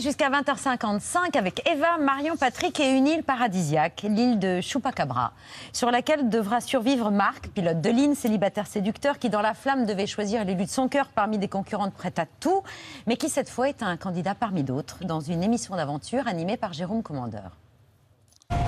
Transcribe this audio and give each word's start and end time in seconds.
jusqu'à 0.00 0.30
20h55 0.30 1.36
avec 1.36 1.68
Eva, 1.68 1.98
Marion, 1.98 2.36
Patrick 2.36 2.78
et 2.80 2.90
une 2.90 3.06
île 3.06 3.22
paradisiaque, 3.22 4.04
l'île 4.08 4.38
de 4.38 4.60
Chupacabra, 4.60 5.32
sur 5.72 5.90
laquelle 5.90 6.28
devra 6.28 6.60
survivre 6.60 7.10
Marc, 7.10 7.48
pilote 7.48 7.80
de 7.80 7.90
ligne, 7.90 8.14
célibataire 8.14 8.66
séducteur, 8.66 9.18
qui 9.18 9.30
dans 9.30 9.40
la 9.40 9.54
flamme 9.54 9.86
devait 9.86 10.06
choisir 10.06 10.44
l'élu 10.44 10.64
de 10.64 10.70
son 10.70 10.88
cœur 10.88 11.08
parmi 11.14 11.38
des 11.38 11.48
concurrentes 11.48 11.94
prêtes 11.94 12.18
à 12.18 12.26
tout, 12.26 12.62
mais 13.06 13.16
qui 13.16 13.28
cette 13.28 13.48
fois 13.48 13.68
est 13.68 13.82
un 13.82 13.96
candidat 13.96 14.34
parmi 14.34 14.62
d'autres, 14.62 14.98
dans 15.04 15.20
une 15.20 15.42
émission 15.42 15.76
d'aventure 15.76 16.26
animée 16.28 16.56
par 16.56 16.72
Jérôme 16.72 17.02
Commandeur. 17.02 17.56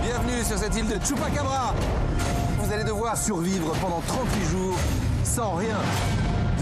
Bienvenue 0.03 0.43
sur 0.45 0.59
cette 0.59 0.77
île 0.77 0.89
de 0.89 1.05
Chupacabra. 1.05 1.75
Vous 2.59 2.73
allez 2.73 2.85
devoir 2.85 3.17
survivre 3.17 3.73
pendant 3.81 4.01
38 4.01 4.45
jours 4.45 4.77
sans 5.25 5.55
rien. 5.55 5.77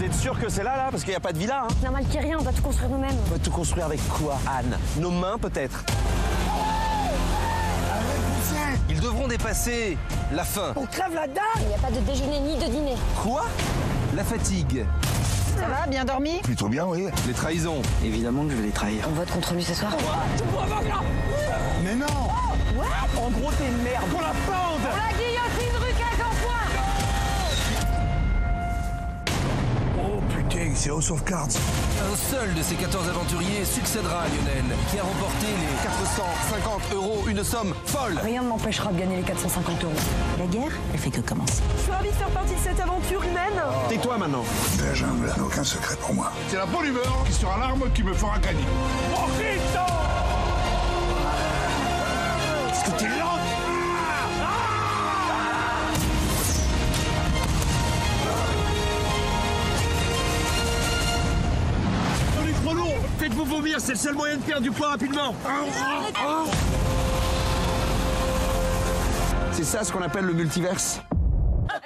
Êtes 0.09 0.15
sûr 0.15 0.39
que 0.39 0.49
c'est 0.49 0.63
là, 0.63 0.75
là 0.75 0.87
Parce 0.89 1.03
qu'il 1.03 1.11
n'y 1.11 1.17
a 1.17 1.19
pas 1.19 1.31
de 1.31 1.37
villa, 1.37 1.65
hein 1.65 1.73
Normal 1.83 2.03
qu'il 2.05 2.15
y 2.15 2.17
ait 2.17 2.21
rien, 2.21 2.37
on 2.39 2.43
va 2.43 2.51
tout 2.51 2.63
construire 2.63 2.89
nous-mêmes. 2.89 3.15
On 3.27 3.31
va 3.31 3.37
tout 3.37 3.51
construire 3.51 3.85
avec 3.85 3.99
quoi, 4.07 4.39
Anne? 4.47 4.75
Nos 4.97 5.11
mains, 5.11 5.37
peut-être? 5.37 5.83
Ils 8.89 8.99
devront 8.99 9.27
dépasser 9.27 9.99
la 10.33 10.43
faim. 10.43 10.73
On 10.75 10.87
crève 10.87 11.13
la 11.13 11.27
dalle 11.27 11.43
Il 11.61 11.67
n'y 11.67 11.75
a 11.75 11.77
pas 11.77 11.91
de 11.91 11.99
déjeuner 11.99 12.39
ni 12.39 12.55
de 12.57 12.65
dîner. 12.65 12.95
Quoi? 13.21 13.45
La 14.15 14.23
fatigue. 14.23 14.83
Ça 15.59 15.67
va, 15.67 15.85
bien 15.85 16.05
dormi? 16.05 16.39
Plutôt 16.41 16.69
bien, 16.69 16.85
oui. 16.85 17.05
Les 17.27 17.33
trahisons. 17.33 17.83
Évidemment 18.03 18.45
que 18.45 18.51
je 18.51 18.55
vais 18.55 18.63
les 18.63 18.71
trahir. 18.71 19.03
On 19.07 19.13
vote 19.13 19.29
contre 19.29 19.53
lui 19.53 19.63
ce 19.63 19.75
soir 19.75 19.95
Mais 21.83 21.93
non 21.93 22.07
En 23.15 23.29
gros, 23.29 23.51
t'es 23.51 23.67
une 23.67 23.83
merde. 23.83 24.05
Pour 24.09 24.21
la 24.21 24.29
pente 24.47 25.08
C'est 30.75 30.89
House 30.89 31.11
of 31.11 31.23
Cards. 31.25 31.47
Un 31.47 32.15
seul 32.15 32.53
de 32.53 32.61
ces 32.61 32.75
14 32.75 33.09
aventuriers 33.09 33.65
succédera 33.65 34.21
à 34.21 34.27
Lionel, 34.27 34.63
qui 34.89 34.99
a 34.99 35.03
remporté 35.03 35.47
les 35.47 35.83
450 35.83 36.93
euros, 36.93 37.23
une 37.27 37.43
somme 37.43 37.73
folle. 37.85 38.17
Rien 38.23 38.43
ne 38.43 38.49
m'empêchera 38.49 38.91
de 38.91 38.99
gagner 38.99 39.17
les 39.17 39.23
450 39.23 39.83
euros. 39.83 39.93
La 40.37 40.45
guerre, 40.45 40.71
elle 40.93 40.99
fait 40.99 41.11
que 41.11 41.21
commencer. 41.21 41.61
Je 41.77 41.83
suis 41.83 41.91
ravie 41.91 42.09
de 42.09 42.15
faire 42.15 42.29
partie 42.29 42.53
de 42.53 42.59
cette 42.59 42.79
aventure 42.79 43.23
humaine 43.23 43.61
Tais-toi 43.89 44.17
maintenant. 44.17 44.43
La 44.85 44.93
jungle 44.93 45.27
n'a 45.27 45.43
aucun 45.43 45.63
secret 45.63 45.95
pour 46.01 46.13
moi. 46.13 46.31
C'est 46.47 46.57
la 46.57 46.65
bonne 46.65 46.85
humeur 46.85 47.23
qui 47.25 47.33
sera 47.33 47.57
l'arme 47.57 47.83
qui 47.93 48.03
me 48.03 48.13
fera 48.13 48.39
gagner. 48.39 48.59
Est-ce 48.61 50.38
Faites-vous 63.29 63.45
vomir, 63.45 63.79
c'est 63.79 63.91
le 63.91 63.97
seul 63.97 64.15
moyen 64.15 64.37
de 64.37 64.41
perdre 64.41 64.63
du 64.63 64.71
poids 64.71 64.89
rapidement. 64.89 65.35
C'est 69.51 69.63
ça 69.63 69.83
ce 69.83 69.91
qu'on 69.93 70.01
appelle 70.01 70.25
le 70.25 70.33
multiverse 70.33 70.99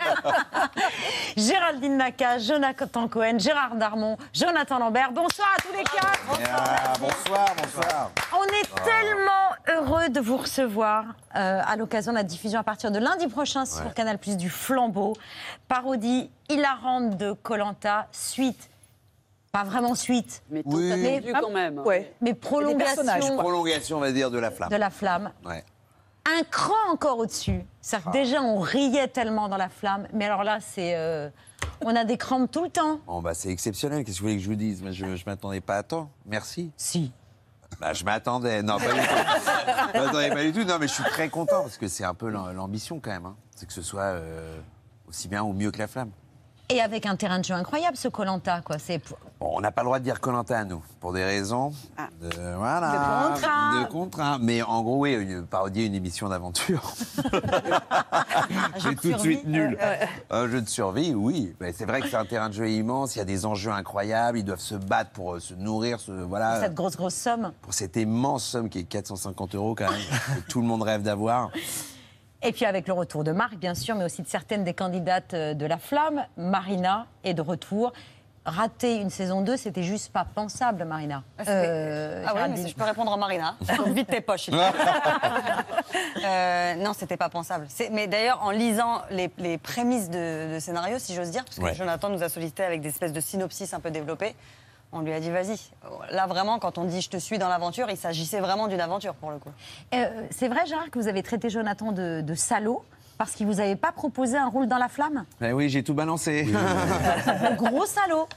Géraldine 1.37 1.97
Naka, 1.97 2.37
Jonathan 2.37 3.09
Cohen, 3.09 3.39
Gérard 3.39 3.75
Darmon, 3.75 4.17
Jonathan 4.31 4.79
Lambert. 4.79 5.11
Bonsoir 5.11 5.49
à 5.57 5.61
tous 5.61 5.75
les 5.75 5.83
quatre. 5.83 6.99
Bonsoir, 6.99 7.47
bonsoir. 7.57 8.11
On 8.31 8.43
est 8.45 8.75
tellement 8.85 9.49
heureux 9.67 10.09
de 10.09 10.21
vous 10.21 10.37
recevoir 10.37 11.03
euh, 11.35 11.61
à 11.65 11.75
l'occasion 11.75 12.13
de 12.13 12.17
la 12.17 12.23
diffusion 12.23 12.61
à 12.61 12.63
partir 12.63 12.91
de 12.91 12.99
lundi 12.99 13.27
prochain 13.27 13.65
sur 13.65 13.93
Canal 13.93 14.17
Plus 14.17 14.37
du 14.37 14.49
Flambeau. 14.49 15.13
Parodie 15.67 16.31
hilarante 16.49 17.17
de 17.17 17.33
Colanta, 17.33 18.07
suite. 18.13 18.69
Pas 19.53 19.63
vraiment 19.63 19.93
suite, 19.93 20.41
Mais 20.49 20.63
tout 20.63 20.71
Oui. 20.71 20.89
Mais- 20.99 21.21
quand 21.39 21.51
même. 21.51 21.77
Ouais. 21.85 22.11
mais 22.21 22.33
prolongation 22.33 23.37
Prolongation, 23.37 23.97
on 23.97 23.99
va 23.99 24.11
dire, 24.11 24.31
de 24.31 24.39
la 24.39 24.49
flamme. 24.49 24.69
de 24.71 24.75
la 24.75 24.89
flamme. 24.89 25.31
Ouais. 25.45 25.63
Un 26.25 26.41
cran 26.49 26.73
encore 26.91 27.19
au-dessus. 27.19 27.61
C'est-à-dire 27.79 28.11
que 28.11 28.17
déjà, 28.17 28.41
on 28.41 28.59
riait 28.59 29.07
tellement 29.09 29.47
dans 29.49 29.57
la 29.57 29.69
flamme. 29.69 30.07
Mais 30.11 30.25
alors 30.25 30.43
là, 30.43 30.57
c'est. 30.59 30.95
euh, 30.95 31.29
on 31.81 31.95
a 31.95 32.03
des 32.03 32.17
crampes 32.17 32.49
tout 32.49 32.63
le 32.63 32.71
temps. 32.71 32.99
Bon, 33.05 33.21
bah, 33.21 33.35
c'est 33.35 33.49
exceptionnel. 33.49 34.03
Qu'est-ce 34.03 34.17
que 34.17 34.21
vous 34.23 34.29
voulez 34.29 34.37
que 34.39 34.43
je 34.43 34.49
vous 34.49 34.55
dise? 34.55 34.83
Je 34.89 35.05
ne 35.05 35.15
m'attendais 35.27 35.61
pas 35.61 35.77
à 35.77 35.83
tant. 35.83 36.09
Merci. 36.25 36.71
Si. 36.75 37.11
Bah, 37.79 37.93
je 37.93 38.03
m'attendais. 38.05 38.63
Non, 38.63 38.79
pas 38.79 38.91
du 38.91 38.99
tout. 39.01 39.15
Je 39.93 39.99
m'attendais 39.99 40.29
pas 40.29 40.43
du 40.45 40.51
tout. 40.51 40.63
Non, 40.63 40.77
mais 40.79 40.87
je 40.87 40.93
suis 40.93 41.03
très 41.03 41.29
content 41.29 41.61
parce 41.61 41.77
que 41.77 41.87
c'est 41.87 42.05
un 42.05 42.15
peu 42.15 42.29
l'am- 42.29 42.51
l'ambition 42.55 42.99
quand 42.99 43.11
même. 43.11 43.27
hein. 43.27 43.35
C'est 43.55 43.67
que 43.67 43.73
ce 43.73 43.83
soit 43.83 44.01
euh, 44.01 44.57
aussi 45.07 45.27
bien 45.27 45.43
ou 45.43 45.53
mieux 45.53 45.69
que 45.69 45.77
la 45.77 45.87
flamme. 45.87 46.09
Et 46.73 46.81
avec 46.81 47.05
un 47.05 47.15
terrain 47.15 47.37
de 47.37 47.45
jeu 47.45 47.53
incroyable, 47.53 47.95
ce 47.95 48.07
Colanta, 48.07 48.61
quoi. 48.61 48.79
C'est 48.79 48.97
pour- 48.97 49.19
on 49.39 49.61
n'a 49.61 49.71
pas 49.71 49.81
le 49.81 49.85
droit 49.85 49.99
de 49.99 50.03
dire 50.05 50.19
Colanta 50.19 50.57
à 50.57 50.63
nous, 50.65 50.81
pour 50.99 51.13
des 51.13 51.23
raisons 51.23 51.71
Ah. 51.97 52.07
de, 52.19 52.29
voilà, 52.57 52.91
De 52.91 53.33
contrat. 53.35 53.79
de 53.79 53.91
contrat. 53.91 54.37
Mais 54.41 54.61
en 54.63 54.81
gros, 54.81 54.99
oui, 55.01 55.13
une 55.13 55.45
parodier 55.45 55.85
une 55.85 55.93
émission 55.93 56.29
d'aventure. 56.29 56.81
C'est 58.79 58.95
tout 58.99 59.11
de 59.11 59.17
suite 59.19 59.45
nul. 59.45 59.77
Un 60.31 60.47
jeu 60.47 60.61
de 60.61 60.67
survie, 60.69 61.13
oui. 61.13 61.53
Mais 61.59 61.73
c'est 61.73 61.85
vrai 61.85 62.01
que 62.01 62.07
c'est 62.09 62.17
un 62.17 62.25
terrain 62.25 62.49
de 62.49 62.53
jeu 62.53 62.69
immense. 62.69 63.15
Il 63.15 63.19
y 63.19 63.21
a 63.21 63.25
des 63.25 63.45
enjeux 63.45 63.71
incroyables. 63.71 64.39
Ils 64.39 64.43
doivent 64.45 64.59
se 64.59 64.75
battre 64.75 65.11
pour 65.11 65.35
euh, 65.35 65.39
se 65.39 65.53
nourrir, 65.53 65.99
se, 65.99 66.11
voilà, 66.11 66.59
cette 66.59 66.73
grosse, 66.73 66.95
grosse 66.97 67.13
somme. 67.15 67.51
pour 67.61 67.73
cette 67.73 67.95
immense 67.97 68.43
somme 68.43 68.69
qui 68.69 68.79
est 68.79 68.83
450 68.83 69.55
euros 69.55 69.75
quand 69.75 69.89
même, 69.91 69.99
que 70.47 70.51
tout 70.51 70.61
le 70.61 70.67
monde 70.67 70.81
rêve 70.83 71.03
d'avoir. 71.03 71.49
Et 72.43 72.51
puis 72.51 72.65
avec 72.65 72.87
le 72.87 72.93
retour 72.93 73.23
de 73.23 73.31
Marc, 73.31 73.55
bien 73.55 73.73
sûr, 73.75 73.95
mais 73.95 74.03
aussi 74.05 74.21
de 74.21 74.27
certaines 74.27 74.63
des 74.63 74.73
candidates 74.73 75.33
euh, 75.33 75.53
de 75.53 75.65
la 75.65 75.77
flamme, 75.77 76.25
Marina 76.37 77.07
est 77.23 77.33
de 77.33 77.41
retour. 77.41 77.93
Rater 78.45 78.97
une 78.97 79.09
saison 79.09 79.39
2, 79.41 79.55
c'était 79.55 79.83
juste 79.83 80.11
pas 80.11 80.25
pensable, 80.25 80.83
Marina. 80.83 81.23
Ah, 81.37 81.43
Euh, 81.47 82.25
Ah 82.27 82.35
ouais, 82.35 82.49
mais 82.49 82.67
je 82.67 82.75
peux 82.75 82.83
répondre 82.83 83.13
à 83.13 83.15
Marina. 83.15 83.55
Vite 83.87 84.07
tes 84.09 84.19
poches. 84.21 84.49
Euh, 86.25 86.75
non, 86.75 86.93
c'était 86.93 87.17
pas 87.17 87.29
pensable. 87.29 87.67
Mais 87.91 88.07
d'ailleurs, 88.07 88.41
en 88.43 88.51
lisant 88.51 89.01
les, 89.11 89.29
les 89.37 89.57
prémices 89.57 90.09
de, 90.09 90.53
de 90.55 90.59
scénario, 90.59 90.97
si 90.99 91.13
j'ose 91.13 91.29
dire, 91.31 91.43
parce 91.43 91.57
que 91.57 91.63
Ouais. 91.63 91.73
Jonathan 91.75 92.09
nous 92.09 92.23
a 92.23 92.29
sollicité 92.29 92.63
avec 92.63 92.81
des 92.81 92.89
espèces 92.89 93.13
de 93.13 93.19
synopsis 93.19 93.73
un 93.73 93.79
peu 93.79 93.91
développés, 93.91 94.35
on 94.93 95.01
lui 95.01 95.11
a 95.13 95.19
dit 95.19 95.29
vas-y. 95.31 95.57
Là, 96.11 96.27
vraiment, 96.27 96.59
quand 96.59 96.77
on 96.77 96.85
dit 96.85 97.01
je 97.01 97.09
te 97.09 97.17
suis 97.17 97.37
dans 97.37 97.49
l'aventure, 97.49 97.87
il 97.89 97.97
s'agissait 97.97 98.39
vraiment 98.39 98.67
d'une 98.67 98.79
aventure 98.81 99.13
pour 99.15 99.31
le 99.31 99.39
coup. 99.39 99.49
Euh, 99.93 100.05
c'est 100.31 100.47
vrai, 100.47 100.65
Gérard, 100.65 100.89
que 100.91 100.99
vous 100.99 101.07
avez 101.07 101.23
traité 101.23 101.49
Jonathan 101.49 101.91
de, 101.91 102.21
de 102.21 102.35
salaud 102.35 102.83
parce 103.17 103.31
qu'il 103.33 103.45
vous 103.47 103.59
avait 103.59 103.75
pas 103.75 103.91
proposé 103.91 104.37
un 104.37 104.47
rôle 104.47 104.67
dans 104.67 104.77
la 104.77 104.89
flamme? 104.89 105.25
Ben 105.39 105.53
oui, 105.53 105.69
j'ai 105.69 105.83
tout 105.83 105.93
balancé. 105.93 106.47
Gros 107.57 107.85
salaud 107.85 108.27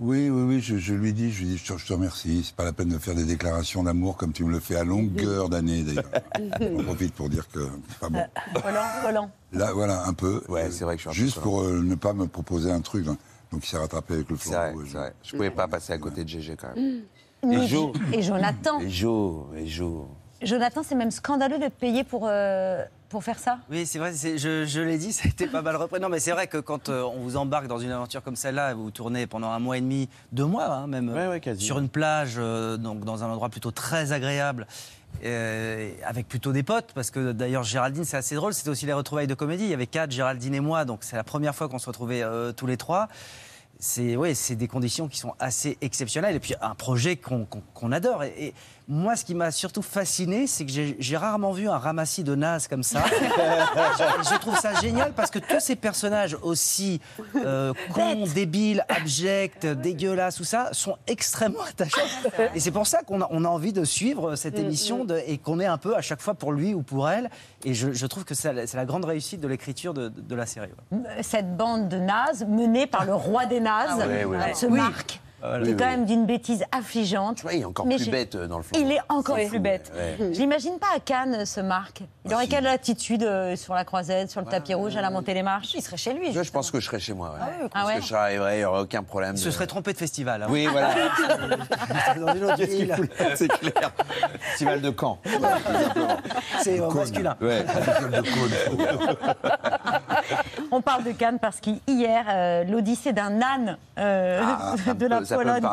Oui, 0.00 0.28
oui, 0.30 0.42
oui, 0.42 0.60
je, 0.60 0.76
je 0.76 0.94
lui 0.94 1.12
dis, 1.12 1.32
je 1.32 1.40
lui 1.40 1.46
dis, 1.50 1.56
je, 1.58 1.72
te- 1.72 1.78
je 1.78 1.86
te 1.86 1.92
remercie. 1.92 2.42
C'est 2.44 2.54
pas 2.54 2.64
la 2.64 2.72
peine 2.72 2.88
de 2.90 2.98
faire 2.98 3.14
des 3.14 3.24
déclarations 3.24 3.82
d'amour 3.82 4.16
comme 4.16 4.32
tu 4.32 4.44
me 4.44 4.50
le 4.52 4.60
fais 4.60 4.76
à 4.76 4.84
longueur 4.84 5.48
d'année, 5.48 5.82
d'ailleurs. 5.82 6.04
On 6.78 6.82
profite 6.84 7.14
pour 7.14 7.28
dire 7.30 7.48
que 7.50 7.68
c'est 7.88 7.98
pas 7.98 8.08
bon. 8.08 8.22
Collant, 8.62 8.80
collant. 9.02 9.30
Là, 9.52 9.72
voilà, 9.72 10.04
un 10.04 10.12
peu. 10.12 10.42
Ouais, 10.48 10.64
Euh, 10.64 10.70
c'est 10.70 10.84
vrai 10.84 10.96
que 10.96 11.02
je 11.02 11.08
suis 11.10 11.20
Juste 11.22 11.40
pour 11.40 11.62
euh, 11.62 11.80
ne 11.82 11.94
pas 11.94 12.12
me 12.12 12.26
proposer 12.26 12.70
un 12.70 12.80
truc. 12.80 13.06
hein. 13.08 13.16
Donc 13.52 13.64
il 13.64 13.68
s'est 13.68 13.78
rattrapé 13.78 14.14
avec 14.14 14.28
le 14.30 14.36
flambeau. 14.36 14.84
c'est 14.86 14.96
vrai. 14.98 15.14
Je 15.22 15.32
pouvais 15.36 15.50
pas 15.50 15.66
passer 15.68 15.92
à 15.92 15.98
côté 15.98 16.24
de 16.24 16.28
GG 16.28 16.56
quand 16.56 16.74
même. 16.74 17.02
Mais- 17.44 17.64
Et 17.64 17.68
Jo. 17.68 17.92
Et 18.12 18.22
Jonathan. 18.22 18.80
Et 18.80 18.88
Jo, 18.90 19.48
et 19.56 19.66
Jo. 19.66 20.08
Jonathan, 20.42 20.82
c'est 20.84 20.94
même 20.94 21.10
scandaleux 21.10 21.58
d'être 21.58 21.74
payé 21.76 22.04
pour, 22.04 22.26
euh, 22.28 22.84
pour 23.08 23.24
faire 23.24 23.38
ça. 23.40 23.58
Oui, 23.70 23.86
c'est 23.86 23.98
vrai, 23.98 24.12
je, 24.14 24.64
je 24.66 24.80
l'ai 24.80 24.96
dit, 24.98 25.12
ça 25.12 25.22
a 25.24 25.28
été 25.28 25.48
pas 25.48 25.62
mal 25.62 25.74
repris. 25.74 25.98
Non, 26.00 26.08
mais 26.08 26.20
c'est 26.20 26.30
vrai 26.30 26.46
que 26.46 26.58
quand 26.58 26.88
euh, 26.90 27.02
on 27.02 27.18
vous 27.20 27.36
embarque 27.36 27.66
dans 27.66 27.78
une 27.78 27.90
aventure 27.90 28.22
comme 28.22 28.36
celle-là, 28.36 28.74
vous 28.74 28.92
tournez 28.92 29.26
pendant 29.26 29.50
un 29.50 29.58
mois 29.58 29.78
et 29.78 29.80
demi, 29.80 30.08
deux 30.30 30.44
mois 30.44 30.66
hein, 30.66 30.86
même, 30.86 31.08
Ouais, 31.12 31.26
ouais, 31.26 31.40
quasi. 31.40 31.64
sur 31.64 31.78
une 31.80 31.88
plage, 31.88 32.34
euh, 32.38 32.76
donc 32.76 33.00
dans 33.04 33.24
un 33.24 33.28
endroit 33.30 33.48
plutôt 33.48 33.72
très 33.72 34.12
agréable, 34.12 34.68
euh, 35.24 35.90
avec 36.04 36.28
plutôt 36.28 36.52
des 36.52 36.62
potes, 36.62 36.92
parce 36.94 37.10
que 37.10 37.32
d'ailleurs 37.32 37.64
Géraldine, 37.64 38.04
c'est 38.04 38.16
assez 38.16 38.34
drôle, 38.34 38.54
c'était 38.54 38.70
aussi 38.70 38.86
les 38.86 38.92
retrouvailles 38.92 39.26
de 39.26 39.34
comédie. 39.34 39.64
Il 39.64 39.70
y 39.70 39.74
avait 39.74 39.86
quatre, 39.86 40.10
Géraldine 40.10 40.54
et 40.54 40.60
moi, 40.60 40.84
donc 40.84 41.00
c'est 41.02 41.16
la 41.16 41.24
première 41.24 41.54
fois 41.54 41.68
qu'on 41.68 41.78
se 41.78 41.86
retrouvait 41.86 42.22
euh, 42.22 42.52
tous 42.52 42.66
les 42.66 42.76
trois. 42.76 43.08
C'est 43.80 44.16
ouais, 44.16 44.34
c'est 44.34 44.56
des 44.56 44.66
conditions 44.68 45.06
qui 45.06 45.18
sont 45.18 45.34
assez 45.38 45.78
exceptionnelles 45.80 46.34
et 46.34 46.40
puis 46.40 46.54
un 46.60 46.74
projet 46.74 47.16
qu'on 47.16 47.92
adore. 47.92 48.24
Et, 48.24 48.34
et 48.48 48.54
moi, 48.90 49.16
ce 49.16 49.24
qui 49.24 49.34
m'a 49.34 49.50
surtout 49.50 49.82
fasciné, 49.82 50.46
c'est 50.46 50.64
que 50.64 50.72
j'ai 50.98 51.16
rarement 51.16 51.52
vu 51.52 51.68
un 51.68 51.76
ramassis 51.76 52.24
de 52.24 52.34
nazes 52.34 52.68
comme 52.68 52.82
ça. 52.82 53.04
je, 53.10 54.30
je 54.30 54.38
trouve 54.40 54.58
ça 54.58 54.74
génial 54.80 55.12
parce 55.12 55.30
que 55.30 55.38
tous 55.38 55.60
ces 55.60 55.76
personnages 55.76 56.36
aussi 56.42 57.00
euh, 57.36 57.74
cons, 57.92 58.24
débiles, 58.34 58.84
abjects, 58.88 59.66
dégueulasses, 59.66 60.36
tout 60.36 60.44
ça, 60.44 60.70
sont 60.72 60.96
extrêmement 61.06 61.62
attachants. 61.62 62.00
Et 62.54 62.60
c'est 62.60 62.70
pour 62.70 62.86
ça 62.86 63.02
qu'on 63.02 63.20
a, 63.20 63.28
on 63.30 63.44
a 63.44 63.48
envie 63.48 63.74
de 63.74 63.84
suivre 63.84 64.36
cette 64.36 64.58
émission 64.58 65.04
de- 65.04 65.20
et 65.26 65.36
qu'on 65.38 65.60
est 65.60 65.66
un 65.66 65.78
peu 65.78 65.94
à 65.94 66.00
chaque 66.00 66.22
fois 66.22 66.34
pour 66.34 66.52
lui 66.52 66.72
ou 66.74 66.82
pour 66.82 67.10
elle. 67.10 67.30
Et 67.64 67.74
je, 67.74 67.92
je 67.92 68.06
trouve 68.06 68.24
que 68.24 68.34
c'est 68.34 68.52
la, 68.74 68.84
grande 68.86 69.04
réussite 69.04 69.40
de 69.40 69.48
l'écriture 69.48 69.92
de, 69.92 70.08
de 70.08 70.34
la 70.34 70.46
série. 70.46 70.70
ouais. 70.92 71.22
Cette 71.22 71.56
bande 71.56 71.88
de 71.88 71.98
nazes 71.98 72.46
menée 72.48 72.86
par 72.86 73.04
le 73.04 73.14
roi 73.14 73.44
des 73.44 73.60
nazes, 73.60 73.67
ouais, 73.96 74.24
ouais. 74.24 74.54
ce 74.54 74.66
Oui. 74.66 74.78
Marc. 74.78 75.20
Voilà. 75.40 75.64
qui 75.64 75.70
est 75.70 75.76
quand 75.76 75.86
même 75.86 76.04
d'une 76.04 76.26
bêtise 76.26 76.64
affligeante. 76.72 77.36
Tu 77.36 77.42
vois, 77.42 77.52
il 77.54 77.62
est 77.62 77.64
encore 77.64 77.86
Mais 77.86 77.96
plus 77.96 78.10
bête 78.10 78.34
euh, 78.34 78.46
dans 78.48 78.56
le 78.56 78.62
fond. 78.62 78.70
Il 78.78 78.90
est 78.90 78.98
encore 79.08 79.36
plus 79.36 79.46
fou, 79.48 79.58
bête. 79.60 79.92
ouais. 79.96 80.16
Je 80.18 80.38
l'imagine 80.40 80.78
pas 80.78 80.88
à 80.96 81.00
Cannes, 81.00 81.44
ce 81.46 81.60
Marc. 81.60 82.02
Il 82.24 82.34
aurait 82.34 82.44
si. 82.44 82.50
quelle 82.50 82.66
attitude 82.66 83.22
euh, 83.22 83.54
sur 83.56 83.74
la 83.74 83.84
croisette, 83.84 84.30
sur 84.30 84.40
le 84.40 84.46
tapis 84.46 84.74
rouge, 84.74 84.96
à 84.96 85.00
la 85.00 85.10
montée 85.10 85.34
des 85.34 85.42
marches? 85.42 85.74
Il 85.74 85.82
serait 85.82 85.96
chez 85.96 86.12
lui. 86.12 86.32
Je 86.32 86.50
pense 86.50 86.70
que 86.70 86.80
je 86.80 86.86
serais 86.86 86.98
chez 87.00 87.14
moi. 87.14 87.30
Ouais. 87.34 87.68
Ah 87.74 87.86
que 87.96 88.02
je 88.02 88.14
arriverais, 88.14 88.56
il 88.56 88.58
n'y 88.60 88.64
aurait 88.64 88.80
aucun 88.80 89.02
problème. 89.02 89.34
Il 89.34 89.38
se 89.38 89.46
de- 89.46 89.50
serait 89.50 89.66
trompé 89.66 89.92
de 89.92 89.98
festival. 89.98 90.42
hein. 90.42 90.46
Oui, 90.50 90.66
voilà. 90.66 90.90
Dans 92.20 92.34
une 92.34 92.44
autre 92.44 92.64
ville. 92.64 92.94
c'est 93.34 93.48
clair. 93.48 93.92
Festival 94.40 94.80
de 94.80 94.92
Caen. 94.98 95.18
C'est 96.62 96.78
masculin. 96.80 97.36
On 100.70 100.80
parle 100.80 101.04
de 101.04 101.12
Cannes 101.12 101.38
parce 101.40 101.60
qu'hier, 101.60 102.24
euh, 102.28 102.64
l'Odyssée 102.64 103.12
d'un 103.12 103.40
âne 103.40 103.78
euh, 103.98 104.42
Ah, 104.44 104.74
de 104.94 105.06
la 105.06 105.24
Pologne 105.36 105.64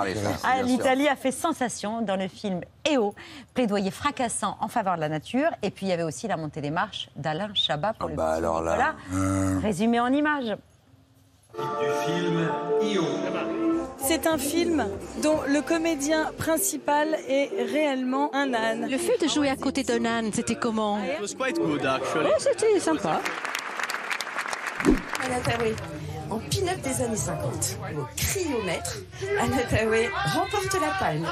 à 0.44 0.57
sûr. 0.57 0.66
l'Italie 0.66 1.07
a 1.07 1.16
fait 1.16 1.31
sensation 1.31 2.02
dans 2.02 2.16
le 2.16 2.28
film 2.28 2.62
EO, 2.90 3.13
plaidoyer 3.54 3.92
fracassant 3.92 4.57
en 4.62 4.68
faveur 4.68 4.96
de 4.96 5.02
la 5.02 5.10
nature. 5.10 5.50
Et 5.62 5.72
puis 5.72 5.86
il 5.86 5.90
y 5.90 5.94
avait 5.94 6.04
aussi 6.04 6.28
la 6.28 6.38
montée 6.38 6.62
des 6.62 6.72
marches 6.72 7.10
d'Alain 7.16 7.50
Chabat 7.54 7.94
pour 7.94 8.07
Ah 8.07 8.12
le 8.12 8.16
bah 8.16 8.30
petit 8.31 8.38
alors 8.40 8.62
là. 8.62 8.96
Nicolas. 9.12 9.60
Résumé 9.62 10.00
en 10.00 10.12
images. 10.12 10.56
Du 11.57 12.12
film 12.13 12.50
IO. 12.81 13.04
C'est 13.98 14.28
un 14.28 14.38
film 14.38 14.86
dont 15.24 15.40
le 15.48 15.62
comédien 15.62 16.31
principal 16.38 17.08
est 17.28 17.50
réellement 17.72 18.30
un 18.36 18.54
âne. 18.54 18.88
Le 18.90 18.98
fait 18.98 19.18
de 19.24 19.28
jouer 19.28 19.50
à 19.50 19.56
côté 19.56 19.84
d'un 19.84 20.06
âne, 20.06 20.31
c'était 20.31 20.56
comment 20.56 21.00
It 21.04 21.19
was 21.22 21.34
quite 21.36 21.58
good 21.58 21.84
actually. 21.86 22.30
C'était 22.38 22.80
sympa. 22.80 23.19
En 26.36 26.40
pin-up 26.40 26.82
des 26.82 27.02
années 27.02 27.16
50, 27.16 27.78
au 27.98 28.06
criomètre, 28.18 28.98
Anataway 29.40 30.10
remporte 30.34 30.74
la 30.82 30.92
palme. 31.00 31.26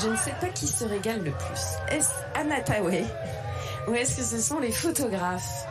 Je 0.00 0.08
ne 0.08 0.16
sais 0.16 0.34
pas 0.40 0.46
qui 0.54 0.68
se 0.68 0.84
régale 0.84 1.24
le 1.24 1.32
plus. 1.32 1.96
Est-ce 1.96 2.10
Anataway 2.36 3.04
ou 3.88 3.94
est-ce 3.94 4.18
que 4.18 4.22
ce 4.22 4.38
sont 4.38 4.60
les 4.60 4.70
photographes? 4.70 5.66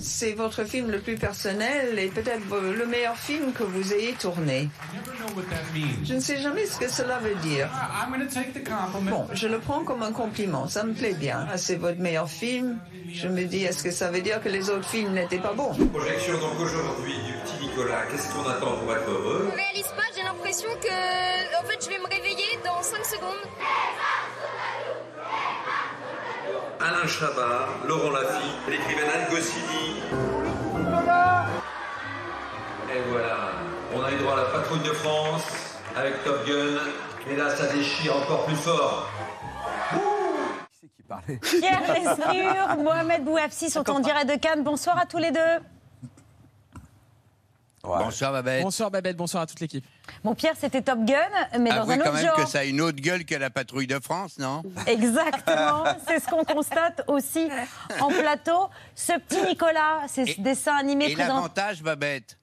C'est 0.00 0.32
votre 0.32 0.64
film 0.64 0.90
le 0.90 1.00
plus 1.00 1.16
personnel 1.16 1.98
et 1.98 2.08
peut-être 2.08 2.42
le 2.50 2.86
meilleur 2.86 3.16
film 3.16 3.52
que 3.52 3.62
vous 3.62 3.92
ayez 3.92 4.12
tourné. 4.12 4.68
Je 6.04 6.14
ne 6.14 6.20
sais 6.20 6.38
jamais 6.38 6.66
ce 6.66 6.78
que 6.78 6.88
cela 6.88 7.18
veut 7.18 7.34
dire. 7.36 7.68
Bon, 9.02 9.26
je 9.32 9.48
le 9.48 9.58
prends 9.58 9.84
comme 9.84 10.02
un 10.02 10.12
compliment, 10.12 10.68
ça 10.68 10.84
me 10.84 10.92
plaît 10.92 11.14
bien. 11.14 11.46
Ah, 11.50 11.58
c'est 11.58 11.76
votre 11.76 11.98
meilleur 11.98 12.28
film. 12.28 12.78
Je 13.12 13.28
me 13.28 13.44
dis, 13.44 13.64
est-ce 13.64 13.82
que 13.82 13.90
ça 13.90 14.10
veut 14.10 14.20
dire 14.20 14.42
que 14.42 14.48
les 14.48 14.70
autres 14.70 14.88
films 14.88 15.12
n'étaient 15.14 15.38
pas 15.38 15.52
bons? 15.52 15.74
Projection 15.92 16.34
donc 16.38 16.60
aujourd'hui 16.60 17.14
du 17.26 17.32
petit 17.32 17.66
Nicolas. 17.66 18.02
Qu'est-ce 18.10 18.32
qu'on 18.32 18.48
attend 18.48 18.76
pour 18.76 18.94
être 18.94 19.08
heureux? 19.08 19.50
Je 19.50 19.56
réalise 19.56 19.92
pas, 19.96 20.02
j'ai 20.14 20.22
l'impression 20.22 20.68
que 20.80 21.58
en 21.58 21.64
fait 21.66 21.84
je 21.84 21.88
vais 21.88 21.98
me 21.98 22.06
réveiller 22.06 22.58
dans 22.64 22.82
5 22.82 23.04
secondes. 23.04 23.48
Alain 26.80 27.06
Chabat, 27.08 27.66
Laurent 27.86 28.10
Lafitte, 28.10 28.68
l'écrivaine 28.68 29.10
Anne 29.12 29.34
Goscinny. 29.34 29.96
Et 32.90 33.00
voilà, 33.10 33.50
on 33.94 34.02
a 34.02 34.12
eu 34.12 34.16
droit 34.16 34.34
à 34.34 34.36
la 34.36 34.44
patrouille 34.44 34.80
de 34.80 34.92
France 34.92 35.42
avec 35.96 36.22
Top 36.22 36.46
Gun. 36.46 36.78
Et 37.28 37.36
là, 37.36 37.50
ça 37.50 37.66
déchire 37.66 38.16
encore 38.16 38.46
plus 38.46 38.56
fort. 38.56 39.08
Pierre 41.42 41.82
Lescure, 41.94 42.76
Mohamed 42.82 43.24
Bouafsi 43.24 43.70
sont 43.70 43.90
en 43.90 43.98
direct 43.98 44.30
de 44.30 44.36
Cannes. 44.36 44.62
Bonsoir 44.62 44.98
à 44.98 45.06
tous 45.06 45.18
les 45.18 45.32
deux. 45.32 45.58
Bonsoir 47.88 48.32
Babette. 48.32 48.62
Bonsoir 48.62 48.90
Babette, 48.90 49.16
bonsoir 49.16 49.42
à 49.42 49.46
toute 49.46 49.60
l'équipe. 49.60 49.84
Bon, 50.22 50.34
Pierre, 50.34 50.54
c'était 50.58 50.82
Top 50.82 50.98
Gun, 51.04 51.16
mais 51.58 51.70
dans 51.70 51.88
un 51.90 51.96
quand 51.98 52.02
autre 52.04 52.12
même 52.12 52.26
genre. 52.26 52.36
que 52.36 52.46
ça 52.46 52.60
a 52.60 52.64
une 52.64 52.80
autre 52.80 53.00
gueule 53.00 53.24
que 53.24 53.34
la 53.34 53.50
patrouille 53.50 53.86
de 53.86 53.98
France, 54.00 54.38
non 54.38 54.62
Exactement, 54.86 55.84
c'est 56.06 56.20
ce 56.20 56.26
qu'on 56.28 56.44
constate 56.44 57.02
aussi 57.06 57.48
en 58.00 58.08
plateau. 58.08 58.68
Ce 58.94 59.12
petit 59.18 59.42
Nicolas, 59.42 60.02
ces 60.08 60.34
dessins 60.38 60.76
animés 60.76 61.10
Et 61.10 61.14
présents. 61.14 61.34
l'avantage, 61.36 61.82
Babette 61.82 62.38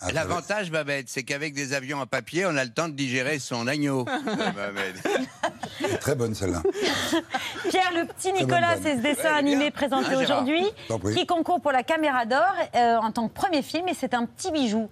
Ah, 0.00 0.12
L'avantage, 0.12 0.70
Babette, 0.70 1.08
c'est 1.10 1.24
qu'avec 1.24 1.52
des 1.54 1.74
avions 1.74 2.00
à 2.00 2.06
papier, 2.06 2.46
on 2.46 2.56
a 2.56 2.64
le 2.64 2.72
temps 2.72 2.88
de 2.88 2.94
digérer 2.94 3.38
son 3.38 3.66
agneau. 3.66 4.06
Très 6.00 6.14
bonne 6.14 6.34
celle-là. 6.34 6.62
Pierre, 7.70 7.92
le 7.94 8.06
petit 8.06 8.32
Nicolas, 8.32 8.76
c'est 8.82 8.96
ce 8.96 9.02
dessin 9.02 9.22
Ouais, 9.32 9.38
animé 9.38 9.70
présenté 9.70 10.08
Ah, 10.12 10.18
aujourd'hui, 10.18 10.64
qui 11.14 11.26
concourt 11.26 11.60
pour 11.60 11.72
la 11.72 11.82
Caméra 11.82 12.26
d'Or 12.26 12.52
euh, 12.74 12.96
en 12.96 13.12
tant 13.12 13.28
que 13.28 13.34
premier 13.34 13.62
film, 13.62 13.88
et 13.88 13.94
c'est 13.94 14.14
un 14.14 14.26
petit 14.26 14.50
bijou. 14.50 14.88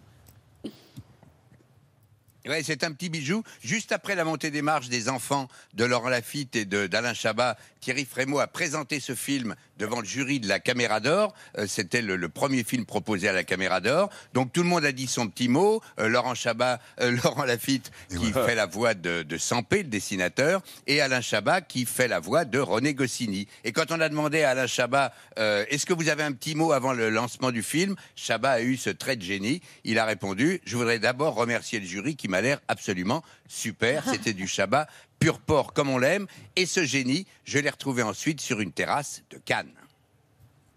Ouais, 2.46 2.62
c'est 2.62 2.82
un 2.82 2.92
petit 2.92 3.10
bijou. 3.10 3.42
Juste 3.60 3.92
après 3.92 4.14
la 4.14 4.24
montée 4.24 4.50
des 4.50 4.62
marches 4.62 4.88
des 4.88 5.10
enfants 5.10 5.48
de 5.74 5.84
Laurent 5.84 6.08
Lafitte 6.08 6.56
et 6.56 6.64
de- 6.64 6.86
d'Alain 6.86 7.12
Chabat, 7.12 7.56
Thierry 7.80 8.06
Frémaux 8.06 8.38
a 8.38 8.46
présenté 8.46 9.00
ce 9.00 9.14
film 9.14 9.54
devant 9.78 10.00
le 10.00 10.06
jury 10.06 10.40
de 10.40 10.48
la 10.48 10.60
Caméra 10.60 11.00
d'Or. 11.00 11.34
Euh, 11.58 11.66
C'était 11.66 12.02
le, 12.02 12.16
le 12.16 12.28
premier 12.28 12.64
film 12.64 12.84
proposé 12.84 13.28
à 13.28 13.32
la 13.32 13.44
Caméra 13.44 13.80
d'Or. 13.80 14.10
Donc 14.34 14.52
tout 14.52 14.62
le 14.62 14.68
monde 14.68 14.84
a 14.84 14.92
dit 14.92 15.06
son 15.06 15.28
petit 15.28 15.48
mot. 15.48 15.80
Euh, 15.98 16.08
Laurent 16.08 16.34
Chabat, 16.34 16.80
euh, 17.00 17.10
Laurent 17.24 17.44
Lafitte 17.44 17.90
qui 18.08 18.32
fait 18.32 18.54
la 18.54 18.66
voix 18.66 18.94
de, 18.94 19.22
de 19.22 19.38
Sampé, 19.38 19.78
le 19.82 19.88
dessinateur, 19.88 20.62
et 20.86 21.00
Alain 21.00 21.20
Chabat 21.20 21.60
qui 21.60 21.86
fait 21.86 22.08
la 22.08 22.20
voix 22.20 22.44
de 22.44 22.58
René 22.58 22.94
Goscinny. 22.94 23.46
Et 23.64 23.72
quand 23.72 23.90
on 23.90 24.00
a 24.00 24.08
demandé 24.08 24.42
à 24.42 24.50
Alain 24.50 24.66
Chabat, 24.66 25.12
est-ce 25.36 25.86
que 25.86 25.92
vous 25.92 26.08
avez 26.08 26.22
un 26.22 26.32
petit 26.32 26.54
mot 26.54 26.72
avant 26.72 26.92
le 26.92 27.10
lancement 27.10 27.50
du 27.52 27.62
film 27.62 27.94
Chabat 28.16 28.50
a 28.50 28.60
eu 28.60 28.76
ce 28.76 28.90
trait 28.90 29.16
de 29.16 29.22
génie. 29.22 29.60
Il 29.84 29.98
a 29.98 30.04
répondu, 30.04 30.60
je 30.64 30.76
voudrais 30.76 30.98
d'abord 30.98 31.34
remercier 31.34 31.80
le 31.80 31.86
jury 31.86 32.16
qui 32.16 32.28
m'a 32.28 32.40
l'air 32.40 32.60
absolument 32.68 33.22
super. 33.48 34.04
C'était 34.10 34.32
du 34.32 34.46
Chabat 34.46 34.86
pur 35.18 35.38
porc 35.40 35.72
comme 35.72 35.88
on 35.90 35.98
l'aime. 35.98 36.26
Et 36.56 36.66
ce 36.66 36.84
génie, 36.84 37.26
je 37.44 37.58
l'ai 37.58 37.70
retrouvé 37.70 38.02
ensuite 38.02 38.40
sur 38.40 38.60
une 38.60 38.72
terrasse 38.72 39.22
de 39.30 39.38
Cannes. 39.44 39.66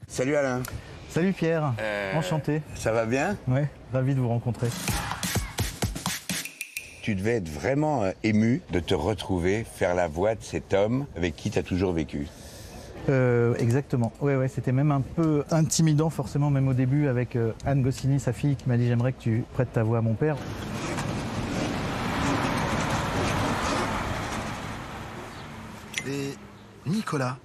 Salut 0.07 0.35
Alain. 0.35 0.61
Salut 1.09 1.33
Pierre, 1.33 1.73
Euh, 1.79 2.13
enchanté. 2.15 2.61
Ça 2.75 2.91
va 2.91 3.05
bien? 3.05 3.37
Ouais, 3.47 3.69
ravi 3.93 4.15
de 4.15 4.19
vous 4.21 4.29
rencontrer. 4.29 4.67
Tu 7.01 7.15
devais 7.15 7.37
être 7.37 7.49
vraiment 7.49 8.03
euh, 8.03 8.11
ému 8.23 8.61
de 8.71 8.79
te 8.79 8.93
retrouver 8.93 9.65
faire 9.65 9.95
la 9.95 10.07
voix 10.07 10.35
de 10.35 10.43
cet 10.43 10.73
homme 10.73 11.05
avec 11.15 11.35
qui 11.35 11.49
tu 11.49 11.57
as 11.59 11.63
toujours 11.63 11.93
vécu. 11.93 12.27
Euh, 13.09 13.55
exactement. 13.55 14.13
Ouais, 14.21 14.35
ouais, 14.35 14.47
c'était 14.47 14.71
même 14.71 14.91
un 14.91 15.01
peu 15.01 15.43
intimidant 15.49 16.11
forcément, 16.11 16.51
même 16.51 16.67
au 16.67 16.73
début, 16.73 17.07
avec 17.07 17.35
euh, 17.35 17.53
Anne 17.65 17.81
Goscinny, 17.81 18.19
sa 18.19 18.31
fille, 18.33 18.55
qui 18.55 18.69
m'a 18.69 18.77
dit 18.77 18.87
j'aimerais 18.87 19.13
que 19.13 19.21
tu 19.21 19.43
prêtes 19.53 19.73
ta 19.73 19.81
voix 19.81 19.97
à 19.97 20.01
mon 20.01 20.13
père. 20.13 20.37
Et 26.11 26.35
Nicolas. 26.85 27.37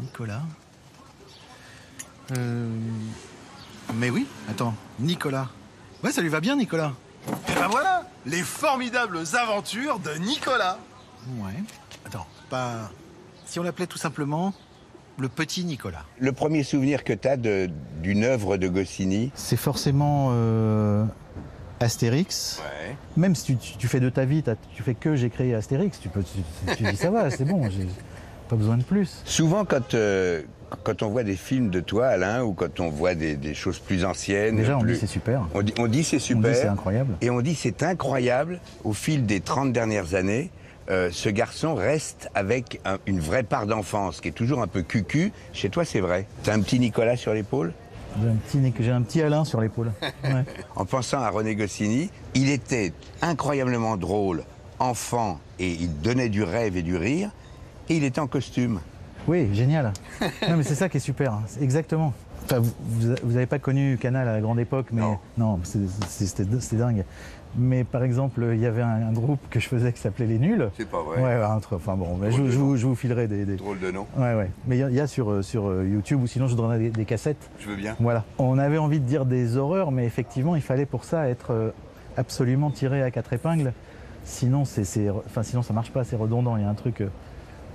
Nicolas. 0.00 0.42
Euh... 2.32 2.70
Mais 3.94 4.08
oui, 4.08 4.26
attends, 4.48 4.74
Nicolas. 4.98 5.48
Ouais, 6.02 6.10
ça 6.10 6.22
lui 6.22 6.30
va 6.30 6.40
bien, 6.40 6.56
Nicolas. 6.56 6.92
Et 7.48 7.54
ben 7.54 7.68
voilà, 7.68 8.08
les 8.24 8.42
formidables 8.42 9.18
aventures 9.34 9.98
de 9.98 10.12
Nicolas. 10.14 10.78
Ouais. 11.38 11.62
Attends, 12.06 12.26
pas. 12.48 12.90
Si 13.44 13.60
on 13.60 13.62
l'appelait 13.62 13.86
tout 13.86 13.98
simplement 13.98 14.54
le 15.18 15.28
petit 15.28 15.64
Nicolas. 15.64 16.04
Le 16.18 16.32
premier 16.32 16.62
souvenir 16.62 17.04
que 17.04 17.12
tu 17.12 17.28
as 17.28 17.36
d'une 17.36 18.24
œuvre 18.24 18.56
de 18.56 18.68
Goscinny? 18.68 19.32
C'est 19.34 19.56
forcément 19.56 20.28
euh, 20.32 21.04
Astérix. 21.80 22.60
Même 23.16 23.34
si 23.34 23.56
tu, 23.56 23.86
fais 23.88 24.00
de 24.00 24.08
ta 24.10 24.24
vie, 24.24 24.42
tu 24.74 24.82
fais 24.82 24.94
que 24.94 25.16
j'ai 25.16 25.30
créé 25.30 25.54
Astérix, 25.54 25.98
tu, 26.00 26.08
peux, 26.08 26.22
tu, 26.22 26.74
tu 26.76 26.82
dis 26.84 26.96
ça 26.96 27.10
va, 27.10 27.30
c'est 27.30 27.44
bon, 27.44 27.62
j'ai 27.70 27.86
pas 28.48 28.56
besoin 28.56 28.76
de 28.76 28.82
plus. 28.82 29.22
Souvent, 29.24 29.64
quand, 29.64 29.94
euh, 29.94 30.42
quand 30.84 31.02
on 31.02 31.08
voit 31.10 31.24
des 31.24 31.36
films 31.36 31.68
de 31.70 31.80
toi, 31.80 32.06
Alain, 32.06 32.42
ou 32.44 32.52
quand 32.52 32.80
on 32.80 32.88
voit 32.90 33.14
des, 33.14 33.36
des 33.36 33.54
choses 33.54 33.78
plus 33.78 34.04
anciennes. 34.04 34.56
Déjà, 34.56 34.76
on 34.76 34.80
plus- 34.80 34.94
dit 34.94 34.98
c'est 35.00 35.06
super. 35.06 35.42
On 35.54 35.62
dit, 35.62 35.74
on 35.78 35.86
dit 35.88 36.04
c'est 36.04 36.18
super. 36.18 36.54
c'est 36.54 36.66
incroyable. 36.68 37.14
Et 37.20 37.30
on 37.30 37.40
dit 37.40 37.54
c'est 37.54 37.82
incroyable. 37.82 38.60
Au 38.84 38.92
fil 38.92 39.26
des 39.26 39.40
30 39.40 39.72
dernières 39.72 40.14
années, 40.14 40.50
euh, 40.88 41.08
ce 41.12 41.28
garçon 41.28 41.74
reste 41.74 42.30
avec 42.34 42.80
un- 42.84 42.98
une 43.06 43.18
vraie 43.20 43.42
part 43.42 43.66
d'enfance, 43.66 44.20
qui 44.20 44.28
est 44.28 44.32
toujours 44.32 44.62
un 44.62 44.68
peu 44.68 44.82
cucu. 44.82 45.32
Chez 45.52 45.68
toi, 45.68 45.84
c'est 45.84 46.00
vrai. 46.00 46.26
T'as 46.44 46.54
un 46.54 46.60
petit 46.60 46.78
Nicolas 46.78 47.16
sur 47.16 47.34
l'épaule? 47.34 47.72
J'ai 48.80 48.90
un 48.90 49.02
petit, 49.02 49.22
Alain 49.22 49.44
sur 49.44 49.60
l'épaule. 49.60 49.92
Ouais. 50.24 50.44
En 50.74 50.84
pensant 50.84 51.20
à 51.20 51.30
René 51.30 51.54
Goscinny, 51.54 52.10
il 52.34 52.50
était 52.50 52.92
incroyablement 53.22 53.96
drôle, 53.96 54.44
enfant, 54.78 55.38
et 55.58 55.70
il 55.72 56.00
donnait 56.00 56.28
du 56.28 56.42
rêve 56.42 56.76
et 56.76 56.82
du 56.82 56.96
rire, 56.96 57.30
et 57.88 57.96
il 57.96 58.04
était 58.04 58.20
en 58.20 58.26
costume. 58.26 58.80
Oui, 59.28 59.54
génial. 59.54 59.92
Non, 60.48 60.56
mais 60.56 60.62
c'est 60.62 60.74
ça 60.74 60.88
qui 60.88 60.96
est 60.96 61.00
super, 61.00 61.32
hein. 61.32 61.42
Exactement. 61.60 62.12
Enfin, 62.46 62.62
vous 63.22 63.32
n'avez 63.32 63.46
pas 63.46 63.58
connu 63.58 63.98
Canal 64.00 64.28
à 64.28 64.32
la 64.34 64.40
grande 64.40 64.58
époque, 64.60 64.86
mais 64.92 65.02
non, 65.38 65.58
c'était 66.08 66.44
dingue. 66.76 67.04
Mais 67.58 67.84
par 67.84 68.02
exemple, 68.02 68.46
il 68.52 68.60
y 68.60 68.66
avait 68.66 68.82
un, 68.82 69.08
un 69.08 69.12
groupe 69.12 69.40
que 69.48 69.60
je 69.60 69.68
faisais 69.68 69.90
qui 69.92 70.00
s'appelait 70.00 70.26
Les 70.26 70.38
Nuls. 70.38 70.68
C'est 70.76 70.88
pas 70.88 71.02
vrai. 71.02 71.22
Ouais, 71.22 71.32
un 71.42 71.58
truc- 71.58 71.78
enfin 71.78 71.96
bon, 71.96 72.16
mais 72.20 72.30
je, 72.30 72.42
vous, 72.42 72.76
je 72.76 72.86
vous 72.86 72.94
filerai 72.94 73.28
des. 73.28 73.46
des- 73.46 73.56
Drôle 73.56 73.80
de 73.80 73.90
nom. 73.90 74.06
Ouais, 74.16 74.34
ouais. 74.34 74.50
Mais 74.66 74.76
il 74.76 74.80
y 74.80 74.82
a- 74.82 74.90
il 74.90 74.94
y, 74.94 75.00
a 75.00 75.06
sur, 75.06 75.30
euh, 75.30 75.42
sur 75.42 75.66
euh, 75.68 75.84
YouTube 75.90 76.20
ou 76.22 76.26
sinon 76.26 76.48
je 76.48 76.54
donnerai 76.54 76.78
des, 76.78 76.90
des 76.90 77.04
cassettes. 77.06 77.48
Je 77.60 77.68
veux 77.70 77.76
bien. 77.76 77.96
Voilà. 77.98 78.24
On 78.38 78.58
avait 78.58 78.76
envie 78.78 79.00
de 79.00 79.06
dire 79.06 79.24
des 79.24 79.56
horreurs, 79.56 79.90
mais 79.90 80.04
effectivement, 80.04 80.54
il 80.54 80.60
fallait 80.62 80.84
pour 80.86 81.04
ça 81.04 81.28
être 81.30 81.52
euh, 81.52 81.70
absolument 82.18 82.70
tiré 82.70 83.02
à 83.02 83.10
quatre 83.10 83.32
épingles. 83.32 83.72
Sinon, 84.24 84.64
c'est, 84.66 84.84
c'est- 84.84 85.08
enfin, 85.08 85.42
sinon 85.42 85.62
ça 85.62 85.72
marche 85.72 85.92
pas, 85.92 86.04
c'est 86.04 86.16
redondant. 86.16 86.56
Il 86.58 86.62
y 86.62 86.66
a 86.66 86.68
un 86.68 86.74
truc. 86.74 87.02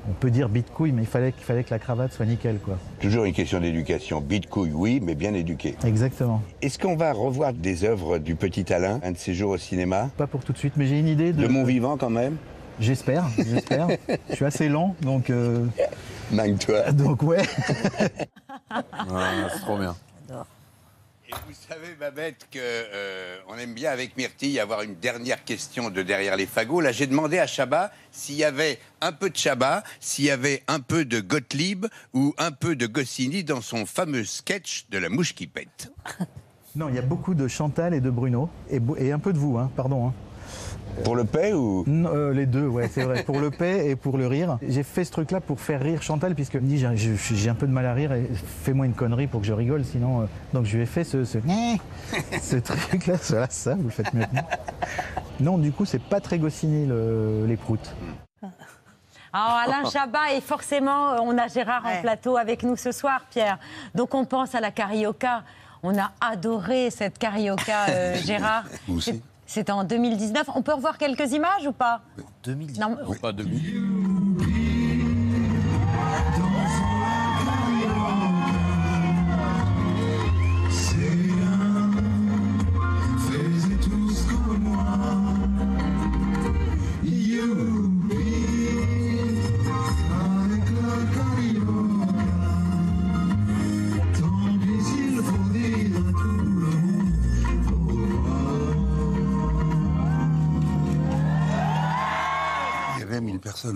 On 0.10 0.13
peut 0.13 0.31
dire 0.31 0.50
bite 0.50 0.72
couille, 0.72 0.91
mais 0.91 1.03
il 1.03 1.08
fallait, 1.08 1.31
qu'il 1.31 1.43
fallait 1.43 1.63
que 1.63 1.70
la 1.72 1.79
cravate 1.79 2.12
soit 2.13 2.25
nickel, 2.25 2.58
quoi. 2.60 2.77
Toujours 3.00 3.25
une 3.25 3.34
question 3.34 3.60
d'éducation. 3.60 4.20
Bite 4.22 4.48
couille, 4.50 4.72
oui, 4.74 5.00
mais 5.01 5.15
bien 5.15 5.34
éduqué. 5.34 5.75
Exactement. 5.86 6.41
Est-ce 6.62 6.79
qu'on 6.79 6.96
va 6.96 7.12
revoir 7.13 7.53
des 7.53 7.84
œuvres 7.84 8.17
du 8.17 8.36
petit 8.36 8.72
Alain, 8.74 9.00
un 9.03 9.12
de 9.12 9.17
ces 9.17 9.34
jours 9.34 9.51
au 9.51 9.58
cinéma? 9.58 10.10
Pas 10.17 10.27
pour 10.27 10.43
tout 10.43 10.53
de 10.53 10.58
suite, 10.58 10.74
mais 10.77 10.86
j'ai 10.88 11.00
une 11.00 11.08
idée 11.08 11.34
de. 11.34 11.43
De 11.43 11.48
mon 11.48 11.63
vivant 11.63 11.98
quand 11.98 12.10
même? 12.10 12.38
J'espère, 12.79 13.25
j'espère. 13.38 13.88
je 14.29 14.36
suis 14.36 14.46
assez 14.46 14.67
lent, 14.70 14.96
donc. 15.01 15.29
euh, 15.29 15.65
Manque-toi. 16.31 16.91
Donc 16.93 17.22
ouais. 17.22 17.43
c'est 18.70 19.60
trop 19.62 19.77
bien. 19.77 19.96
Vous 21.32 21.54
savez, 21.70 21.94
Babette, 22.00 22.48
que 22.52 22.60
euh, 22.60 23.38
aime 23.60 23.74
bien 23.74 23.92
avec 23.92 24.18
Myrtille 24.18 24.60
avoir 24.60 24.82
une 24.82 24.96
dernière 24.96 25.44
question 25.44 25.90
de 25.90 26.02
derrière 26.02 26.36
les 26.36 26.46
fagots. 26.46 26.82
Là, 26.82 26.92
j'ai 26.92 27.08
demandé 27.08 27.40
à 27.40 27.48
Chabat 27.48 27.92
s'il 28.12 28.36
y 28.36 28.44
avait 28.44 28.80
un 29.02 29.12
peu 29.12 29.30
de 29.30 29.38
Chabat, 29.38 29.84
s'il 30.00 30.26
y 30.26 30.32
avait 30.32 30.64
un 30.68 30.80
peu 30.80 31.06
de 31.06 31.20
Gottlieb 31.20 31.86
ou 32.14 32.34
un 32.38 32.52
peu 32.52 32.76
de 32.76 32.86
Goscinny 32.88 33.44
dans 33.44 33.62
son 33.62 33.86
fameux 33.86 34.26
sketch 34.26 34.88
de 34.90 34.98
la 34.98 35.10
mouche 35.10 35.34
qui 35.34 35.48
pète. 35.48 35.92
Non, 36.76 36.90
il 36.90 36.96
y 36.96 37.00
a 37.00 37.04
beaucoup 37.04 37.34
de 37.34 37.48
Chantal 37.48 37.94
et 37.94 38.02
de 38.02 38.10
Bruno, 38.10 38.50
et 38.70 39.12
un 39.12 39.20
peu 39.20 39.34
de 39.34 39.38
vous, 39.38 39.58
hein, 39.58 39.72
pardon. 39.76 40.08
hein. 40.08 40.14
Pour 41.03 41.15
le 41.15 41.24
paix 41.25 41.53
ou? 41.53 41.83
Non, 41.88 42.10
euh, 42.13 42.33
Les 42.33 42.45
deux, 42.45 42.67
ouais, 42.67 42.88
c'est 42.91 43.03
vrai. 43.03 43.24
Pour 43.24 43.39
le 43.39 43.50
paix 43.51 43.89
et 43.89 43.95
pour 43.95 44.17
le 44.17 44.27
rire. 44.27 44.57
J'ai 44.67 44.83
fait 44.83 45.03
ce 45.03 45.12
truc-là 45.12 45.41
pour 45.41 45.60
faire 45.60 45.81
rire 45.81 46.01
Chantal, 46.01 46.36
puisque 46.36 46.55
me 46.55 46.62
dit 46.62 46.77
j'ai- 46.95 47.50
un 47.50 47.55
peu 47.55 47.67
de 47.67 47.71
mal 47.71 47.86
à 47.86 47.93
rire, 47.93 48.13
et 48.13 48.29
fais-moi 48.63 48.86
une 48.86 48.93
connerie 48.93 49.27
pour 49.27 49.41
que 49.41 49.48
je 49.48 49.53
rigole, 49.53 49.83
sinon. 49.83 50.21
euh, 50.21 50.25
Donc 50.53 50.65
je 50.65 50.75
lui 50.77 50.83
ai 50.83 50.86
fait 50.86 51.03
ce, 51.03 51.24
ce, 51.25 51.38
ce 52.41 52.55
truc-là, 52.57 53.15
voilà, 53.29 53.48
ça, 53.50 53.75
vous 53.75 53.83
le 53.86 53.89
faites 53.89 54.13
mieux 54.13 54.25
que 54.25 54.33
moi. 54.33 54.43
Non, 55.39 55.57
du 55.57 55.71
coup, 55.71 55.86
c'est 55.86 56.01
pas 56.01 56.19
très 56.19 56.38
Goscinny, 56.38 56.86
le- 56.86 57.45
les 57.48 57.57
proutes. 57.57 57.93
Alors 59.33 59.57
Alain 59.65 59.89
Chabat 59.89 60.33
et 60.36 60.41
forcément, 60.41 61.12
euh, 61.13 61.17
on 61.21 61.38
a 61.38 61.48
Gérard 61.48 61.86
en 61.86 62.01
plateau 62.01 62.36
avec 62.36 62.63
nous 62.63 62.75
ce 62.75 62.91
soir, 62.91 63.21
Pierre. 63.29 63.60
Donc 63.95 64.13
on 64.13 64.25
pense 64.25 64.53
à 64.55 64.60
la 64.60 64.71
carioca. 64.71 65.43
On 65.83 65.98
a 65.98 66.12
adoré 66.19 66.89
cette 66.91 67.17
carioca, 67.17 67.86
euh, 67.89 68.15
Gérard. 68.25 68.65
Moi 68.89 68.98
aussi. 68.98 69.21
C'était 69.53 69.74
en 69.74 69.84
2019. 69.84 70.50
On 70.55 70.62
peut 70.62 70.74
revoir 70.74 70.98
quelques 70.98 71.34
images 71.34 71.67
ou 71.67 71.74
pas? 71.74 72.00
2019 72.46 72.89
Non, 72.89 72.98
oui. 73.05 73.17
pas 73.20 73.34
2000. 73.34 74.11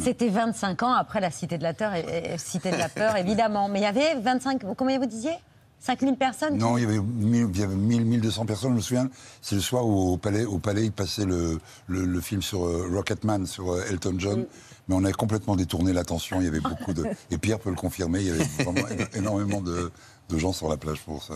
C'était 0.06 0.30
25 0.30 0.84
ans 0.84 0.94
après 0.94 1.20
la 1.20 1.32
Cité 1.32 1.58
de 1.58 1.64
la 1.64 1.74
Peur, 1.74 1.94
et- 1.96 2.34
et- 2.34 2.38
Cité 2.38 2.70
de 2.72 2.78
la 2.78 2.90
Peur 2.90 3.16
évidemment. 3.18 3.68
Mais 3.70 3.80
il 3.80 3.84
y 3.84 3.88
avait 3.88 4.16
25, 4.16 4.62
combien 4.78 5.00
vous 5.00 5.08
disiez? 5.08 5.34
5000 5.80 6.16
personnes? 6.16 6.58
Non, 6.58 6.78
il 6.78 6.82
y 6.82 6.86
avait 6.86 7.00
1000, 7.00 7.50
il 7.54 7.60
y 7.60 7.64
avait 7.64 7.76
1000, 7.76 8.06
1200 8.06 8.46
personnes, 8.46 8.72
je 8.72 8.76
me 8.76 8.82
souviens. 8.82 9.10
C'est 9.42 9.56
le 9.56 9.62
soir 9.62 9.86
où 9.86 10.14
au 10.14 10.18
Palais, 10.18 10.46
au 10.46 10.58
Palais 10.60 10.86
il 10.86 10.92
passait 10.92 11.26
le, 11.26 11.60
le, 11.88 12.06
le 12.06 12.22
film 12.22 12.42
sur 12.42 12.66
euh, 12.66 12.88
Rocketman, 12.94 13.46
sur 13.48 13.72
euh, 13.74 13.84
Elton 13.90 14.16
John. 14.18 14.46
Mais 14.88 14.96
on 14.96 15.04
avait 15.04 15.14
complètement 15.14 15.56
détourné 15.56 15.92
l'attention. 15.92 16.38
Il 16.40 16.46
y 16.46 16.48
avait 16.48 16.60
beaucoup 16.70 16.94
de. 16.94 17.06
Et 17.32 17.38
Pierre 17.40 17.60
peut 17.60 17.72
le 17.72 17.76
confirmer, 17.76 18.20
il 18.22 18.28
y 18.28 18.30
avait 18.30 18.44
vraiment 18.64 18.88
éno- 18.88 19.16
énormément 19.18 19.62
de, 19.62 19.92
de 20.30 20.38
gens 20.38 20.54
sur 20.54 20.70
la 20.70 20.78
plage 20.78 21.00
pour 21.02 21.24
ça. 21.24 21.34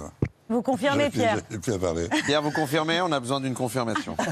Vous 0.48 0.62
confirmez, 0.64 1.10
Pierre? 1.10 1.40
Pierre, 2.26 2.42
vous 2.42 2.52
confirmez? 2.52 3.02
On 3.02 3.12
a 3.12 3.20
besoin 3.20 3.40
d'une 3.42 3.54
confirmation. 3.56 4.16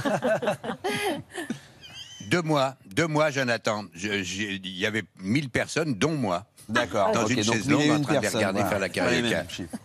Deux 2.28 2.42
mois, 2.42 2.76
deux 2.94 3.08
mois, 3.08 3.30
Jonathan. 3.30 3.86
Il 3.96 4.78
y 4.78 4.86
avait 4.86 5.04
1000 5.20 5.50
personnes, 5.50 5.94
dont 5.94 6.14
moi. 6.14 6.46
D'accord. 6.68 7.12
Dans 7.14 7.24
ok, 7.24 7.30
une 7.30 7.44
donc 7.44 7.56
chaise 7.56 7.70
longue 7.70 7.90
en 7.90 8.02
train 8.02 8.20
de 8.20 8.28
regarder 8.28 8.62
voilà. 8.62 8.90
faire 8.90 9.34
la 9.34 9.48
chiffres. 9.48 9.78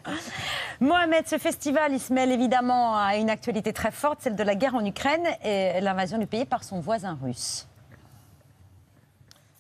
Mohamed, 0.81 1.29
ce 1.29 1.39
festival, 1.39 1.93
il 1.93 2.01
se 2.01 2.13
mêle 2.13 2.33
évidemment 2.33 2.97
à 2.97 3.17
une 3.17 3.31
actualité 3.31 3.73
très 3.73 3.93
forte, 3.93 4.19
celle 4.23 4.35
de 4.35 4.43
la 4.43 4.57
guerre 4.57 4.75
en 4.75 4.85
Ukraine 4.85 5.25
et 5.45 5.81
l'invasion 5.81 6.19
du 6.19 6.27
pays 6.27 6.45
par 6.45 6.65
son 6.65 6.81
voisin 6.81 7.17
russe. 7.23 7.69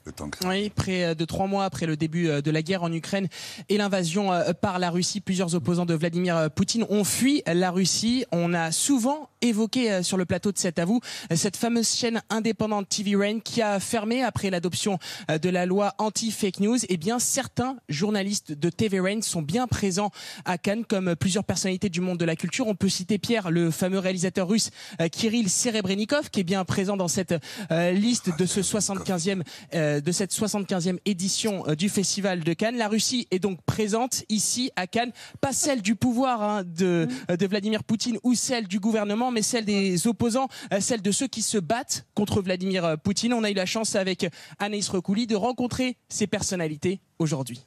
Le 0.04 0.10
temps 0.10 0.28
que 0.28 0.44
Oui, 0.48 0.68
près 0.70 1.04
euh, 1.04 1.14
de 1.14 1.24
trois 1.24 1.46
mois 1.46 1.64
après 1.64 1.86
le 1.86 1.96
début 1.96 2.28
euh, 2.28 2.42
de 2.42 2.50
la 2.50 2.62
guerre 2.62 2.82
en 2.82 2.92
Ukraine 2.92 3.28
et 3.68 3.76
l'invasion 3.76 4.32
euh, 4.32 4.52
par 4.52 4.80
la 4.80 4.90
Russie, 4.90 5.20
plusieurs 5.20 5.54
opposants 5.54 5.86
de 5.86 5.94
Vladimir 5.94 6.50
Poutine 6.50 6.84
ont 6.90 7.04
fui 7.04 7.42
la 7.46 7.70
Russie. 7.70 8.24
On 8.32 8.52
a 8.52 8.72
souvent 8.72 9.28
évoqué 9.42 9.92
euh, 9.92 10.02
sur 10.02 10.16
le 10.16 10.24
plateau 10.24 10.52
de 10.52 10.58
cet 10.58 10.78
à 10.78 10.84
vous 10.84 11.00
euh, 11.30 11.36
cette 11.36 11.56
fameuse 11.56 11.94
chaîne 11.94 12.22
indépendante 12.30 12.88
TV 12.88 13.16
Rain 13.16 13.40
qui 13.40 13.60
a 13.60 13.78
fermé 13.80 14.22
après 14.22 14.50
l'adoption 14.50 14.98
euh, 15.30 15.38
de 15.38 15.48
la 15.48 15.66
loi 15.66 15.94
anti-fake 15.98 16.60
news. 16.60 16.78
Eh 16.88 16.96
bien, 16.96 17.18
certains 17.18 17.76
journalistes 17.88 18.52
de 18.52 18.70
TV 18.70 19.00
Rain 19.00 19.20
sont 19.20 19.42
bien 19.42 19.66
présents 19.66 20.10
à 20.44 20.58
Cannes, 20.58 20.84
comme 20.84 21.16
plusieurs 21.16 21.44
personnalités 21.44 21.88
du 21.88 22.00
monde 22.00 22.18
de 22.18 22.24
la 22.24 22.36
culture. 22.36 22.66
On 22.68 22.74
peut 22.74 22.88
citer 22.88 23.18
Pierre, 23.18 23.50
le 23.50 23.70
fameux 23.70 23.98
réalisateur 23.98 24.48
russe 24.48 24.70
Kirill 25.10 25.50
Serebrennikov, 25.50 26.30
qui 26.30 26.40
est 26.40 26.44
bien 26.44 26.64
présent 26.64 26.96
dans 26.96 27.08
cette 27.08 27.34
liste 27.70 28.36
de 28.38 28.46
ce 28.46 28.60
75e 28.60 29.42
euh, 29.74 30.00
de 30.00 30.12
cette 30.12 30.32
75e 30.32 30.98
édition 31.04 31.64
du 31.76 31.88
Festival 31.88 32.40
de 32.40 32.52
Cannes. 32.52 32.76
La 32.76 32.88
Russie 32.88 33.26
est 33.30 33.38
donc 33.38 33.60
présente 33.62 34.24
ici 34.28 34.70
à 34.76 34.86
Cannes, 34.86 35.12
pas 35.40 35.52
celle 35.52 35.82
du 35.82 35.94
pouvoir 35.94 36.42
hein, 36.42 36.62
de, 36.64 37.08
de 37.28 37.46
Vladimir 37.46 37.84
Poutine 37.84 38.18
ou 38.22 38.34
celle 38.34 38.68
du 38.68 38.80
gouvernement, 38.80 39.30
mais 39.31 39.41
celle 39.41 39.65
des 39.65 40.07
opposants, 40.07 40.49
euh, 40.73 40.79
celle 40.81 41.01
de 41.01 41.11
ceux 41.11 41.27
qui 41.27 41.41
se 41.41 41.57
battent 41.57 42.05
contre 42.13 42.41
Vladimir 42.41 42.85
euh, 42.85 42.97
Poutine. 42.97 43.33
On 43.33 43.43
a 43.43 43.51
eu 43.51 43.53
la 43.53 43.65
chance 43.65 43.95
avec 43.95 44.27
Anaïs 44.59 44.89
Recouli 44.89 45.27
de 45.27 45.35
rencontrer 45.35 45.97
ces 46.09 46.27
personnalités 46.27 46.99
aujourd'hui. 47.19 47.61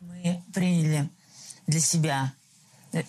Мы 0.00 0.40
приняли 0.52 1.08
для 1.66 1.80
себя 1.80 2.32
э, 2.92 3.02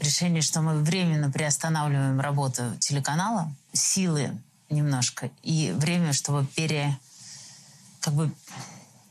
решение, 0.00 0.42
что 0.42 0.60
мы 0.60 0.82
временно 0.82 1.30
приостанавливаем 1.30 2.20
работу 2.20 2.62
телеканала, 2.80 3.52
силы 3.72 4.30
немножко 4.70 5.30
и 5.42 5.72
время, 5.76 6.12
чтобы 6.12 6.46
пере, 6.56 6.98
как 8.00 8.14
бы 8.14 8.30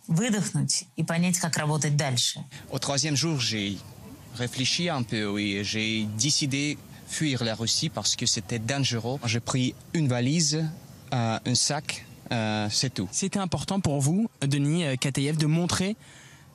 выдохнуть 0.08 0.86
и 0.98 1.04
понять, 1.04 1.40
как 1.40 1.58
работать 1.58 1.96
дальше. 1.96 2.44
Au 2.72 2.80
troisième 2.80 3.16
jour, 3.16 3.40
j'ai 3.40 3.78
réfléchi 4.36 4.90
un 4.90 5.04
peu, 5.04 5.26
oui. 5.28 5.64
J'ai 5.64 6.06
décidé 6.18 6.78
fuir 7.09 7.45
la 7.45 7.55
Russie 7.55 7.89
parce 7.89 8.17
que 8.17 8.27
c'était 8.27 8.59
dangereux. 8.59 9.19
J'ai 9.25 9.41
pris 9.41 9.75
une 9.95 10.09
valise, 10.09 10.65
euh, 11.13 11.39
un 11.45 11.55
sac, 11.55 12.05
euh, 12.33 12.69
c'est 12.71 12.95
tout. 12.95 13.09
C'était 13.11 13.39
important 13.39 13.81
pour 13.81 14.01
vous, 14.01 14.29
Denis 14.43 14.85
euh, 14.85 14.97
Katayev, 14.97 15.37
de 15.37 15.47
montrer 15.47 15.97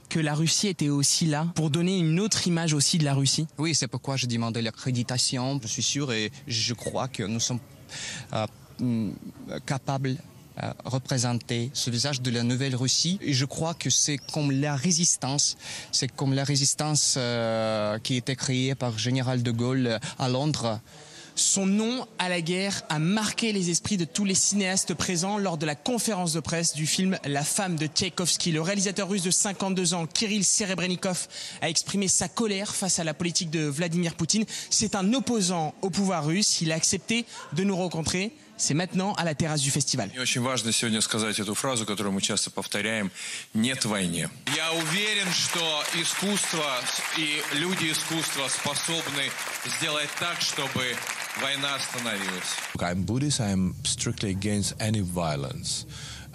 que 0.10 0.20
la 0.20 0.36
Russie 0.36 0.68
était 0.68 0.90
aussi 0.90 1.26
là 1.26 1.48
pour 1.56 1.72
donner 1.72 1.98
une 1.98 2.20
autre 2.20 2.48
image 2.48 2.74
aussi 2.74 3.00
de 3.00 3.04
la 3.04 3.16
Russie? 3.16 3.48
Oui, 3.58 3.74
c'est 3.74 3.88
pourquoi 3.88 4.16
je 4.16 4.28
demandais 4.28 4.62
l'accréditation. 4.62 5.60
Je 5.64 5.68
suis 5.68 5.82
sûr 5.82 6.12
et 6.14 6.32
je 6.46 6.74
crois 6.76 7.08
que 7.08 7.24
nous 7.24 7.40
sommes 7.40 7.60
euh, 8.34 8.46
mm, 8.80 9.12
capables 9.66 10.18
représenter 10.86 11.72
ce 11.74 11.90
visage 11.90 12.22
de 12.22 12.32
la 12.32 12.44
nouvelle 12.44 12.76
Russie. 12.76 13.20
Et 13.22 13.34
je 13.34 13.46
crois 13.46 13.74
que 13.74 13.90
c'est 13.90 14.18
comme 14.18 14.52
la 14.52 14.76
résistance, 14.76 15.58
c'est 15.92 16.08
comme 16.08 16.34
la 16.34 16.44
résistance 16.44 17.16
euh, 17.18 18.00
qui 18.00 18.16
été 18.16 18.36
créée 18.36 18.76
par 18.76 18.98
général 18.98 19.44
de 19.44 19.52
Gaulle 19.52 19.88
euh, 19.88 20.00
à 20.20 20.30
Londres. 20.30 20.80
Son 21.36 21.66
nom 21.66 22.06
à 22.20 22.30
la 22.30 22.42
guerre 22.42 22.84
a 22.90 23.00
marqué 23.00 23.54
les 23.54 23.72
esprits 23.72 23.98
de 23.98 24.06
tous 24.06 24.24
les 24.24 24.36
cinéastes 24.36 24.94
présents 24.94 25.40
lors 25.40 25.58
de 25.58 25.66
la 25.66 25.74
conférence 25.74 26.34
de 26.34 26.40
presse 26.40 26.76
du 26.76 26.86
film 26.86 27.18
La 27.26 27.44
femme 27.44 27.76
de 27.76 27.88
Tchaïkovski. 27.88 28.52
Le 28.52 28.62
réalisateur 28.62 29.10
russe 29.10 29.24
de 29.24 29.32
52 29.32 29.96
ans, 29.96 30.06
Kirill 30.06 30.46
Serebrennikov, 30.46 31.28
a 31.62 31.70
exprimé 31.70 32.08
sa 32.08 32.28
colère 32.28 32.76
face 32.76 33.00
à 33.00 33.04
la 33.04 33.16
politique 33.16 33.50
de 33.50 33.66
Vladimir 33.66 34.14
Poutine. 34.14 34.46
C'est 34.70 34.94
un 34.94 35.12
opposant 35.14 35.74
au 35.82 35.90
pouvoir 35.90 36.24
russe. 36.24 36.62
Il 36.62 36.72
a 36.72 36.76
accepté 36.76 37.26
de 37.54 37.64
nous 37.64 37.76
rencontrer. 37.76 38.32
C'est 38.58 38.74
maintenant 38.74 39.14
à 39.14 39.24
la 39.24 39.36
terrasse 39.36 39.62
du 39.62 39.72
festival. 39.72 40.10
Мне 40.10 40.22
очень 40.22 40.42
важно 40.42 40.72
сегодня 40.72 41.02
сказать 41.02 41.40
эту 41.40 41.54
фразу, 41.54 41.86
которую 41.86 42.14
мы 42.14 42.22
часто 42.22 42.52
повторяем. 42.52 43.12
Нет 43.54 43.86
войне. 43.86 44.30
Я 44.56 44.72
уверен, 44.74 45.32
что 45.32 45.84
искусство 45.96 46.80
и 47.18 47.42
люди 47.54 47.92
искусства 47.92 48.48
способны 48.48 49.30
сделать 49.78 50.10
так, 50.20 50.40
чтобы 50.42 50.96
война 51.42 51.76
остановилась. 51.76 52.54
I'm 52.80 53.06
Buddhist. 53.06 53.40
I'm 53.40 53.76
strictly 53.84 54.30
against 54.32 54.76
any 54.80 55.02
violence. 55.02 55.86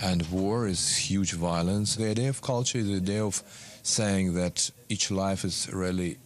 And 0.01 0.23
war 0.31 0.69
is 0.69 0.97
huge 0.97 1.33
violence. 1.35 1.97
The 1.97 2.11
idea 2.11 2.31
of 2.31 2.41
culture 2.41 2.79
is 2.79 2.87
the 2.87 2.97
idea 2.97 3.25
of 3.25 3.43
saying 3.83 4.35
that 4.35 4.71
each 4.89 5.11
life 5.11 5.45
is 5.45 5.69
really 5.73 6.19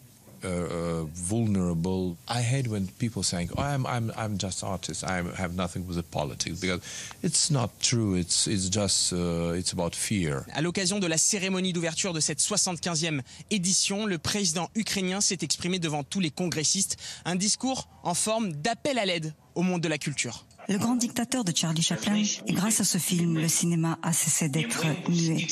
uh, 0.45 0.49
uh, 0.49 1.05
vulnerable. 1.15 2.17
I 2.29 2.43
hate 2.43 2.69
when 2.69 2.87
people 2.99 3.23
saying, 3.23 3.51
"Oh, 3.57 3.63
I'm, 3.63 3.87
I'm, 3.87 4.13
I'm 4.17 4.39
just 4.39 4.63
artist. 4.65 5.05
I 5.05 5.23
have 5.37 5.55
nothing 5.55 5.87
with 5.87 5.97
the 5.97 6.03
politics," 6.03 6.61
because 6.61 6.81
it's 7.23 7.51
not 7.51 7.71
true. 7.81 8.15
It's, 8.15 8.47
it's 8.47 8.69
just, 8.71 9.13
uh, 9.13 9.55
it's 9.57 9.73
about 9.73 9.95
fear. 9.95 10.45
À 10.53 10.61
l'occasion 10.63 10.99
de 10.99 11.07
la 11.07 11.19
cérémonie 11.19 11.73
d'ouverture 11.73 12.13
de 12.13 12.21
cette 12.21 12.41
75e 12.41 13.21
édition, 13.51 14.07
le 14.07 14.19
président 14.19 14.69
ukrainien 14.75 15.21
s'est 15.21 15.39
exprimé 15.43 15.79
devant 15.79 16.05
tous 16.05 16.21
les 16.21 16.31
congressistes, 16.31 16.97
un 17.25 17.37
discours 17.37 17.89
en 18.03 18.15
forme 18.15 18.53
d'appel 18.53 18.99
à 18.99 19.05
l'aide 19.05 19.35
au 19.55 19.63
monde 19.63 19.81
de 19.81 19.89
la 19.89 19.99
culture. 19.99 20.45
Le 20.69 20.79
grand 20.79 20.95
dictateur 20.95 21.45
de 21.45 21.55
Charlie 21.55 21.83
Chaplin, 21.83 22.23
et 22.47 22.53
grâce 22.53 22.81
à 22.81 22.85
ce 22.85 22.99
film, 22.99 23.37
le 23.37 23.49
cinéma 23.49 23.99
a 24.03 24.13
cessé 24.13 24.49
d'être 24.49 24.85
muet, 25.09 25.47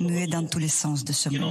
muet 0.00 0.26
dans 0.26 0.46
tous 0.46 0.58
les 0.58 0.68
sens 0.68 1.04
de 1.04 1.12
ce 1.12 1.30
mot. 1.30 1.50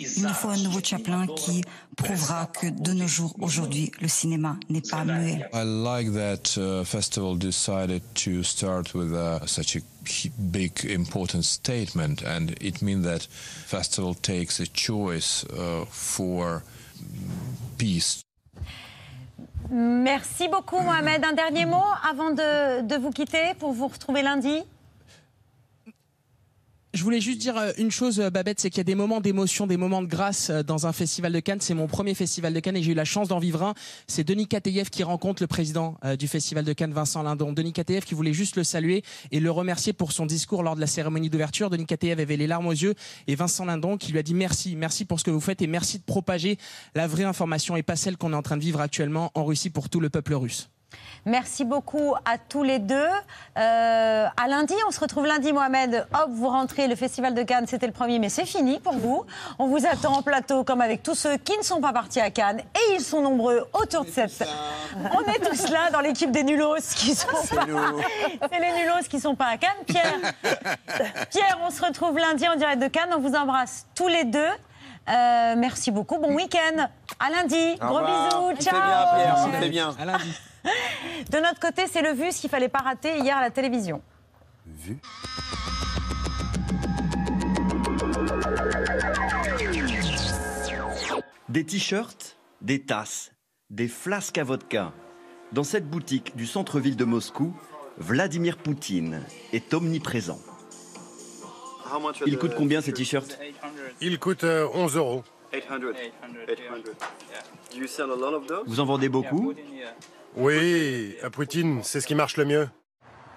Il 0.00 0.22
nous 0.22 0.32
faut 0.32 0.48
un 0.48 0.56
nouveau 0.56 0.80
Chaplin 0.82 1.26
qui 1.26 1.62
prouvera 1.94 2.46
que 2.46 2.68
de 2.68 2.92
nos 2.92 3.06
jours, 3.06 3.34
aujourd'hui, 3.38 3.92
le 4.00 4.08
cinéma 4.08 4.56
n'est 4.70 4.80
pas 4.80 5.04
muet. 5.04 5.44
I 5.52 5.62
like 5.62 6.14
that 6.14 6.56
uh, 6.56 6.84
festival 6.84 7.36
decided 7.36 8.02
to 8.14 8.42
start 8.42 8.94
with 8.94 9.12
uh, 9.12 9.46
such 9.46 9.76
a 9.76 9.80
big, 10.38 10.72
important 10.86 11.44
statement, 11.44 12.22
and 12.22 12.52
it 12.62 12.80
means 12.80 13.04
that 13.04 13.28
festival 13.66 14.14
takes 14.14 14.58
a 14.58 14.66
choice 14.66 15.44
uh, 15.52 15.84
for 15.90 16.62
peace. 17.76 18.22
Merci 19.70 20.48
beaucoup, 20.48 20.80
Mohamed. 20.80 21.22
Un 21.24 21.34
dernier 21.34 21.66
mot 21.66 21.84
avant 22.08 22.30
de, 22.30 22.80
de 22.82 22.96
vous 22.96 23.10
quitter 23.10 23.54
pour 23.58 23.72
vous 23.72 23.88
retrouver 23.88 24.22
lundi? 24.22 24.62
Je 26.92 27.04
voulais 27.04 27.20
juste 27.20 27.38
dire 27.38 27.56
euh, 27.56 27.70
une 27.78 27.92
chose, 27.92 28.18
euh, 28.18 28.30
Babette, 28.30 28.58
c'est 28.58 28.68
qu'il 28.68 28.78
y 28.78 28.80
a 28.80 28.84
des 28.84 28.96
moments 28.96 29.20
d'émotion, 29.20 29.68
des 29.68 29.76
moments 29.76 30.02
de 30.02 30.08
grâce 30.08 30.50
euh, 30.50 30.64
dans 30.64 30.88
un 30.88 30.92
festival 30.92 31.32
de 31.32 31.38
Cannes. 31.38 31.60
C'est 31.60 31.74
mon 31.74 31.86
premier 31.86 32.14
festival 32.14 32.52
de 32.52 32.58
Cannes 32.58 32.76
et 32.76 32.82
j'ai 32.82 32.90
eu 32.90 32.96
la 32.96 33.04
chance 33.04 33.28
d'en 33.28 33.38
vivre 33.38 33.62
un. 33.62 33.74
C'est 34.08 34.24
Denis 34.24 34.48
Kateyev 34.48 34.90
qui 34.90 35.04
rencontre 35.04 35.40
le 35.40 35.46
président 35.46 35.98
du 36.18 36.26
festival 36.26 36.64
de 36.64 36.72
Cannes, 36.72 36.92
Vincent 36.92 37.22
Lindon. 37.22 37.52
Denis 37.52 37.72
Kateyev 37.72 38.04
qui 38.04 38.14
voulait 38.14 38.32
juste 38.32 38.56
le 38.56 38.64
saluer 38.64 39.04
et 39.30 39.38
le 39.38 39.50
remercier 39.52 39.92
pour 39.92 40.10
son 40.10 40.26
discours 40.26 40.64
lors 40.64 40.74
de 40.74 40.80
la 40.80 40.88
cérémonie 40.88 41.30
d'ouverture. 41.30 41.70
Denis 41.70 41.86
Kateyev 41.86 42.20
avait 42.20 42.36
les 42.36 42.48
larmes 42.48 42.66
aux 42.66 42.72
yeux 42.72 42.94
et 43.28 43.36
Vincent 43.36 43.64
Lindon 43.64 43.96
qui 43.96 44.10
lui 44.10 44.18
a 44.18 44.24
dit 44.24 44.34
merci, 44.34 44.74
merci 44.74 45.04
pour 45.04 45.20
ce 45.20 45.24
que 45.24 45.30
vous 45.30 45.40
faites 45.40 45.62
et 45.62 45.68
merci 45.68 45.98
de 45.98 46.04
propager 46.04 46.58
la 46.96 47.06
vraie 47.06 47.24
information 47.24 47.76
et 47.76 47.84
pas 47.84 47.96
celle 47.96 48.16
qu'on 48.16 48.32
est 48.32 48.36
en 48.36 48.42
train 48.42 48.56
de 48.56 48.62
vivre 48.62 48.80
actuellement 48.80 49.30
en 49.34 49.44
Russie 49.44 49.70
pour 49.70 49.88
tout 49.88 50.00
le 50.00 50.10
peuple 50.10 50.34
russe. 50.34 50.68
Merci 51.26 51.64
beaucoup 51.64 52.14
à 52.24 52.38
tous 52.38 52.62
les 52.62 52.78
deux. 52.78 53.06
Euh, 53.58 54.26
à 54.36 54.48
lundi, 54.48 54.74
on 54.88 54.90
se 54.90 55.00
retrouve 55.00 55.26
lundi, 55.26 55.52
Mohamed. 55.52 56.06
Hop, 56.14 56.30
vous 56.30 56.48
rentrez. 56.48 56.88
Le 56.88 56.96
Festival 56.96 57.34
de 57.34 57.42
Cannes, 57.42 57.66
c'était 57.66 57.86
le 57.86 57.92
premier, 57.92 58.18
mais 58.18 58.28
c'est 58.28 58.46
fini 58.46 58.78
pour 58.80 58.94
vous. 58.94 59.24
On 59.58 59.66
vous 59.66 59.86
attend 59.86 60.14
en 60.16 60.22
plateau, 60.22 60.64
comme 60.64 60.80
avec 60.80 61.02
tous 61.02 61.14
ceux 61.14 61.36
qui 61.36 61.56
ne 61.58 61.62
sont 61.62 61.80
pas 61.80 61.92
partis 61.92 62.20
à 62.20 62.30
Cannes. 62.30 62.60
Et 62.74 62.94
ils 62.94 63.00
sont 63.00 63.20
nombreux 63.20 63.68
autour 63.74 64.04
de 64.04 64.10
cette. 64.10 64.42
On 65.14 65.20
est 65.30 65.38
tous 65.44 65.68
là 65.70 65.90
dans 65.92 66.00
l'équipe 66.00 66.30
des 66.30 66.42
Nulos 66.42 66.76
qui 66.96 67.14
sont. 67.14 67.26
pas- 67.54 67.66
C'est 68.50 68.58
les 68.60 68.72
Nulos 68.82 69.06
qui 69.08 69.20
sont 69.20 69.34
pas 69.34 69.46
à 69.46 69.56
Cannes. 69.56 69.70
Pierre, 69.86 70.14
Pierre, 71.30 71.58
on 71.66 71.70
se 71.70 71.84
retrouve 71.84 72.16
lundi 72.18 72.48
en 72.48 72.56
direct 72.56 72.80
de 72.82 72.88
Cannes. 72.88 73.10
On 73.16 73.20
vous 73.20 73.34
embrasse 73.34 73.86
tous 73.94 74.08
les 74.08 74.24
deux. 74.24 74.40
Euh, 75.08 75.54
merci 75.56 75.90
beaucoup. 75.90 76.18
Bon 76.18 76.34
week-end. 76.34 76.86
À 77.18 77.30
lundi. 77.30 77.76
Au 77.82 77.86
Gros 77.86 77.98
revoir. 77.98 78.28
bisous. 78.52 78.62
Ciao. 78.64 78.74
bien, 78.80 79.06
Pierre, 79.14 79.60
fais 79.60 79.68
bien. 79.68 79.94
À 80.00 80.04
lundi. 80.04 80.40
De 80.64 81.38
notre 81.38 81.60
côté, 81.60 81.86
c'est 81.86 82.02
le 82.02 82.12
vu, 82.12 82.32
ce 82.32 82.40
qu'il 82.40 82.50
fallait 82.50 82.68
pas 82.68 82.80
rater 82.80 83.18
hier 83.18 83.36
à 83.36 83.40
la 83.40 83.50
télévision. 83.50 84.02
Vu 84.66 84.98
Des 91.48 91.64
t-shirts, 91.64 92.36
des 92.60 92.82
tasses, 92.82 93.32
des 93.70 93.88
flasques 93.88 94.38
à 94.38 94.44
vodka. 94.44 94.92
Dans 95.52 95.64
cette 95.64 95.88
boutique 95.88 96.36
du 96.36 96.46
centre-ville 96.46 96.96
de 96.96 97.04
Moscou, 97.04 97.54
Vladimir 97.98 98.56
Poutine 98.56 99.22
est 99.52 99.74
omniprésent. 99.74 100.38
Il 102.26 102.38
coûte 102.38 102.54
combien 102.56 102.80
ces 102.80 102.92
t-shirts? 102.92 103.38
Il 104.00 104.18
coûte 104.20 104.44
euh, 104.44 104.68
11 104.74 104.96
euros. 104.96 105.24
Vous 108.66 108.80
en 108.80 108.84
vendez 108.84 109.08
beaucoup? 109.08 109.52
Oui, 110.36 111.16
à 111.22 111.30
Poutine, 111.30 111.80
c'est 111.82 112.00
ce 112.00 112.06
qui 112.06 112.14
marche 112.14 112.36
le 112.36 112.44
mieux. 112.44 112.68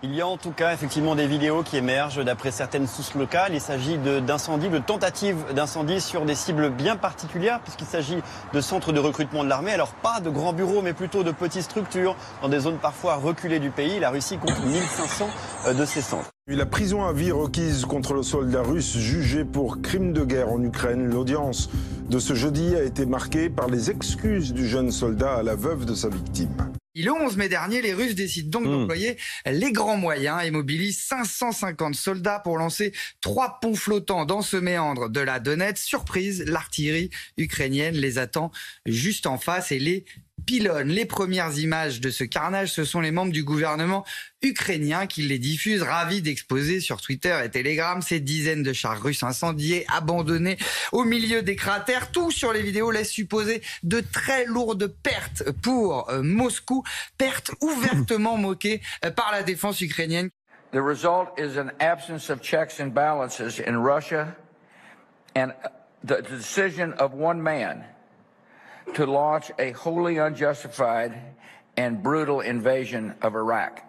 Il 0.06 0.14
y 0.14 0.20
a 0.20 0.28
en 0.28 0.36
tout 0.36 0.52
cas 0.52 0.74
effectivement 0.74 1.16
des 1.16 1.28
vidéos 1.28 1.64
qui 1.64 1.78
émergent 1.78 2.26
d'après 2.26 2.52
certaines 2.52 2.88
sources 2.88 3.16
locales. 3.16 3.54
Il 3.54 3.62
s'agit 3.62 3.98
d'incendies, 3.98 4.68
de, 4.68 4.80
tentatives 4.80 5.38
d'incendies 5.56 6.02
sur 6.02 6.26
des 6.26 6.36
cibles 6.36 6.70
bien 6.70 6.98
particulières 6.98 7.62
puisqu'il 7.62 7.88
s'agit 7.88 8.18
de 8.52 8.60
centres 8.60 8.92
de 8.92 9.00
recrutement 9.00 9.46
de 9.46 9.50
l'armée. 9.50 9.72
Alors 9.72 9.94
pas 9.94 10.20
de 10.20 10.30
grands 10.30 10.52
bureaux 10.52 10.82
mais 10.82 10.92
plutôt 10.92 11.24
de 11.24 11.32
petites 11.32 11.64
structures 11.64 12.18
dans 12.42 12.50
des 12.50 12.60
zones 12.60 12.80
parfois 12.80 13.16
reculées 13.16 13.60
du 13.60 13.70
pays. 13.70 13.98
La 14.02 14.10
Russie 14.10 14.38
compte 14.38 14.62
1500 14.66 15.30
euh, 15.68 15.74
de 15.74 15.86
ces 15.86 16.02
centres. 16.02 16.32
La 16.48 16.66
prison 16.66 17.06
à 17.06 17.14
vie 17.14 17.32
requise 17.32 17.86
contre 17.86 18.14
le 18.14 18.22
soldat 18.22 18.64
russe 18.64 18.98
jugé 18.98 19.46
pour 19.46 19.82
crime 19.82 20.12
de 20.12 20.26
guerre 20.26 20.50
en 20.50 20.62
Ukraine. 20.62 21.10
L'audience 21.10 21.70
de 22.10 22.20
ce 22.20 22.36
jeudi 22.36 22.76
a 22.76 22.84
été 22.84 23.06
marquée 23.06 23.50
par 23.50 23.70
les 23.70 23.90
excuses 23.90 24.52
du 24.52 24.68
jeune 24.68 24.92
soldat 24.92 25.36
à 25.36 25.44
la 25.44 25.56
veuve 25.56 25.86
de 25.86 25.96
sa 25.96 26.10
victime. 26.10 26.74
Le 26.96 27.12
11 27.12 27.38
mai 27.38 27.48
dernier, 27.48 27.82
les 27.82 27.94
Russes 27.94 28.14
décident 28.14 28.60
donc 28.60 28.70
d'employer 28.70 29.18
les 29.46 29.72
grands 29.72 29.96
moyens 29.96 30.44
et 30.44 30.52
mobilisent 30.52 31.00
550 31.00 31.96
soldats 31.96 32.40
pour 32.40 32.58
lancer 32.58 32.92
trois 33.22 33.60
ponts 33.62 33.74
flottants 33.74 34.26
dans 34.26 34.42
ce 34.42 34.58
méandre 34.58 35.10
de 35.10 35.22
la 35.22 35.40
Donetsk. 35.40 35.78
Surprise, 35.78 36.44
l'artillerie 36.46 37.10
ukrainienne 37.38 37.96
les 37.96 38.20
attend 38.20 38.52
juste 38.86 39.28
en 39.28 39.38
face 39.38 39.72
et 39.72 39.80
les 39.80 40.04
pilonne. 40.46 40.90
Les 40.90 41.06
premières 41.06 41.58
images 41.58 42.02
de 42.02 42.10
ce 42.10 42.24
carnage, 42.24 42.72
ce 42.72 42.84
sont 42.84 43.02
les 43.02 43.12
membres 43.12 43.32
du 43.32 43.44
gouvernement 43.44 44.06
ukrainien 44.42 45.08
qui 45.08 45.24
les 45.24 45.40
diffusent, 45.40 45.84
ravis 45.84 46.22
d'exposer 46.22 46.80
sur 46.80 47.02
Twitter 47.02 47.38
et 47.44 47.50
Telegram 47.50 48.02
ces 48.02 48.20
dizaines 48.20 48.64
de 48.64 48.74
chars 48.74 49.02
russes 49.02 49.24
incendiés, 49.24 49.86
abandonnés 49.90 50.58
au 50.92 51.04
milieu 51.04 51.42
des 51.42 51.56
cratères. 51.56 52.12
Tout 52.12 52.32
sur 52.32 52.54
les 52.54 52.62
vidéos 52.62 52.92
laisse 52.92 53.10
supposer 53.10 53.62
de 53.84 54.02
très 54.02 54.46
lourdes 54.46 54.88
pertes 54.88 55.52
pour 55.62 56.10
euh, 56.10 56.22
Moscou, 56.22 56.84
pertes 57.18 57.52
ouvertement 57.62 58.38
moquées 58.38 58.82
euh, 59.06 59.12
par 59.12 59.32
la 59.32 59.44
défense 59.44 59.82
ukrainienne. 59.82 60.30
The 60.72 60.82
result 60.82 61.30
is 61.38 61.60
an 61.60 61.72
absence 61.80 62.32
of 62.32 62.42
checks 62.42 62.80
and 62.80 62.94
balances 62.94 63.60
in 63.60 63.78
Russia 63.78 64.36
and 65.36 65.54
the 66.04 66.22
decision 66.28 66.94
of 66.98 67.14
one 67.14 67.40
man 67.40 67.84
to 68.96 69.06
launch 69.06 69.52
a 69.60 69.72
wholly 69.72 70.18
unjustified 70.18 71.14
and 71.78 72.04
brutal 72.04 72.42
invasion 72.42 73.16
of 73.22 73.36
Iraq. 73.36 73.82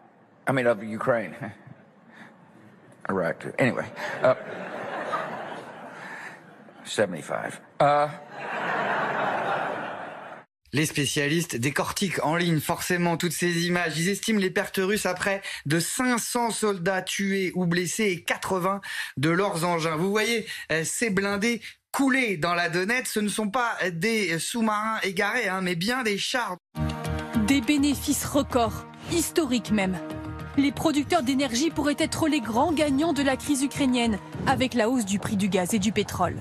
I 0.46 0.52
mean, 0.52 0.66
of 0.66 0.82
Ukraine. 0.82 1.34
Iraq. 3.08 3.44
Anyway, 3.58 3.86
uh, 4.22 4.34
75. 6.84 7.58
Uh, 7.80 8.08
Les 10.74 10.86
spécialistes 10.86 11.54
décortiquent 11.54 12.18
en 12.24 12.34
ligne 12.34 12.58
forcément 12.58 13.16
toutes 13.16 13.32
ces 13.32 13.64
images. 13.68 13.96
Ils 13.96 14.08
estiment 14.08 14.40
les 14.40 14.50
pertes 14.50 14.80
russes 14.82 15.06
à 15.06 15.14
près 15.14 15.40
de 15.66 15.78
500 15.78 16.50
soldats 16.50 17.00
tués 17.00 17.52
ou 17.54 17.64
blessés 17.64 18.06
et 18.06 18.22
80 18.24 18.80
de 19.16 19.30
leurs 19.30 19.64
engins. 19.64 19.94
Vous 19.94 20.10
voyez, 20.10 20.46
euh, 20.72 20.82
ces 20.82 21.10
blindés 21.10 21.60
coulés 21.94 22.36
dans 22.36 22.54
la 22.54 22.68
Donetsk, 22.68 23.06
ce 23.06 23.20
ne 23.20 23.28
sont 23.28 23.50
pas 23.50 23.76
des 23.92 24.40
sous-marins 24.40 24.98
égarés, 25.04 25.48
hein, 25.48 25.60
mais 25.62 25.76
bien 25.76 26.02
des 26.02 26.18
chars. 26.18 26.56
Des 27.46 27.60
bénéfices 27.60 28.24
records, 28.24 28.84
historiques 29.12 29.70
même. 29.70 29.96
Les 30.56 30.72
producteurs 30.72 31.22
d'énergie 31.22 31.70
pourraient 31.70 31.94
être 31.98 32.26
les 32.26 32.40
grands 32.40 32.72
gagnants 32.72 33.12
de 33.12 33.22
la 33.22 33.36
crise 33.36 33.62
ukrainienne 33.62 34.18
avec 34.48 34.74
la 34.74 34.90
hausse 34.90 35.04
du 35.04 35.20
prix 35.20 35.36
du 35.36 35.48
gaz 35.48 35.72
et 35.72 35.78
du 35.78 35.92
pétrole. 35.92 36.34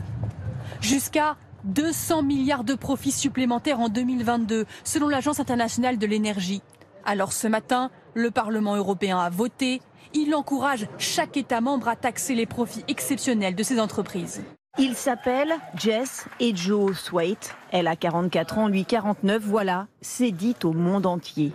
Jusqu'à 0.82 1.38
200 1.66 2.24
milliards 2.24 2.64
de 2.64 2.74
profits 2.74 3.12
supplémentaires 3.12 3.80
en 3.80 3.90
2022, 3.90 4.66
selon 4.84 5.08
l'Agence 5.08 5.40
internationale 5.40 6.00
de 6.00 6.08
l'énergie. 6.08 6.64
Alors 7.06 7.32
ce 7.32 7.48
matin, 7.48 7.92
le 8.16 8.32
Parlement 8.32 8.76
européen 8.76 9.20
a 9.20 9.30
voté. 9.30 9.82
Il 10.16 10.34
encourage 10.34 10.88
chaque 10.98 11.38
État 11.38 11.62
membre 11.62 11.90
à 11.90 11.96
taxer 11.96 12.34
les 12.34 12.48
profits 12.48 12.84
exceptionnels 12.88 13.54
de 13.54 13.62
ces 13.64 13.80
entreprises. 13.80 14.42
Ils 14.80 14.96
s'appellent 14.96 15.54
Jess 15.76 16.26
et 16.40 16.56
Joe 16.56 16.98
Swaite. 16.98 17.56
Elle 17.72 17.88
a 17.88 17.96
44 17.96 18.58
ans, 18.58 18.68
lui 18.68 18.86
49. 18.86 19.40
Voilà, 19.44 19.86
c'est 20.02 20.32
dit 20.32 20.56
au 20.64 20.74
monde 20.74 21.06
entier. 21.06 21.52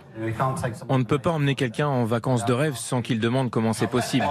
On 0.87 0.97
ne 0.97 1.03
peut 1.03 1.19
pas 1.19 1.31
emmener 1.31 1.53
quelqu'un 1.55 1.89
en 1.89 2.05
vacances 2.05 2.45
de 2.45 2.53
rêve 2.53 2.77
sans 2.77 3.01
qu'il 3.01 3.19
demande 3.19 3.49
comment 3.49 3.73
c'est 3.73 3.87
possible. 3.87 4.25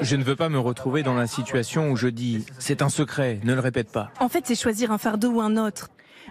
Je 0.00 0.16
ne 0.16 0.24
veux 0.24 0.36
pas 0.36 0.48
me 0.48 0.58
retrouver 0.58 1.02
dans 1.02 1.12
la 1.12 1.26
situation 1.26 1.90
où 1.90 1.96
je 1.96 2.08
dis 2.08 2.46
c'est 2.58 2.80
un 2.80 2.88
secret, 2.88 3.40
ne 3.44 3.52
le 3.52 3.60
répète 3.60 3.92
pas. 3.92 4.10
En 4.20 4.30
fait, 4.30 4.46
c'est 4.46 4.54
choisir 4.54 4.90
un 4.90 4.98
fardeau 4.98 5.32
ou 5.32 5.40
un 5.42 5.58
autre. 5.58 5.90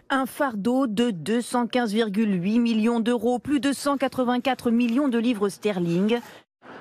Un 0.09 0.25
fardeau 0.25 0.87
de 0.87 1.11
215,8 1.11 2.59
millions 2.59 2.99
d'euros, 2.99 3.37
plus 3.37 3.59
de 3.59 3.71
184 3.71 4.71
millions 4.71 5.09
de 5.09 5.19
livres 5.19 5.49
sterling. 5.49 6.19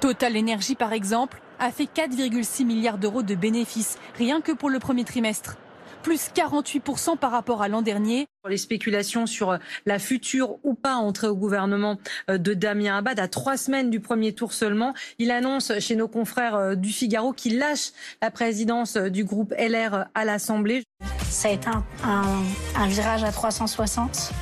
Total 0.01 0.39
Energy, 0.39 0.75
par 0.75 0.95
exemple, 0.95 1.41
a 1.65 1.73
fait 1.73 1.85
4,6 1.93 2.65
milliards 2.65 2.99
d'euros 2.99 3.23
de 3.23 3.35
bénéfices, 3.35 3.99
rien 4.17 4.41
que 4.41 4.53
pour 4.53 4.71
le 4.71 4.79
premier 4.79 5.05
trimestre. 5.05 5.57
Plus 6.03 6.29
48% 6.35 7.17
par 7.17 7.31
rapport 7.31 7.63
à 7.63 7.69
l'an 7.69 7.81
dernier. 7.81 8.27
Les 8.47 8.59
spéculations 8.59 9.25
sur 9.25 9.59
la 9.87 9.99
future 9.99 10.57
ou 10.63 10.75
pas 10.75 10.97
entrée 10.97 11.29
au 11.29 11.35
gouvernement 11.35 11.97
euh, 12.29 12.37
de 12.37 12.53
Damien 12.53 12.99
Abad 12.99 13.19
à 13.19 13.27
trois 13.27 13.57
semaines 13.57 13.89
du 13.89 14.01
premier 14.01 14.35
tour 14.35 14.53
seulement. 14.53 14.93
Il 15.19 15.31
annonce 15.31 15.73
chez 15.79 15.97
nos 15.97 16.07
confrères 16.09 16.55
euh, 16.57 16.75
du 16.75 16.91
Figaro 16.91 17.33
qu'il 17.33 17.57
lâche 17.59 17.93
la 18.21 18.31
présidence 18.31 18.97
euh, 18.97 19.09
du 19.09 19.25
groupe 19.25 19.55
LR 19.59 20.05
à 20.15 20.27
l'Assemblée. 20.27 20.83
Ça 21.31 21.49
a 21.49 21.53
été 21.53 21.69
un, 21.69 21.83
un- 22.05 22.43
un 22.77 22.87
virage 22.87 23.25
à 23.25 23.33
360. 23.33 24.33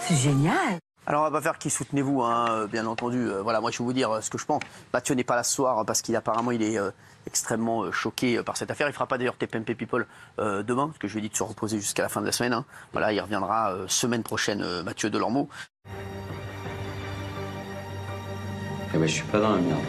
C'est 0.00 0.16
génial. 0.16 0.78
Alors, 1.06 1.22
on 1.22 1.24
va 1.24 1.30
pas 1.30 1.40
faire 1.40 1.58
qui 1.58 1.70
soutenez-vous, 1.70 2.22
hein, 2.22 2.46
euh, 2.50 2.66
bien 2.66 2.86
entendu. 2.86 3.18
Euh, 3.18 3.42
voilà, 3.42 3.60
moi, 3.60 3.70
je 3.70 3.78
vais 3.78 3.84
vous 3.84 3.92
dire 3.92 4.10
euh, 4.10 4.20
ce 4.20 4.30
que 4.30 4.38
je 4.38 4.44
pense. 4.44 4.62
Mathieu 4.92 5.14
n'est 5.14 5.24
pas 5.24 5.34
là 5.34 5.42
ce 5.42 5.52
soir 5.54 5.84
parce 5.84 6.02
qu'il 6.02 6.14
apparemment 6.14 6.52
il 6.52 6.62
est 6.62 6.78
euh, 6.78 6.90
extrêmement 7.26 7.90
choqué 7.90 8.42
par 8.42 8.56
cette 8.56 8.70
affaire. 8.70 8.86
Il 8.86 8.92
fera 8.92 9.06
pas 9.06 9.18
d'ailleurs 9.18 9.36
TPMP 9.36 9.74
People 9.74 10.06
demain, 10.38 10.86
parce 10.86 10.98
que 10.98 11.08
je 11.08 11.14
lui 11.14 11.20
ai 11.20 11.22
dit 11.22 11.30
de 11.30 11.36
se 11.36 11.42
reposer 11.42 11.78
jusqu'à 11.78 12.02
la 12.02 12.08
fin 12.08 12.20
de 12.20 12.26
la 12.26 12.32
semaine. 12.32 12.52
hein. 12.52 12.64
Voilà, 12.92 13.12
il 13.12 13.20
reviendra 13.20 13.74
semaine 13.88 14.22
prochaine, 14.22 14.82
Mathieu 14.82 15.10
Delormeau. 15.10 15.48
Eh 18.94 18.98
ben, 18.98 19.06
je 19.06 19.12
suis 19.12 19.24
pas 19.24 19.40
dans 19.40 19.54
la 19.54 19.60
merde. 19.60 19.80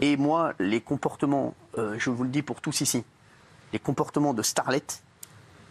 Et 0.00 0.16
moi, 0.16 0.54
les 0.58 0.80
comportements, 0.80 1.54
je 1.76 2.10
vous 2.10 2.22
le 2.24 2.30
dis 2.30 2.42
pour 2.42 2.60
tous 2.60 2.80
ici, 2.80 3.04
les 3.72 3.78
comportements 3.78 4.32
de 4.32 4.42
starlet, 4.42 4.82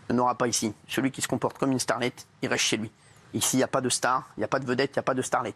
il 0.10 0.15
n'y 0.15 0.22
en 0.22 0.24
aura 0.24 0.36
pas 0.36 0.48
ici. 0.48 0.74
Celui 0.88 1.12
qui 1.12 1.22
se 1.22 1.28
comporte 1.28 1.58
comme 1.58 1.72
une 1.72 1.80
starlet, 1.80 2.13
il 2.43 2.50
reste 2.50 2.63
chez 2.65 2.78
lui. 2.78 2.91
Ici, 3.34 3.58
il 3.58 3.60
n'y 3.60 3.63
a 3.63 3.67
pas 3.67 3.82
de 3.82 3.89
star, 3.89 4.30
il 4.38 4.41
n'y 4.41 4.43
a 4.43 4.48
pas 4.48 4.60
de 4.60 4.65
vedette, 4.65 4.91
il 4.91 4.98
n'y 4.98 5.00
a 5.00 5.04
pas 5.04 5.13
de 5.13 5.22
starlet. 5.22 5.54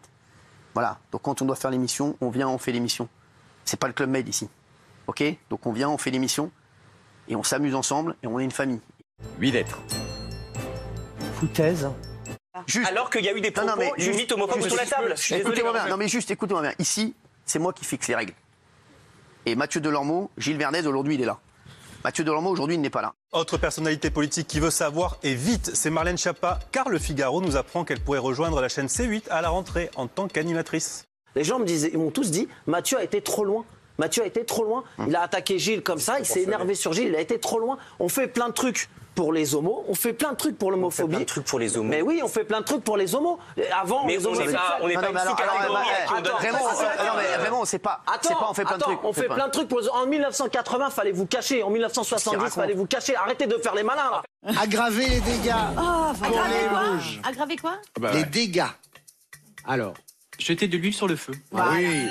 Voilà. 0.74 0.98
Donc 1.12 1.22
quand 1.22 1.42
on 1.42 1.44
doit 1.44 1.56
faire 1.56 1.70
l'émission, 1.70 2.16
on 2.20 2.30
vient, 2.30 2.48
on 2.48 2.58
fait 2.58 2.72
l'émission. 2.72 3.08
C'est 3.64 3.78
pas 3.78 3.86
le 3.86 3.92
Club 3.92 4.10
Med 4.10 4.28
ici. 4.28 4.48
OK? 5.06 5.22
Donc 5.50 5.66
on 5.66 5.72
vient, 5.72 5.88
on 5.88 5.98
fait 5.98 6.10
l'émission, 6.10 6.50
et 7.28 7.36
on 7.36 7.42
s'amuse 7.42 7.74
ensemble, 7.74 8.16
et 8.22 8.26
on 8.26 8.38
est 8.38 8.44
une 8.44 8.50
famille. 8.50 8.80
8 9.38 9.52
lettres. 9.52 9.78
Foutaise. 11.34 11.88
Alors 12.86 13.10
qu'il 13.10 13.24
y 13.24 13.28
a 13.28 13.36
eu 13.36 13.40
des 13.40 13.50
propos 13.50 13.94
limites 13.96 14.32
homophobes 14.32 14.62
sur 14.62 14.76
la 14.76 14.86
table. 14.86 15.12
Je 15.16 15.22
suis 15.22 15.34
désolé, 15.36 15.52
Écoutez-moi 15.52 15.72
bien. 15.72 15.88
Non, 15.88 15.96
mais 15.96 16.08
juste, 16.08 16.30
écoutez-moi 16.30 16.62
bien. 16.62 16.72
Ici, 16.78 17.14
c'est 17.44 17.58
moi 17.58 17.72
qui 17.72 17.84
fixe 17.84 18.08
les 18.08 18.14
règles. 18.14 18.34
Et 19.46 19.54
Mathieu 19.54 19.80
Delormeau, 19.80 20.30
Gilles 20.36 20.58
Verdez, 20.58 20.86
aujourd'hui, 20.86 21.14
il 21.14 21.22
est 21.22 21.26
là. 21.26 21.38
Mathieu 22.04 22.22
Delormeau, 22.22 22.50
aujourd'hui, 22.50 22.76
il 22.76 22.80
n'est 22.80 22.90
pas 22.90 23.02
là. 23.02 23.14
Autre 23.32 23.58
personnalité 23.58 24.10
politique 24.10 24.46
qui 24.46 24.60
veut 24.60 24.70
savoir 24.70 25.18
et 25.24 25.34
vite, 25.34 25.72
c'est 25.74 25.90
Marlène 25.90 26.16
Schiappa, 26.16 26.60
car 26.70 26.88
le 26.88 26.98
Figaro 26.98 27.40
nous 27.40 27.56
apprend 27.56 27.84
qu'elle 27.84 28.00
pourrait 28.00 28.20
rejoindre 28.20 28.60
la 28.60 28.68
chaîne 28.68 28.86
C8 28.86 29.28
à 29.30 29.42
la 29.42 29.48
rentrée 29.48 29.90
en 29.96 30.06
tant 30.06 30.28
qu'animatrice. 30.28 31.06
Les 31.34 31.42
gens 31.42 31.58
me 31.58 31.64
disaient, 31.64 31.90
ils 31.92 31.98
m'ont 31.98 32.12
tous 32.12 32.30
dit, 32.30 32.48
Mathieu 32.66 32.98
a 32.98 33.02
été 33.02 33.20
trop 33.20 33.44
loin. 33.44 33.64
Mathieu 33.98 34.22
a 34.22 34.26
été 34.26 34.44
trop 34.44 34.62
loin. 34.62 34.84
Il 35.08 35.16
a 35.16 35.22
attaqué 35.22 35.58
Gilles 35.58 35.82
comme 35.82 35.98
ça, 35.98 36.20
il 36.20 36.24
s'est 36.24 36.42
énervé 36.42 36.76
sur 36.76 36.92
Gilles, 36.92 37.08
il 37.08 37.16
a 37.16 37.20
été 37.20 37.40
trop 37.40 37.58
loin. 37.58 37.78
On 37.98 38.08
fait 38.08 38.28
plein 38.28 38.48
de 38.48 38.54
trucs 38.54 38.88
pour 39.18 39.32
les 39.32 39.52
homos, 39.56 39.84
on 39.88 39.96
fait 39.96 40.12
plein 40.12 40.30
de 40.30 40.36
trucs 40.36 40.56
pour 40.56 40.70
l'homophobie. 40.70 41.08
plein 41.10 41.18
de 41.18 41.24
trucs 41.24 41.44
pour 41.44 41.58
les 41.58 41.76
homos. 41.76 41.88
Mais 41.88 42.02
oui, 42.02 42.20
on 42.22 42.28
fait 42.28 42.44
plein 42.44 42.60
de 42.60 42.64
trucs 42.64 42.84
pour 42.84 42.96
les 42.96 43.16
homos. 43.16 43.36
Avant, 43.76 44.06
Mais 44.06 44.16
les 44.16 44.24
on 44.24 44.30
n'est 44.30 44.52
pas- 44.52 44.78
on 44.80 44.86
n'est 44.86 44.94
Non, 44.94 45.00
pas 45.00 45.06
non, 45.08 45.12
une 45.12 45.18
on 45.18 46.20
donne- 46.20 46.32
vraiment, 46.34 46.58
mais 47.16 47.36
vraiment, 47.40 47.64
c'est 47.64 47.80
pas, 47.80 48.00
c'est 48.22 48.30
Attends, 48.30 48.38
pas, 48.40 48.46
on 48.50 48.54
fait 48.54 48.64
plein 48.64 48.76
de 48.76 48.82
trucs. 48.82 49.02
On 49.02 49.12
fait 49.12 49.26
plein 49.26 49.46
de 49.48 49.50
trucs 49.52 49.66
pour 49.66 49.80
les... 49.80 49.88
En 49.88 50.06
1980, 50.06 50.90
fallait 50.90 51.10
vous 51.10 51.26
cacher. 51.26 51.64
En 51.64 51.70
1970, 51.70 52.36
raconte 52.36 52.52
fallait 52.54 52.74
vous 52.74 52.86
cacher. 52.86 53.16
Arrêtez 53.16 53.48
de 53.48 53.56
faire 53.58 53.74
les 53.74 53.82
malins, 53.82 54.08
là. 54.08 54.22
Aggraver 54.62 55.08
les 55.08 55.20
dégâts 55.20 55.52
Oh, 55.76 56.12
pour 56.16 56.26
aggraver 56.28 56.62
les 56.62 56.68
quoi 56.68 56.78
rouges. 56.92 57.20
Aggraver 57.28 57.56
quoi 57.56 57.72
les 58.12 58.22
dégâts. 58.24 58.62
Alors, 59.66 59.94
jeter 60.38 60.68
de 60.68 60.76
l'huile 60.76 60.94
sur 60.94 61.08
le 61.08 61.16
feu. 61.16 61.32
Oui. 61.52 62.08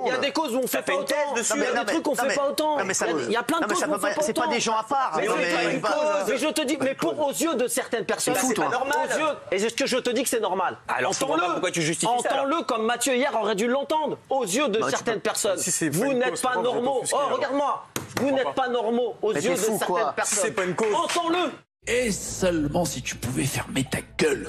Il 0.00 0.06
y 0.06 0.10
a 0.12 0.18
des 0.18 0.30
causes 0.30 0.54
où 0.54 0.58
on 0.58 0.66
fait 0.68 0.78
fait 0.78 0.92
pas 0.92 0.94
autant. 0.94 1.14
Il 1.34 1.38
y 1.38 1.40
a 1.40 1.54
Non, 1.56 1.72
des 1.72 1.78
mais- 1.78 1.84
trucs 1.86 2.02
qu'on 2.04 2.14
fait 2.14 2.28
mais- 2.28 2.34
pas 2.36 2.48
autant. 2.50 2.78
non, 2.78 2.84
mais 2.84 2.94
ça 2.94 3.06
Il 3.06 3.08
y 3.08 3.12
a- 3.12 3.16
me- 3.16 3.22
il 3.24 3.32
y 3.32 3.36
a 3.36 3.42
plein 3.42 3.56
de 3.58 3.62
non, 3.62 3.68
mais 3.68 3.74
trucs 3.74 3.80
ça 3.80 3.86
qu'on 3.92 3.98
fait 4.06 4.14
pas 4.14 4.22
c'est 4.22 4.32
pas 4.32 4.46
des 4.46 4.60
gens 4.60 4.76
à 4.76 4.84
part. 4.84 5.14
Mais, 5.16 5.26
Non, 5.26 5.32
oui, 5.36 5.40
mais- 5.42 5.54
pas 5.54 5.72
une 5.72 5.80
pas- 5.80 5.88
cause. 5.88 6.28
Mais 6.28 6.38
je 6.38 6.46
te 6.46 6.60
dis, 6.64 6.78
mais 6.80 6.94
pour 6.94 7.18
aux 7.18 7.32
yeux 7.32 7.56
de 7.56 7.66
certaines 7.66 8.04
personnes, 8.04 8.36
C'est 8.40 8.46
c'est 8.46 8.58
normal. 8.58 8.92
Aux 9.12 9.18
yeux, 9.18 9.26
et 9.50 9.56
est-ce 9.56 9.74
que 9.74 9.86
je 9.86 9.96
te 9.96 10.10
dis 10.10 10.22
que 10.22 10.28
c'est 10.28 10.38
normal 10.38 10.78
Alors, 10.86 11.12
je 11.14 11.18
comprends 11.18 11.36
pas 11.36 11.50
pourquoi 11.50 11.72
tu 11.72 11.82
justifies 11.82 12.06
ça, 12.22 12.28
alors. 12.30 12.44
Entends-le 12.46 12.62
comme 12.62 12.86
Mathieu 12.86 13.16
hier 13.16 13.34
aurait 13.34 13.56
dû 13.56 13.66
l'entendre. 13.66 14.18
Aux 14.30 14.44
yeux 14.44 14.68
de 14.68 14.80
certaines 14.88 15.20
personnes. 15.20 15.58
C'est 15.58 15.88
Vous 15.88 16.04
une 16.04 16.20
n'êtes 16.20 16.40
pas 16.42 16.54
normaux. 16.54 17.02
Oh, 17.12 17.16
regarde-moi. 17.34 17.84
Vous 18.20 18.30
n'êtes 18.30 18.54
pas 18.54 18.68
normaux 18.68 19.16
aux 19.20 19.32
yeux 19.32 19.50
de 19.50 19.56
certaines 19.56 20.12
personnes. 20.14 20.38
C'est 20.44 20.52
pas 20.52 20.62
une 20.64 20.76
cause. 20.76 20.94
Entends-le. 20.94 21.50
Et 21.90 22.10
seulement 22.10 22.84
si 22.84 23.00
tu 23.00 23.14
pouvais 23.16 23.44
fermer 23.44 23.82
ta 23.82 24.00
gueule. 24.18 24.46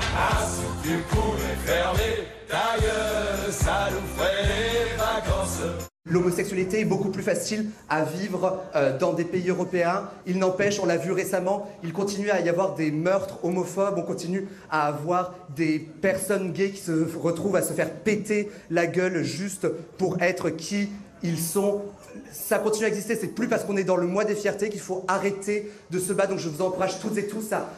Tu 0.83 0.97
pouvais 1.07 1.55
fermer 1.65 2.27
ta 2.49 2.77
gueule, 2.81 3.53
ça 3.53 3.87
nous 3.91 4.05
ferait 4.17 4.43
les 4.43 4.97
vacances. 4.97 5.61
L'homosexualité 6.05 6.81
est 6.81 6.85
beaucoup 6.85 7.11
plus 7.11 7.23
facile 7.23 7.67
à 7.87 8.03
vivre 8.03 8.61
euh, 8.75 8.97
dans 8.97 9.13
des 9.13 9.23
pays 9.23 9.47
européens. 9.47 10.09
Il 10.27 10.37
n'empêche, 10.37 10.81
on 10.81 10.85
l'a 10.85 10.97
vu 10.97 11.13
récemment, 11.13 11.71
il 11.81 11.93
continue 11.93 12.29
à 12.29 12.41
y 12.41 12.49
avoir 12.49 12.75
des 12.75 12.91
meurtres 12.91 13.39
homophobes, 13.45 13.97
on 13.97 14.01
continue 14.01 14.45
à 14.69 14.87
avoir 14.87 15.33
des 15.55 15.79
personnes 15.79 16.51
gays 16.51 16.71
qui 16.71 16.81
se 16.81 17.07
retrouvent 17.17 17.55
à 17.55 17.61
se 17.61 17.71
faire 17.71 17.93
péter 17.93 18.49
la 18.69 18.85
gueule 18.85 19.23
juste 19.23 19.65
pour 19.97 20.21
être 20.21 20.49
qui 20.49 20.89
ils 21.23 21.39
sont. 21.39 21.83
Ça 22.31 22.59
continue 22.59 22.85
à 22.85 22.87
exister, 22.89 23.15
c'est 23.15 23.27
plus 23.27 23.47
parce 23.47 23.63
qu'on 23.63 23.77
est 23.77 23.83
dans 23.83 23.97
le 23.97 24.07
mois 24.07 24.25
des 24.25 24.35
fiertés 24.35 24.69
qu'il 24.69 24.81
faut 24.81 25.03
arrêter 25.07 25.71
de 25.91 25.99
se 25.99 26.13
battre. 26.13 26.29
Donc 26.29 26.39
je 26.39 26.49
vous 26.49 26.61
encourage 26.61 26.99
toutes 26.99 27.17
et 27.17 27.27
tous 27.27 27.51
à 27.51 27.69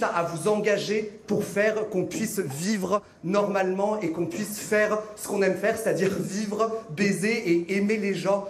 à 0.00 0.22
vous 0.22 0.48
engager 0.48 1.20
pour 1.26 1.44
faire 1.44 1.88
qu'on 1.90 2.04
puisse 2.04 2.38
vivre 2.38 3.02
normalement 3.24 4.00
et 4.00 4.10
qu'on 4.10 4.26
puisse 4.26 4.58
faire 4.58 4.98
ce 5.16 5.28
qu'on 5.28 5.42
aime 5.42 5.56
faire, 5.56 5.76
c'est-à-dire 5.76 6.10
vivre, 6.18 6.82
baiser 6.90 7.50
et 7.50 7.76
aimer 7.76 7.98
les 7.98 8.14
gens. 8.14 8.48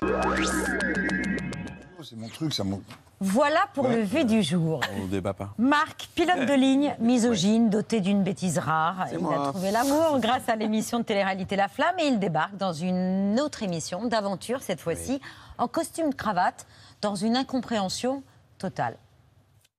C'est 2.02 2.16
mon 2.16 2.28
truc, 2.28 2.52
ça 2.52 2.64
mon... 2.64 2.82
Voilà 3.24 3.60
pour 3.72 3.86
le 3.86 4.00
V 4.02 4.24
du 4.24 4.42
jour. 4.42 4.80
On 5.00 5.06
débat 5.06 5.32
pas. 5.32 5.54
Marc, 5.56 6.08
pilote 6.16 6.44
de 6.44 6.54
ligne, 6.54 6.96
misogyne, 6.98 7.70
doté 7.70 8.00
d'une 8.00 8.24
bêtise 8.24 8.58
rare. 8.58 9.06
Il 9.12 9.20
moi. 9.20 9.46
a 9.46 9.52
trouvé 9.52 9.70
l'amour 9.70 10.18
grâce 10.18 10.48
à 10.48 10.56
l'émission 10.56 10.98
de 10.98 11.04
télé-réalité 11.04 11.54
La 11.54 11.68
Flamme 11.68 11.94
et 12.00 12.06
il 12.06 12.18
débarque 12.18 12.56
dans 12.56 12.72
une 12.72 13.38
autre 13.38 13.62
émission 13.62 14.06
d'aventure, 14.08 14.60
cette 14.60 14.80
fois-ci, 14.80 15.20
en 15.58 15.68
costume 15.68 16.12
cravate, 16.12 16.66
dans 17.00 17.14
une 17.14 17.36
incompréhension 17.36 18.24
totale. 18.58 18.96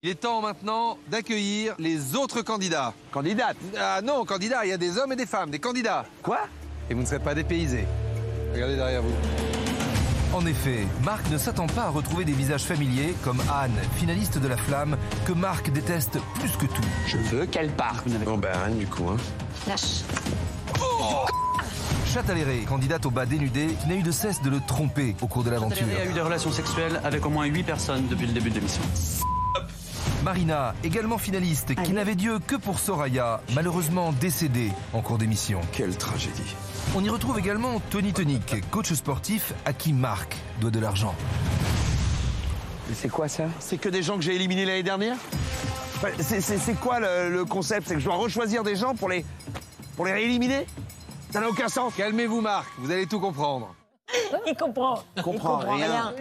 Il 0.04 0.10
est 0.12 0.16
temps 0.22 0.40
maintenant 0.42 0.98
d'accueillir 1.10 1.76
les 1.80 2.16
autres 2.16 2.44
candidats. 2.44 2.94
Candidates 3.12 3.58
Ah 3.78 4.00
non, 4.02 4.24
candidats, 4.24 4.64
il 4.64 4.70
y 4.70 4.74
a 4.74 4.78
des 4.78 4.98
hommes 4.98 5.12
et 5.12 5.18
des 5.18 5.26
femmes, 5.26 5.52
des 5.52 5.60
candidats. 5.60 6.06
Quoi? 6.22 6.40
Et 6.90 6.94
vous 6.94 7.02
ne 7.02 7.06
serez 7.06 7.20
pas 7.20 7.36
dépaysés. 7.36 7.86
Regardez 8.54 8.78
derrière 8.78 9.02
vous. 9.02 9.14
En 10.34 10.48
effet, 10.48 10.88
Marc 11.04 11.30
ne 11.30 11.38
s'attend 11.38 11.68
pas 11.68 11.84
à 11.84 11.90
retrouver 11.90 12.26
des 12.26 12.32
visages 12.32 12.64
familiers 12.64 13.14
comme 13.24 13.40
Anne, 13.54 13.78
finaliste 13.98 14.40
de 14.40 14.48
la 14.48 14.58
flamme, 14.58 14.98
que 15.26 15.32
Marc 15.32 15.72
déteste 15.72 16.18
plus 16.40 16.58
que 16.58 16.66
tout. 16.66 16.82
Je 17.06 17.18
veux 17.18 17.46
qu'elle 17.46 17.70
parte. 17.70 18.08
Bon, 18.26 18.40
ben, 18.40 18.50
Anne, 18.66 18.80
du 18.80 18.88
coup, 18.88 19.08
hein. 19.10 19.18
Lâche. 19.68 20.02
Châtelléré, 22.08 22.66
candidate 22.68 23.06
au 23.06 23.12
bas 23.12 23.28
dénudé, 23.28 23.68
qui 23.80 23.88
n'a 23.88 23.96
eu 23.96 24.02
de 24.02 24.12
cesse 24.12 24.42
de 24.42 24.50
le 24.50 24.60
tromper 24.60 25.16
au 25.22 25.28
cours 25.28 25.44
de 25.44 25.52
l'aventure. 25.52 25.86
a 26.02 26.06
eu 26.06 26.14
des 26.14 26.22
relations 26.22 26.52
sexuelles 26.52 27.00
avec 27.04 27.24
au 27.26 27.30
moins 27.30 27.46
8 27.46 27.64
personnes 27.64 28.08
depuis 28.08 28.26
le 28.26 28.34
début 28.34 28.50
de 28.50 28.56
l'émission. 28.56 28.82
Marina, 30.24 30.74
également 30.84 31.20
finaliste, 31.20 31.76
qui 31.76 31.92
n'avait 31.92 32.16
Dieu 32.16 32.40
que 32.40 32.56
pour 32.56 32.80
Soraya, 32.80 33.42
malheureusement 33.54 34.12
décédée 34.14 34.72
en 34.94 35.02
cours 35.02 35.20
d'émission. 35.20 35.60
Quelle 35.74 35.96
tragédie. 35.96 36.56
On 36.96 37.04
y 37.04 37.10
retrouve 37.10 37.40
également 37.40 37.80
Tony 37.90 38.14
Tonic, 38.14 38.70
coach 38.70 38.94
sportif 38.94 39.54
à 39.66 39.74
qui 39.74 39.94
Marc 39.94 40.36
doit 40.62 40.70
de 40.70 40.80
l'argent. 40.80 41.16
C'est 42.94 43.10
quoi 43.10 43.28
ça? 43.28 43.46
C'est 43.60 43.78
que 43.78 43.90
des 43.90 44.04
gens 44.04 44.16
que 44.18 44.22
j'ai 44.22 44.36
éliminés 44.36 44.66
l'année 44.66 44.84
dernière? 44.84 45.16
C'est- 46.20 46.80
quoi 46.80 47.00
le, 47.00 47.30
le 47.32 47.46
concept? 47.46 47.88
C'est 47.88 47.96
que 47.96 48.00
je 48.00 48.06
dois 48.06 48.16
rechoisir 48.16 48.64
des 48.64 48.76
gens 48.76 48.94
pour 48.94 49.10
les, 49.10 49.26
pour 49.96 50.06
les 50.06 50.12
rééliminer? 50.12 50.68
Ça 51.32 51.40
n'a 51.40 51.50
aucun 51.50 51.68
sens. 51.70 51.94
Calmez-vous, 51.96 52.42
Marc, 52.42 52.68
vous 52.78 52.92
allez 52.92 53.08
tout 53.08 53.20
comprendre. 53.20 53.74
Il 54.46 54.56
comprend. 54.56 55.00
Il 55.18 55.24
comprend 55.24 55.58
rien. 55.60 56.14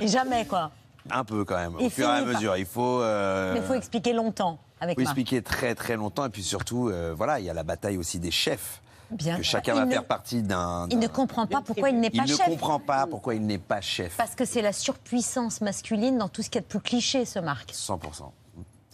Et 0.00 0.08
jamais, 0.08 0.46
quoi. 0.46 0.70
Un 1.10 1.24
peu 1.24 1.44
quand 1.44 1.56
même, 1.56 1.74
au 1.74 1.80
Il 1.80 1.90
fur 1.90 2.08
et 2.08 2.12
à 2.12 2.22
mesure. 2.22 2.56
Il 2.56 2.64
faut. 2.64 3.02
euh, 3.02 3.52
Mais 3.52 3.58
il 3.60 3.64
faut 3.66 3.74
expliquer 3.74 4.14
longtemps 4.14 4.58
avec 4.80 4.96
faut 4.96 5.04
Marc. 5.04 5.18
expliquer 5.18 5.42
très 5.42 5.74
très 5.74 5.96
longtemps. 5.96 6.24
Et 6.24 6.30
puis 6.30 6.42
surtout, 6.42 6.88
euh, 6.88 7.12
voilà, 7.14 7.40
il 7.40 7.44
y 7.44 7.50
a 7.50 7.54
la 7.54 7.64
bataille 7.64 7.98
aussi 7.98 8.18
des 8.18 8.30
chefs. 8.30 8.80
Bien. 9.10 9.36
que 9.36 9.42
chacun 9.42 9.74
Il 9.74 9.78
va 9.80 9.84
ne- 9.86 9.90
faire 9.92 10.04
partie 10.04 10.42
d'un. 10.42 10.88
Il 10.90 10.98
ne 10.98 11.06
comprend 11.06 11.46
pas 11.46 11.60
pourquoi 11.60 11.90
il 11.90 12.00
n'est 12.00 12.10
Il 12.12 12.18
pas 12.18 12.24
ne 12.26 12.28
chef. 12.36 12.44
comprend 12.46 12.78
pas 12.80 13.06
pourquoi 13.06 13.34
il 13.34 13.44
n'est 13.46 13.58
pas 13.58 13.80
chef. 13.80 14.16
Parce 14.16 14.34
que 14.34 14.44
c'est 14.44 14.62
la 14.62 14.72
surpuissance 14.72 15.60
masculine 15.60 16.18
dans 16.18 16.28
tout 16.28 16.42
ce 16.42 16.48
qu'il 16.50 16.56
y 16.56 16.58
a 16.58 16.62
de 16.62 16.66
plus 16.68 16.80
cliché, 16.80 17.24
ce 17.24 17.38
Marc. 17.38 17.72
100%. 17.72 18.30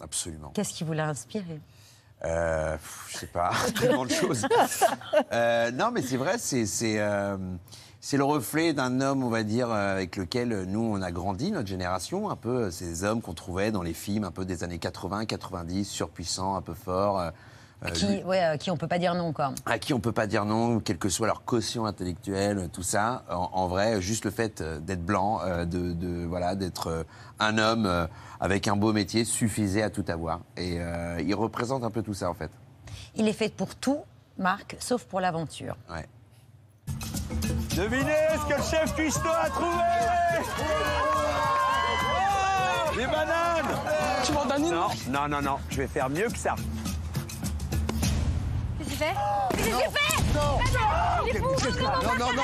Absolument. 0.01 0.51
Qu'est-ce 0.53 0.73
qui 0.73 0.83
vous 0.83 0.93
l'a 0.93 1.07
inspiré? 1.07 1.59
Euh, 2.23 2.77
je 3.09 3.17
sais 3.17 3.25
pas, 3.27 3.51
tellement 3.79 4.05
de 4.05 4.11
choses. 4.11 4.45
Euh, 5.31 5.71
non, 5.71 5.89
mais 5.91 6.01
c'est 6.01 6.17
vrai, 6.17 6.37
c'est 6.37 6.65
c'est 6.67 6.99
euh, 6.99 7.35
c'est 7.99 8.17
le 8.17 8.23
reflet 8.23 8.73
d'un 8.73 9.01
homme, 9.01 9.23
on 9.23 9.29
va 9.29 9.41
dire, 9.43 9.71
euh, 9.71 9.93
avec 9.93 10.15
lequel 10.17 10.65
nous 10.67 10.81
on 10.81 11.01
a 11.01 11.11
grandi, 11.11 11.51
notre 11.51 11.67
génération, 11.67 12.29
un 12.29 12.35
peu 12.35 12.69
ces 12.69 13.03
hommes 13.03 13.21
qu'on 13.21 13.33
trouvait 13.33 13.71
dans 13.71 13.81
les 13.81 13.93
films, 13.93 14.23
un 14.23 14.31
peu 14.31 14.45
des 14.45 14.63
années 14.63 14.77
80, 14.79 15.25
90, 15.25 15.85
surpuissants, 15.85 16.55
un 16.55 16.61
peu 16.61 16.73
forts. 16.75 17.31
Euh, 17.83 17.87
euh, 17.87 17.91
qui, 17.91 18.05
lui- 18.07 18.23
ouais, 18.23 18.39
à 18.39 18.57
qui 18.57 18.69
on 18.71 18.77
peut 18.77 18.87
pas 18.87 18.99
dire 18.99 19.15
non, 19.15 19.33
quoi. 19.33 19.53
à 19.65 19.79
qui 19.79 19.93
on 19.93 19.99
peut 19.99 20.11
pas 20.11 20.27
dire 20.27 20.45
non, 20.45 20.79
quelle 20.79 20.97
que 20.97 21.09
soit 21.09 21.27
leur 21.27 21.43
caution 21.43 21.85
intellectuelle, 21.85 22.69
tout 22.71 22.83
ça. 22.83 23.23
En, 23.29 23.49
en 23.53 23.67
vrai, 23.67 24.01
juste 24.01 24.25
le 24.25 24.31
fait 24.31 24.61
euh, 24.61 24.79
d'être 24.79 25.03
blanc, 25.05 25.39
euh, 25.43 25.65
de, 25.65 25.93
de- 25.93 26.25
voilà, 26.25 26.55
d'être 26.55 26.87
euh, 26.87 27.03
un 27.39 27.57
homme 27.57 27.85
euh, 27.85 28.05
avec 28.39 28.67
un 28.67 28.75
beau 28.75 28.93
métier 28.93 29.25
suffisait 29.25 29.81
à 29.83 29.89
tout 29.89 30.05
avoir. 30.07 30.41
Et 30.57 30.77
euh, 30.79 31.19
il 31.25 31.33
représente 31.35 31.83
un 31.83 31.89
peu 31.91 32.01
tout 32.03 32.13
ça 32.13 32.29
en 32.29 32.33
fait. 32.35 32.51
Il 33.15 33.27
est 33.27 33.33
fait 33.33 33.49
pour 33.53 33.75
tout, 33.75 33.99
Marc, 34.37 34.75
sauf 34.79 35.03
pour 35.05 35.19
l'aventure. 35.19 35.75
Ouais. 35.89 36.05
Devinez 37.75 38.15
ce 38.35 38.45
que 38.53 38.57
le 38.57 38.63
chef 38.63 38.93
Cuisto 38.95 39.27
a 39.29 39.49
trouvé 39.49 39.77
Oh 42.91 42.95
Des 42.97 43.05
bananes 43.05 43.65
Tu 44.25 44.31
m'en 44.33 44.45
donnes 44.45 44.63
une 44.65 44.71
Non, 44.71 44.87
non, 45.09 45.27
non, 45.29 45.41
non, 45.41 45.57
je 45.69 45.77
vais 45.77 45.87
faire 45.87 46.09
mieux 46.09 46.27
que 46.27 46.37
ça. 46.37 46.55
Qu'est-ce 49.01 49.69
que 49.69 49.75
tu 49.75 49.89
fais 49.91 50.11
Qu'est-ce 51.25 51.39
que 51.39 51.55
tu 51.55 51.73
fais 51.73 51.81
Non 51.81 51.89
Non, 51.91 52.13
non, 52.19 52.33
non, 52.33 52.43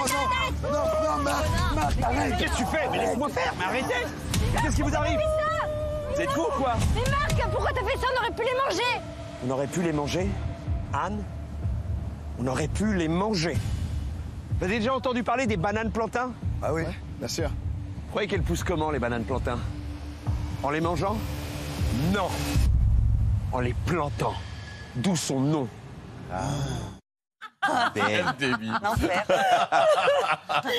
non, 0.64 0.70
non, 0.72 1.18
non, 1.18 1.24
Marc, 1.24 1.46
Marc, 1.76 2.02
arrête 2.02 2.38
Qu'est-ce 2.38 2.52
que 2.52 2.58
tu 2.58 2.66
fais 2.66 2.90
Mais 2.92 2.98
laisse-moi 2.98 3.30
faire, 3.30 3.54
mais 3.58 3.66
arrêtez 3.66 4.08
Qu'est-ce 4.62 4.76
qui 4.76 4.82
vous 4.82 4.96
arrive 4.96 5.20
Vous 6.14 6.22
êtes 6.22 6.30
fous 6.32 6.42
ou 6.42 6.62
quoi 6.62 6.74
Mais 6.96 7.12
Marc, 7.12 7.52
pourquoi 7.52 7.70
t'as 7.74 7.86
fait 7.86 7.98
ça 7.98 8.08
On 8.14 8.20
aurait 8.20 8.32
pu 8.32 8.42
les 8.44 8.66
manger 8.66 9.02
On 9.46 9.50
aurait 9.52 9.68
pu 9.68 9.82
les 9.84 9.94
manger 9.94 10.28
Anne 10.94 11.24
On 12.40 12.48
aurait 12.48 12.68
pu 12.68 12.94
les 12.96 13.08
manger. 13.08 13.58
Vous 14.58 14.66
avez 14.66 14.80
déjà 14.80 14.94
entendu 14.94 15.24
parler 15.24 15.46
des 15.46 15.58
bananes 15.58 15.92
plantains 15.92 16.32
Ah 16.64 16.74
oui, 16.74 16.84
bien 17.20 17.28
sûr. 17.28 17.50
Vous 17.50 18.10
croyez 18.10 18.28
qu'elles 18.28 18.42
poussent 18.42 18.64
comment, 18.64 18.90
les 18.90 19.00
bananes 19.00 19.26
plantains 19.26 19.60
En 20.64 20.72
les 20.72 20.82
mangeant 20.82 21.18
Non 22.14 22.30
En 23.52 23.60
les 23.60 23.76
plantant. 23.86 24.34
D'où 24.96 25.16
son 25.16 25.40
nom. 25.40 25.68
Débile. 28.40 28.74
L'enfer. 28.84 29.26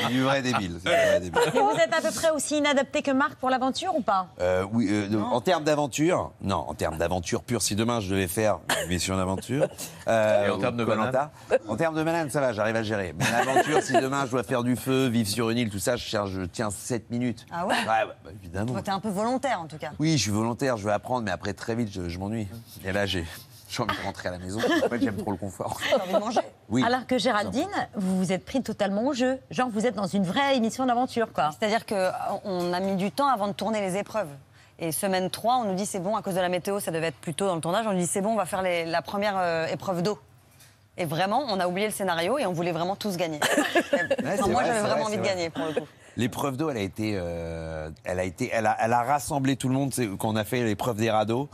Du 0.08 0.22
vrai 0.22 0.42
débile. 0.42 0.78
c'est 0.82 0.88
du 0.90 0.94
vrai 0.96 1.20
débile. 1.20 1.40
Et 1.54 1.58
vous 1.58 1.70
êtes 1.78 1.92
à 1.94 2.00
peu 2.00 2.10
près 2.14 2.30
aussi 2.30 2.58
inadapté 2.58 3.02
que 3.02 3.10
Marc 3.10 3.34
pour 3.36 3.50
l'aventure 3.50 3.94
ou 3.94 4.00
pas? 4.00 4.28
Euh, 4.40 4.64
oui, 4.72 4.86
euh, 4.90 5.20
en 5.20 5.40
termes 5.40 5.64
d'aventure, 5.64 6.32
non, 6.40 6.56
en 6.68 6.74
termes 6.74 6.96
d'aventure 6.98 7.42
pure, 7.42 7.62
si 7.62 7.74
demain 7.74 8.00
je 8.00 8.10
devais 8.10 8.28
faire 8.28 8.58
une 8.82 8.88
mission 8.88 9.16
d'aventure. 9.16 9.66
euh, 10.08 10.46
Et 10.46 10.50
en 10.50 10.56
ou 10.56 10.60
termes 10.60 10.76
de 10.76 10.84
Koh-Lanta, 10.84 11.30
En 11.68 11.76
termes 11.76 11.96
de 11.96 12.02
banane, 12.02 12.30
ça 12.30 12.40
va, 12.40 12.52
j'arrive 12.52 12.76
à 12.76 12.82
gérer. 12.82 13.14
Mais 13.18 13.24
l'aventure, 13.30 13.82
si 13.82 13.92
demain 13.94 14.24
je 14.26 14.30
dois 14.30 14.42
faire 14.42 14.62
du 14.62 14.76
feu, 14.76 15.08
vivre 15.08 15.28
sur 15.28 15.50
une 15.50 15.58
île, 15.58 15.70
tout 15.70 15.78
ça, 15.78 15.96
je, 15.96 16.04
cherche, 16.04 16.30
je 16.30 16.42
tiens 16.42 16.70
7 16.70 17.10
minutes. 17.10 17.44
Ah 17.52 17.66
ouais? 17.66 17.74
Bah, 17.84 17.98
évidemment. 18.40 18.72
Toi, 18.72 18.82
T'es 18.82 18.90
un 18.90 19.00
peu 19.00 19.10
volontaire 19.10 19.60
en 19.60 19.66
tout 19.66 19.78
cas. 19.78 19.90
Oui, 19.98 20.12
je 20.16 20.22
suis 20.22 20.30
volontaire, 20.30 20.76
je 20.76 20.84
veux 20.84 20.92
apprendre, 20.92 21.24
mais 21.24 21.30
après 21.32 21.52
très 21.52 21.74
vite, 21.74 21.90
je, 21.92 22.08
je 22.08 22.18
m'ennuie. 22.18 22.48
Et 22.84 22.92
là, 22.92 23.04
j'ai 23.06 23.24
j'ai 23.68 23.82
envie 23.82 23.96
de 23.96 24.02
rentrer 24.02 24.28
à 24.28 24.32
la 24.32 24.38
maison. 24.38 24.58
En 24.84 24.88
fait, 24.88 25.00
j'aime 25.00 25.16
trop 25.16 25.30
le 25.30 25.36
confort. 25.36 25.78
T'as 25.90 26.02
envie 26.02 26.12
de 26.14 26.18
manger 26.18 26.40
Oui. 26.68 26.82
Alors 26.84 27.06
que 27.06 27.18
Géraldine, 27.18 27.68
vous 27.94 28.18
vous 28.18 28.32
êtes 28.32 28.44
pris 28.44 28.62
totalement 28.62 29.06
au 29.06 29.12
jeu. 29.12 29.38
Genre, 29.50 29.68
vous 29.68 29.86
êtes 29.86 29.94
dans 29.94 30.06
une 30.06 30.24
vraie 30.24 30.56
émission 30.56 30.86
d'aventure, 30.86 31.32
quoi. 31.32 31.50
C'est-à-dire 31.58 31.84
qu'on 31.86 32.72
a 32.72 32.80
mis 32.80 32.96
du 32.96 33.10
temps 33.10 33.28
avant 33.28 33.48
de 33.48 33.52
tourner 33.52 33.80
les 33.80 33.96
épreuves. 33.96 34.28
Et 34.80 34.92
semaine 34.92 35.28
3, 35.28 35.56
on 35.56 35.64
nous 35.64 35.74
dit 35.74 35.86
c'est 35.86 35.98
bon, 35.98 36.16
à 36.16 36.22
cause 36.22 36.34
de 36.34 36.40
la 36.40 36.48
météo, 36.48 36.78
ça 36.80 36.90
devait 36.92 37.08
être 37.08 37.16
plus 37.18 37.34
tôt 37.34 37.46
dans 37.46 37.56
le 37.56 37.60
tournage. 37.60 37.84
On 37.86 37.92
nous 37.92 37.98
dit 37.98 38.06
c'est 38.06 38.20
bon, 38.20 38.30
on 38.32 38.36
va 38.36 38.46
faire 38.46 38.62
les- 38.62 38.84
la 38.84 39.02
première 39.02 39.34
euh, 39.36 39.66
épreuve 39.66 40.02
d'eau. 40.02 40.18
Et 40.96 41.04
vraiment, 41.04 41.44
on 41.48 41.60
a 41.60 41.66
oublié 41.68 41.86
le 41.88 41.92
scénario 41.92 42.38
et 42.38 42.46
on 42.46 42.52
voulait 42.52 42.72
vraiment 42.72 42.96
tous 42.96 43.16
gagner. 43.16 43.38
Enfin, 44.24 44.46
moi, 44.48 44.62
vrai, 44.62 44.66
j'avais 44.66 44.80
vraiment 44.80 44.94
vrai, 44.96 45.02
envie 45.04 45.16
de 45.16 45.20
vrai. 45.22 45.28
gagner 45.30 45.50
pour 45.50 45.64
le 45.66 45.72
coup. 45.74 45.86
L'épreuve 46.18 46.56
d'eau, 46.56 46.68
elle 46.68 46.76
a 46.78 46.80
été, 46.82 47.12
euh, 47.14 47.90
elle 48.02 48.18
a 48.18 48.24
été, 48.24 48.50
elle 48.52 48.66
a, 48.66 48.76
elle 48.80 48.92
a 48.92 49.02
rassemblé 49.04 49.54
tout 49.54 49.68
le 49.68 49.74
monde. 49.74 49.94
C'est 49.94 50.08
quand 50.18 50.28
on 50.28 50.36
a 50.36 50.42
fait 50.44 50.64
l'épreuve 50.64 50.96
des 50.96 51.10
radeaux 51.12 51.48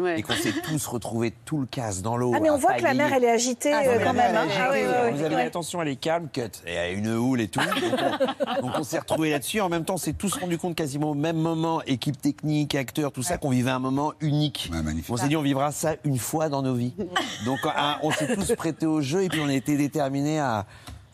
Ouais. 0.00 0.18
et 0.18 0.22
qu'on 0.22 0.34
s'est 0.34 0.52
tous 0.64 0.86
retrouvés 0.88 1.32
tout 1.44 1.58
le 1.60 1.66
casse 1.66 2.02
dans 2.02 2.16
l'eau. 2.16 2.32
Ah, 2.34 2.40
mais 2.40 2.50
on 2.50 2.56
voit 2.58 2.74
que 2.74 2.82
la 2.82 2.94
mer, 2.94 3.12
elle 3.12 3.22
est 3.24 3.30
agitée 3.30 3.72
Ah, 3.72 3.82
euh, 3.86 3.98
la 3.98 4.04
quand 4.04 4.12
même. 4.14 4.34
hein. 4.36 4.46
Ah 4.58 4.70
oui, 4.72 4.80
oui, 4.82 4.86
oui. 5.04 5.10
Vous 5.12 5.22
avez 5.24 5.34
Ouais. 5.36 5.42
dit, 5.42 5.46
attention, 5.46 5.80
elle 5.82 5.88
est 5.88 5.96
calme, 5.96 6.28
cut. 6.32 6.40
Et 6.66 6.72
il 6.72 6.74
y 6.74 6.78
a 6.78 6.90
une 6.90 7.08
houle 7.08 7.40
et 7.40 7.48
tout. 7.48 7.60
Donc 8.60 8.72
on, 8.76 8.82
s'est 8.82 8.98
retrouvés 8.98 9.30
là-dessus. 9.30 9.60
En 9.60 9.68
même 9.68 9.84
temps, 9.84 9.94
on 9.94 9.98
s'est 9.98 10.12
tous 10.14 10.34
rendu 10.34 10.58
compte 10.58 10.74
quasiment 10.74 11.10
au 11.10 11.14
même 11.14 11.36
moment, 11.38 11.80
équipe 11.86 12.20
technique, 12.20 12.74
acteurs, 12.74 13.12
tout 13.12 13.22
ça, 13.22 13.38
qu'on 13.38 13.50
vivait 13.50 13.70
un 13.70 13.78
moment 13.78 14.12
unique. 14.20 14.70
On 15.08 15.16
s'est 15.16 15.28
dit, 15.28 15.36
on 15.36 15.42
vivra 15.42 15.70
ça 15.70 15.94
une 16.04 16.18
fois 16.18 16.48
dans 16.48 16.62
nos 16.62 16.74
vies. 16.74 16.94
Donc 17.44 17.60
hein, 17.64 17.98
on 18.02 18.10
s'est 18.10 18.34
tous 18.34 18.52
prêtés 18.56 18.86
au 18.86 19.00
jeu 19.00 19.22
et 19.22 19.28
puis 19.28 19.40
on 19.40 19.48
a 19.48 19.54
été 19.54 19.76
déterminés 19.76 20.40
à, 20.40 20.66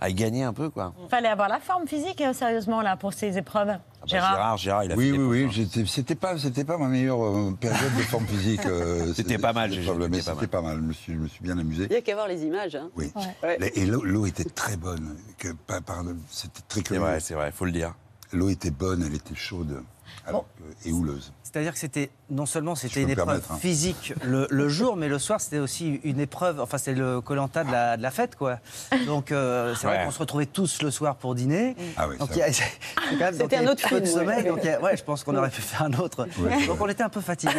à 0.05 0.13
gagner 0.13 0.45
un 0.45 0.53
peu, 0.53 0.71
quoi. 0.71 0.93
Fallait 1.09 1.29
avoir 1.29 1.49
la 1.49 1.59
forme 1.61 1.87
physique, 1.89 2.21
euh, 2.21 2.33
sérieusement, 2.33 2.83
là, 2.83 2.97
pour 2.97 3.13
ces 3.13 3.39
épreuves. 3.39 3.77
Gérard. 4.07 4.31
Ah 4.33 4.35
bah, 4.35 4.57
Gérard, 4.57 4.57
Gérard, 4.59 4.85
il 4.85 4.93
a 4.93 4.97
oui, 4.97 5.11
fait 5.11 5.17
des 5.17 5.23
oui, 5.25 5.45
oui, 5.77 5.87
c'était 5.89 6.15
pas, 6.15 6.37
c'était 6.39 6.65
pas 6.65 6.77
ma 6.77 6.89
meilleure 6.89 7.25
euh, 7.25 7.53
période 7.59 7.95
de 7.97 8.03
forme 8.03 8.27
physique. 8.27 8.67
euh, 8.67 9.13
C'était 9.17 9.39
pas 9.39 9.53
mal, 9.55 9.73
c'était 9.73 10.47
pas 10.47 10.47
pas 10.47 10.63
mal. 10.63 10.77
Je 10.77 10.83
me 10.83 10.93
suis, 10.93 11.13
je 11.15 11.19
me 11.19 11.27
suis 11.29 11.43
bien 11.43 11.59
amusé. 11.59 11.85
Il 11.85 11.91
n'y 11.91 11.97
a 11.97 12.01
qu'à 12.03 12.15
voir 12.15 12.29
les 12.29 12.45
images. 12.45 12.75
hein. 12.77 12.91
Oui. 12.97 13.11
Ouais. 13.43 13.59
Et 13.75 13.87
l'eau 13.87 14.03
l'eau 14.05 14.27
était 14.27 14.45
très 14.45 14.77
bonne. 14.77 15.17
Que, 15.39 15.49
par- 15.67 15.81
par- 15.83 16.03
C'était 16.31 16.61
très 16.69 16.83
curieux. 16.83 17.01
vrai, 17.01 17.21
c'est 17.21 17.35
vrai, 17.35 17.51
faut 17.51 17.65
le 17.65 17.73
dire. 17.73 17.95
L'eau 18.33 18.51
était 18.51 18.71
bonne, 18.71 19.03
elle 19.07 19.15
était 19.15 19.35
chaude 19.35 19.83
alors 20.27 20.47
et 20.85 20.93
houleuse. 20.93 21.33
C'est-à-dire 21.43 21.73
que 21.73 21.79
c'était 21.79 22.11
non 22.31 22.47
seulement 22.47 22.75
c'était 22.75 23.03
une 23.03 23.11
épreuve 23.11 23.45
hein. 23.51 23.57
physique 23.61 24.13
le, 24.25 24.47
le 24.51 24.69
jour, 24.69 24.97
mais 24.97 25.09
le 25.09 25.19
soir 25.19 25.41
c'était 25.41 25.59
aussi 25.59 26.01
une 26.03 26.19
épreuve. 26.21 26.61
Enfin, 26.61 26.79
c'est 26.79 26.95
le 26.95 27.21
colanta 27.21 27.63
de 27.65 27.71
la, 27.71 27.97
de 27.97 28.03
la 28.03 28.11
fête, 28.11 28.35
quoi. 28.37 28.59
Donc 29.07 29.31
euh, 29.33 29.75
c'est 29.75 29.87
vrai 29.87 30.05
qu'on 30.05 30.11
se 30.11 30.19
retrouvait 30.19 30.47
tous 30.47 30.83
le 30.83 30.91
soir 30.91 31.17
pour 31.17 31.35
dîner. 31.35 31.77
Ah 31.97 32.09
oui, 32.09 32.17
C'était 33.33 33.57
un 33.57 33.67
autre 33.67 33.89
peu 33.89 34.01
de 34.01 34.07
sommeil. 34.07 34.45
Donc 34.45 34.65
a- 34.65 34.81
ouais, 34.81 34.97
je 34.97 35.05
pense 35.05 35.23
qu'on 35.25 35.37
aurait 35.37 35.51
pu 35.51 35.61
faire 35.63 35.83
un 35.83 35.93
autre. 35.95 36.27
Ouais. 36.39 36.67
donc 36.67 36.81
on 36.81 36.89
était 36.89 37.03
un 37.03 37.09
peu 37.09 37.21
fatigués. 37.21 37.53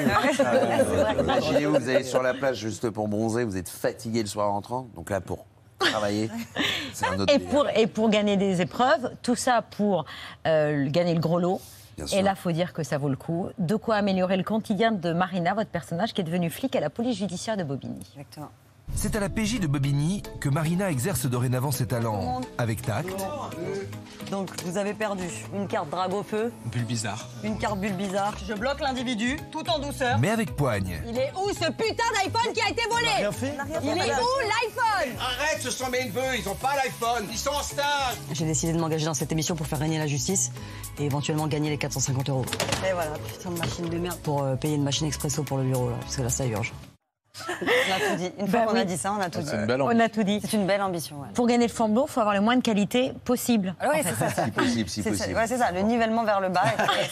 Imaginez-vous, 1.19 1.77
vous 1.79 1.89
allez 1.89 2.03
sur 2.03 2.21
la 2.23 2.33
plage 2.33 2.57
juste 2.57 2.89
pour 2.89 3.07
bronzer, 3.07 3.43
vous 3.45 3.57
êtes 3.57 3.69
fatigué 3.69 4.21
le 4.21 4.27
soir 4.27 4.49
en 4.49 4.53
rentrant, 4.53 4.87
donc 4.95 5.09
là 5.09 5.21
pour 5.21 5.45
travailler, 5.79 6.29
c'est 6.93 7.05
un 7.05 7.19
autre 7.19 7.33
Et 7.33 7.39
pour, 7.39 7.67
et 7.69 7.87
pour 7.87 8.09
gagner 8.09 8.37
des 8.37 8.61
épreuves, 8.61 9.11
tout 9.21 9.35
ça 9.35 9.61
pour 9.61 10.05
euh, 10.47 10.89
gagner 10.89 11.13
le 11.13 11.19
gros 11.19 11.39
lot. 11.39 11.61
Bien 11.97 12.07
sûr. 12.07 12.17
Et 12.17 12.21
là, 12.21 12.35
faut 12.35 12.51
dire 12.51 12.73
que 12.73 12.83
ça 12.83 12.97
vaut 12.97 13.09
le 13.09 13.15
coup. 13.15 13.47
De 13.57 13.75
quoi 13.75 13.95
améliorer 13.95 14.37
le 14.37 14.43
quotidien 14.43 14.91
de 14.91 15.13
Marina, 15.13 15.53
votre 15.53 15.69
personnage 15.69 16.13
qui 16.13 16.21
est 16.21 16.25
devenu 16.25 16.49
flic 16.49 16.75
à 16.75 16.79
la 16.79 16.89
police 16.89 17.17
judiciaire 17.17 17.57
de 17.57 17.63
Bobigny. 17.63 18.05
Exactement. 18.15 18.51
C'est 18.93 19.15
à 19.15 19.19
la 19.19 19.29
PJ 19.29 19.59
de 19.59 19.67
Bobigny 19.67 20.23
que 20.39 20.49
Marina 20.49 20.89
exerce 20.89 21.25
dorénavant 21.25 21.71
ses 21.71 21.85
talents 21.85 22.41
avec 22.57 22.81
tact, 22.81 23.09
Donc 24.31 24.49
vous 24.63 24.77
avez 24.77 24.93
perdu 24.93 25.23
une 25.53 25.67
carte 25.67 25.89
drague 25.89 26.13
au 26.13 26.23
feu, 26.23 26.51
Bulle 26.71 26.85
bizarre. 26.85 27.27
une 27.43 27.57
carte 27.57 27.79
bulle 27.79 27.93
bizarre. 27.93 28.33
Je 28.47 28.53
bloque 28.53 28.79
l'individu 28.79 29.37
tout 29.51 29.67
en 29.69 29.79
douceur. 29.79 30.17
mais 30.19 30.29
avec 30.29 30.55
poigne. 30.55 31.01
Il 31.07 31.17
est 31.17 31.31
où 31.35 31.49
ce 31.49 31.69
putain 31.71 32.03
d'iPhone 32.13 32.53
qui 32.53 32.61
a 32.61 32.69
été 32.69 32.81
volé 32.89 33.07
rien 33.17 33.31
fait. 33.31 33.53
Il 33.83 33.89
est 33.89 33.93
où 33.93 34.39
l'iPhone 34.41 35.19
Arrête, 35.19 35.61
ce 35.61 35.69
sont 35.71 35.89
mes 35.89 36.05
neveux, 36.05 36.37
ils 36.39 36.47
ont 36.49 36.55
pas 36.55 36.75
l'iPhone, 36.75 37.27
ils 37.31 37.37
sont 37.37 37.51
en 37.51 37.61
stage 37.63 38.15
J'ai 38.31 38.45
décidé 38.45 38.73
de 38.73 38.79
m'engager 38.79 39.05
dans 39.05 39.13
cette 39.13 39.31
émission 39.31 39.55
pour 39.55 39.67
faire 39.67 39.79
régner 39.79 39.99
la 39.99 40.07
justice 40.07 40.51
et 40.99 41.05
éventuellement 41.05 41.47
gagner 41.47 41.69
les 41.69 41.77
450 41.77 42.29
euros. 42.29 42.45
Et 42.89 42.93
voilà, 42.93 43.11
putain 43.33 43.51
de 43.51 43.57
machine 43.59 43.89
de 43.89 43.97
merde. 43.97 44.17
Pour 44.23 44.41
euh, 44.43 44.55
payer 44.55 44.75
une 44.75 44.83
machine 44.83 45.05
expresso 45.05 45.43
pour 45.43 45.57
le 45.57 45.63
bureau, 45.65 45.89
là, 45.89 45.97
parce 46.01 46.15
que 46.15 46.21
là, 46.23 46.29
ça 46.29 46.45
urge. 46.45 46.73
On 47.61 47.65
a 47.65 48.09
tout 48.09 48.15
dit. 48.17 48.31
Une 48.39 48.47
fois 48.47 48.59
Bah 48.61 48.65
qu'on 48.67 48.73
oui. 48.75 48.79
a 48.81 48.85
dit 48.85 48.97
ça, 48.97 49.13
on 49.17 49.21
a 49.21 49.29
tout 49.29 49.39
dit. 49.41 49.49
On 49.79 49.99
a 49.99 50.09
tout 50.09 50.23
dit. 50.23 50.39
C'est 50.41 50.53
une 50.53 50.65
belle 50.67 50.81
ambition. 50.81 51.17
Ouais. 51.19 51.27
Pour 51.33 51.47
gagner 51.47 51.67
le 51.67 51.73
flambeau, 51.73 52.05
il 52.07 52.11
faut 52.11 52.19
avoir 52.21 52.35
le 52.35 52.41
moins 52.41 52.55
de 52.55 52.61
qualité 52.61 53.13
possible. 53.23 53.75
Ah 53.79 53.89
ouais, 53.89 54.03
fait. 54.03 54.13
c'est 54.17 54.29
ça. 54.35 54.45
Si 54.45 54.51
possible, 54.51 54.89
si 54.89 55.03
possible. 55.03 55.35
ouais, 55.35 55.47
c'est 55.47 55.57
ça, 55.57 55.71
le 55.71 55.81
nivellement 55.81 56.23
vers 56.23 56.39
le 56.39 56.49
bas, 56.49 56.63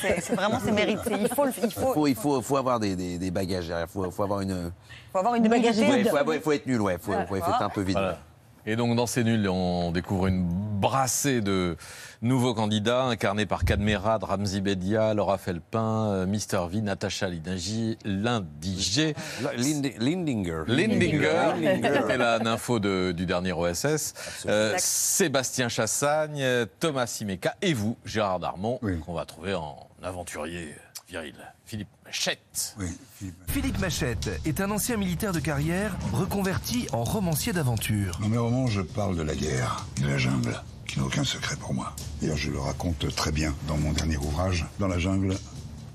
c'est- 0.02 0.34
vraiment, 0.34 0.60
c'est 0.64 0.72
mérité. 0.72 1.12
Il 1.20 1.28
faut, 1.30 1.46
le- 1.46 1.52
il 1.58 1.66
Il 1.66 1.72
faut, 1.72 2.08
il 2.08 2.16
faut, 2.16 2.42
faut 2.42 2.58
avoir 2.58 2.80
des, 2.80 2.96
des, 2.96 3.18
des 3.18 3.32
bagages 3.32 3.68
derrière, 3.68 3.88
il 3.90 3.92
faut, 3.92 4.10
faut 4.12 4.24
avoir 4.24 4.42
une... 4.42 4.72
faut 5.12 5.20
avoir 5.20 5.36
une. 5.36 5.48
Ouais, 5.48 5.60
il 5.60 5.72
vides. 5.72 6.10
faut, 6.10 6.42
faut 6.42 6.52
être 6.52 6.66
nul, 6.68 6.82
ouais, 6.82 6.98
faut, 7.00 7.12
faut- 7.12 7.36
il 7.36 7.42
faut 7.42 7.52
être 7.52 7.62
un 7.62 7.70
peu 7.70 7.82
vide. 7.82 7.98
Voilà. 7.98 8.18
Et 8.66 8.78
donc 8.78 8.96
dans 8.96 9.08
ces 9.08 9.26
nuls, 9.26 9.46
on 9.50 9.92
découvre 9.92 10.28
une 10.28 10.46
brassée 10.46 11.42
de 11.42 11.76
nouveaux 12.24 12.54
candidats 12.54 13.04
incarnés 13.04 13.46
par 13.46 13.64
Cadmerad, 13.66 14.24
Ramzi 14.24 14.62
Bedia, 14.62 15.14
Laura 15.14 15.38
Felpin, 15.38 16.08
euh, 16.12 16.26
Mister 16.26 16.60
V, 16.70 16.82
Natacha 16.82 17.28
Lindinger. 17.30 19.14
Lindinger, 19.58 20.64
Lindinger. 20.68 21.54
qui 21.82 21.86
était 21.88 22.18
la 22.18 22.40
nympho 22.40 22.80
de- 22.80 23.12
du 23.12 23.26
dernier 23.26 23.52
OSS, 23.54 24.14
euh, 24.48 24.74
Sébastien 24.78 25.70
Chassagne, 25.70 26.44
Thomas 26.80 27.08
Simeka 27.08 27.56
et 27.62 27.74
vous, 27.74 27.98
Gérard 28.06 28.40
Darmon, 28.40 28.80
qu'on 29.06 29.14
va 29.14 29.26
trouver 29.26 29.54
en 29.54 29.88
aventurier. 30.02 30.74
viril. 31.10 31.36
Philippe 31.66 31.90
Machette. 32.06 32.76
Oui, 32.80 32.88
Philippe. 33.18 33.36
Philippe 33.52 33.78
Machette 33.80 34.30
est 34.46 34.62
un 34.62 34.72
ancien 34.72 34.98
militaire 34.98 35.32
de 35.32 35.40
carrière 35.40 35.96
reconverti 36.12 36.88
en 36.92 37.04
romancier 37.04 37.54
d'aventure. 37.54 38.18
Dans 38.20 38.30
mes 38.30 38.38
romans, 38.40 38.66
je 38.68 38.82
parle 38.82 39.16
de 39.16 39.22
la 39.22 39.36
guerre, 39.36 39.86
de 40.02 40.08
la 40.08 40.18
jungle, 40.18 40.60
qui 40.88 41.00
n'a 41.00 41.06
aucun 41.06 41.24
secret 41.24 41.56
pour 41.56 41.74
moi. 41.74 41.94
D'ailleurs, 42.22 42.38
je 42.38 42.52
le 42.52 42.60
raconte 42.60 43.14
très 43.16 43.32
bien 43.32 43.54
dans 43.68 43.78
mon 43.78 43.92
dernier 43.94 44.18
ouvrage. 44.18 44.66
Dans 44.80 44.88
la 44.88 45.00
jungle, 45.00 45.36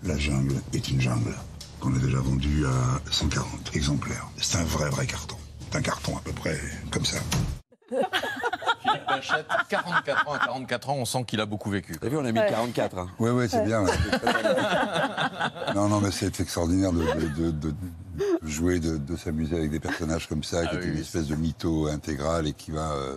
la 0.03 0.17
jungle 0.19 0.57
est 0.73 0.89
une 0.89 1.01
jungle. 1.01 1.35
Qu'on 1.81 1.95
a 1.95 1.99
déjà 1.99 2.19
vendu 2.19 2.67
à 2.67 3.01
140 3.13 3.77
exemplaires. 3.77 4.27
C'est 4.37 4.59
un 4.59 4.65
vrai, 4.65 4.91
vrai 4.91 5.07
carton. 5.07 5.37
C'est 5.71 5.79
un 5.79 5.83
carton 5.83 6.17
à 6.17 6.21
peu 6.21 6.33
près 6.33 6.59
comme 6.91 7.05
ça. 7.05 7.19
Philippe 7.89 9.07
Machette, 9.09 9.47
44 9.69 10.29
ans. 10.29 10.33
À 10.33 10.39
44 10.41 10.91
ans, 10.91 10.95
on 10.99 11.05
sent 11.05 11.25
qu'il 11.27 11.41
a 11.41 11.47
beaucoup 11.47 11.71
vécu. 11.71 11.97
T'as 12.01 12.09
vu, 12.09 12.17
on 12.17 12.25
a 12.25 12.33
mis 12.33 12.39
Ouais. 12.41 12.49
44. 12.51 12.99
Hein. 12.99 13.09
Oui, 13.21 13.31
oui, 13.31 13.47
c'est 13.49 13.65
bien. 13.65 13.83
ouais. 13.85 13.93
non, 15.75 15.89
non, 15.89 16.01
mais 16.01 16.11
c'est 16.11 16.41
extraordinaire 16.41 16.93
de, 16.93 17.05
de- 17.05 17.51
de- 17.51 17.71
de 17.71 17.75
jouer, 18.43 18.81
de, 18.81 18.97
de 18.97 19.17
s'amuser 19.17 19.57
avec 19.57 19.71
des 19.71 19.81
personnages 19.81 20.29
comme 20.29 20.43
ça, 20.43 20.67
qui 20.67 20.77
est 20.77 20.85
une 20.85 20.99
espèce 20.99 21.27
de 21.27 21.37
mytho 21.37 21.87
intégral 21.89 22.47
et 22.49 22.53
qui 22.53 22.71
va. 22.73 22.91
euh, 22.93 23.17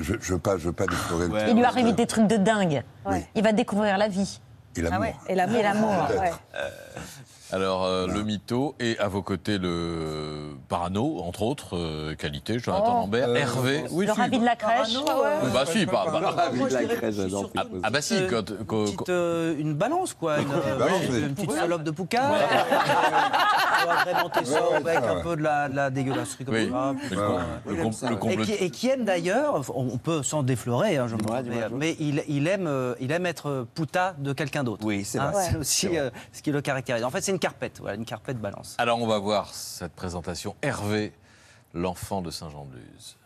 je, 0.00 0.14
je 0.20 0.32
veux 0.32 0.38
pas, 0.38 0.58
je 0.58 0.64
veux 0.66 0.72
pas 0.72 0.86
déflorer 0.86 1.28
le 1.28 1.50
Il 1.50 1.56
lui 1.56 1.64
arrive 1.64 1.94
des 1.94 2.06
trucs 2.06 2.26
de 2.26 2.36
dingue. 2.36 2.82
Il 3.34 3.42
va 3.42 3.52
découvrir 3.52 3.98
la 3.98 4.08
vie. 4.08 4.40
Et 4.76 4.82
l'amour. 4.82 4.98
Ah 4.98 5.00
ouais. 5.00 5.58
Et 5.58 5.62
l'amour. 5.62 6.08
Ouais. 7.54 7.60
Alors, 7.64 7.84
euh, 7.84 8.06
le 8.08 8.22
mytho 8.24 8.74
et 8.80 8.98
à 8.98 9.08
vos 9.08 9.22
côtés 9.22 9.58
le 9.58 10.54
parano, 10.68 11.20
entre 11.24 11.42
autres 11.42 11.76
euh, 11.76 12.14
qualités, 12.14 12.58
Jonathan 12.58 12.84
Oh. 12.86 13.00
Lambert, 13.02 13.28
Euh, 13.28 13.34
Hervé. 13.36 13.84
le 13.96 14.12
ravi 14.12 14.38
de 14.38 14.44
la 14.44 14.56
crèche. 14.56 14.94
Bah 15.52 15.64
si, 15.66 15.86
pas. 15.86 16.06
bah- 16.10 16.50
je 16.52 16.66
dirais 16.66 16.86
que 16.96 17.10
c'est 17.12 17.28
surtout 17.28 17.50
Ah, 17.56 17.62
ah 17.82 17.90
bah 17.90 18.00
si, 18.02 18.18
une 18.18 18.26
quand, 18.28 18.44
petite, 18.84 19.08
euh, 19.08 19.54
une 19.58 19.74
balance, 19.74 20.14
quoi. 20.14 20.38
Une, 20.40 20.48
euh, 20.50 20.76
balance, 20.78 21.00
ouais, 21.02 21.08
oui. 21.10 21.20
une 21.20 21.34
petite 21.34 21.52
salope 21.52 21.82
de 21.84 21.90
Pouka. 21.90 22.22
Ouais. 22.30 22.38
On 23.82 23.86
va 23.86 24.00
agrémenter 24.00 24.44
ça 24.44 24.70
Ouais, 24.70 24.76
avec 24.76 24.96
un 25.10 25.16
ouais. 25.16 25.22
peu 25.22 25.36
de 25.36 25.42
la, 25.42 25.68
de 25.68 25.76
la 25.76 25.90
dégueulasserie 25.90 26.44
comme 26.44 26.54
Oui. 26.54 26.70
ça. 26.70 26.92
Le 26.92 26.98
Puis, 27.08 27.16
com- 27.16 27.24
euh, 27.38 27.38
le 27.66 27.72
il 27.72 27.76
com- 27.78 27.86
aime 27.86 27.92
ça. 27.92 28.10
le 28.10 28.16
comble- 28.16 28.32
Et 28.32 28.44
qui, 28.44 28.52
et 28.52 28.70
qui 28.70 28.88
aime 28.88 29.04
d'ailleurs, 29.04 29.62
on 29.74 29.98
peut 29.98 30.22
s'en 30.22 30.42
déflorer, 30.42 30.96
hein, 30.96 31.06
je 31.08 31.14
mais, 31.76 31.96
il, 32.00 32.22
il 32.28 32.48
aime, 32.48 32.66
euh, 32.66 32.94
il 33.00 33.12
aime 33.12 33.26
être 33.26 33.66
puta 33.74 34.14
de 34.18 34.32
quelqu'un 34.32 34.64
d'autre. 34.64 34.84
Oui, 34.84 35.04
c'est 35.04 35.18
Hein, 35.18 35.30
vrai. 35.30 35.48
C'est 35.50 35.56
aussi 35.56 35.98
euh, 35.98 36.10
ce 36.32 36.42
qui 36.42 36.50
le 36.50 36.60
caractérise. 36.60 37.04
En 37.04 37.10
fait, 37.10 37.20
c'est 37.20 37.32
une 37.32 37.38
carpette, 37.44 37.78
voilà, 37.78 37.96
une 37.96 38.06
carpette 38.06 38.38
balance. 38.38 38.74
Alors, 38.78 38.98
on 39.02 39.06
va 39.06 39.18
voir 39.18 39.52
cette 39.52 39.92
présentation. 39.92 40.56
Hervé, 40.62 41.12
l'enfant 41.74 42.22
de 42.22 42.30
Saint-Jean-de-Luz. 42.30 43.18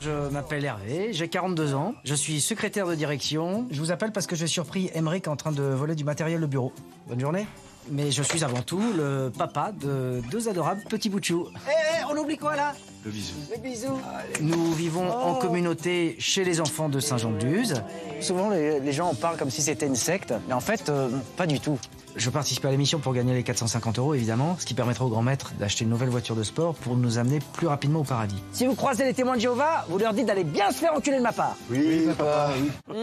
Je 0.00 0.28
m'appelle 0.30 0.64
Hervé, 0.64 1.12
j'ai 1.12 1.28
42 1.28 1.72
ans, 1.74 1.94
je 2.02 2.16
suis 2.16 2.40
secrétaire 2.40 2.88
de 2.88 2.96
direction. 2.96 3.68
Je 3.70 3.78
vous 3.78 3.92
appelle 3.92 4.10
parce 4.10 4.26
que 4.26 4.34
j'ai 4.34 4.48
surpris 4.48 4.90
Emmerich 4.92 5.28
en 5.28 5.36
train 5.36 5.52
de 5.52 5.62
voler 5.62 5.94
du 5.94 6.02
matériel 6.02 6.40
de 6.40 6.46
bureau. 6.46 6.72
Bonne 7.06 7.20
journée. 7.20 7.46
Mais 7.92 8.10
je 8.10 8.24
suis 8.24 8.42
avant 8.42 8.62
tout 8.62 8.82
le 8.96 9.30
papa 9.30 9.70
de 9.70 10.20
deux 10.32 10.48
adorables 10.48 10.82
petits 10.90 11.08
bouts 11.08 11.20
de 11.20 11.24
chou. 11.24 11.46
Eh, 11.68 12.04
on 12.10 12.16
oublie 12.16 12.38
quoi 12.38 12.56
là? 12.56 12.74
Le 13.08 13.14
bisou. 13.14 13.34
Le 13.50 13.58
bisou. 13.62 13.98
Nous 14.42 14.72
vivons 14.74 15.10
en 15.10 15.34
communauté 15.36 16.14
chez 16.18 16.44
les 16.44 16.60
enfants 16.60 16.90
de 16.90 17.00
Saint-Jean-de-Luz. 17.00 17.82
Souvent, 18.20 18.50
les, 18.50 18.80
les 18.80 18.92
gens 18.92 19.08
en 19.08 19.14
parlent 19.14 19.38
comme 19.38 19.48
si 19.48 19.62
c'était 19.62 19.86
une 19.86 19.96
secte, 19.96 20.34
mais 20.46 20.52
en 20.52 20.60
fait, 20.60 20.90
euh, 20.90 21.08
pas 21.38 21.46
du 21.46 21.58
tout. 21.58 21.78
Je 22.16 22.28
participe 22.28 22.64
à 22.66 22.70
l'émission 22.70 22.98
pour 22.98 23.14
gagner 23.14 23.32
les 23.32 23.44
450 23.44 23.98
euros, 23.98 24.12
évidemment, 24.12 24.56
ce 24.58 24.66
qui 24.66 24.74
permettra 24.74 25.04
au 25.06 25.08
grand 25.08 25.22
maître 25.22 25.52
d'acheter 25.58 25.84
une 25.84 25.90
nouvelle 25.90 26.08
voiture 26.08 26.34
de 26.36 26.42
sport 26.42 26.74
pour 26.74 26.96
nous 26.96 27.16
amener 27.16 27.38
plus 27.54 27.66
rapidement 27.68 28.00
au 28.00 28.04
paradis. 28.04 28.42
Si 28.52 28.66
vous 28.66 28.74
croisez 28.74 29.04
les 29.04 29.14
témoins 29.14 29.36
de 29.36 29.40
Jéhovah, 29.40 29.86
vous 29.88 29.98
leur 29.98 30.12
dites 30.12 30.26
d'aller 30.26 30.44
bien 30.44 30.70
se 30.70 30.76
faire 30.78 30.92
enculer 30.94 31.18
de 31.18 31.22
ma 31.22 31.32
part. 31.32 31.56
Oui, 31.70 32.08
papa. 32.18 32.50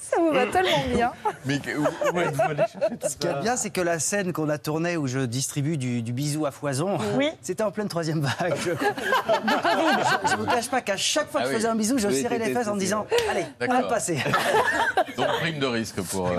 Ça 0.00 0.16
vous 0.20 0.32
va 0.32 0.46
tellement 0.46 0.84
bien. 0.94 1.12
Mais 1.44 1.60
Ce 3.08 3.16
qui 3.16 3.26
est 3.26 3.40
bien, 3.42 3.56
c'est 3.56 3.70
que 3.70 3.80
la 3.80 3.98
scène 3.98 4.32
qu'on 4.32 4.48
a 4.48 4.58
tournée 4.58 4.96
où 4.96 5.06
je 5.08 5.18
distribue 5.20 5.76
du, 5.76 6.02
du 6.02 6.12
bisou 6.12 6.46
à 6.46 6.50
foison, 6.52 6.98
Oui. 7.18 7.28
c'était 7.42 7.64
en 7.64 7.72
pleine 7.72 7.88
troisième 7.88 8.20
vague. 8.20 8.54
Je 8.64 8.70
ne 8.96 10.36
vous 10.36 10.46
cache 10.46 10.68
pas 10.68 10.80
qu'à 10.80 10.96
chaque 10.96 11.30
fois 11.30 11.40
que 11.42 11.46
Ah 11.46 11.48
je 11.48 11.54
oui. 11.54 11.56
faisais 11.60 11.68
un 11.68 11.74
bisou, 11.74 11.98
je 11.98 12.08
serrais 12.10 12.38
les 12.38 12.52
fesses 12.52 12.68
en 12.68 12.74
me 12.74 12.80
disant 12.80 13.06
Allez, 13.30 13.44
on 13.60 13.66
va 13.66 13.82
passer. 13.84 14.18
Donc, 15.16 15.26
prime 15.40 15.58
de 15.58 15.66
risque 15.66 16.00
pour. 16.02 16.28
euh, 16.28 16.34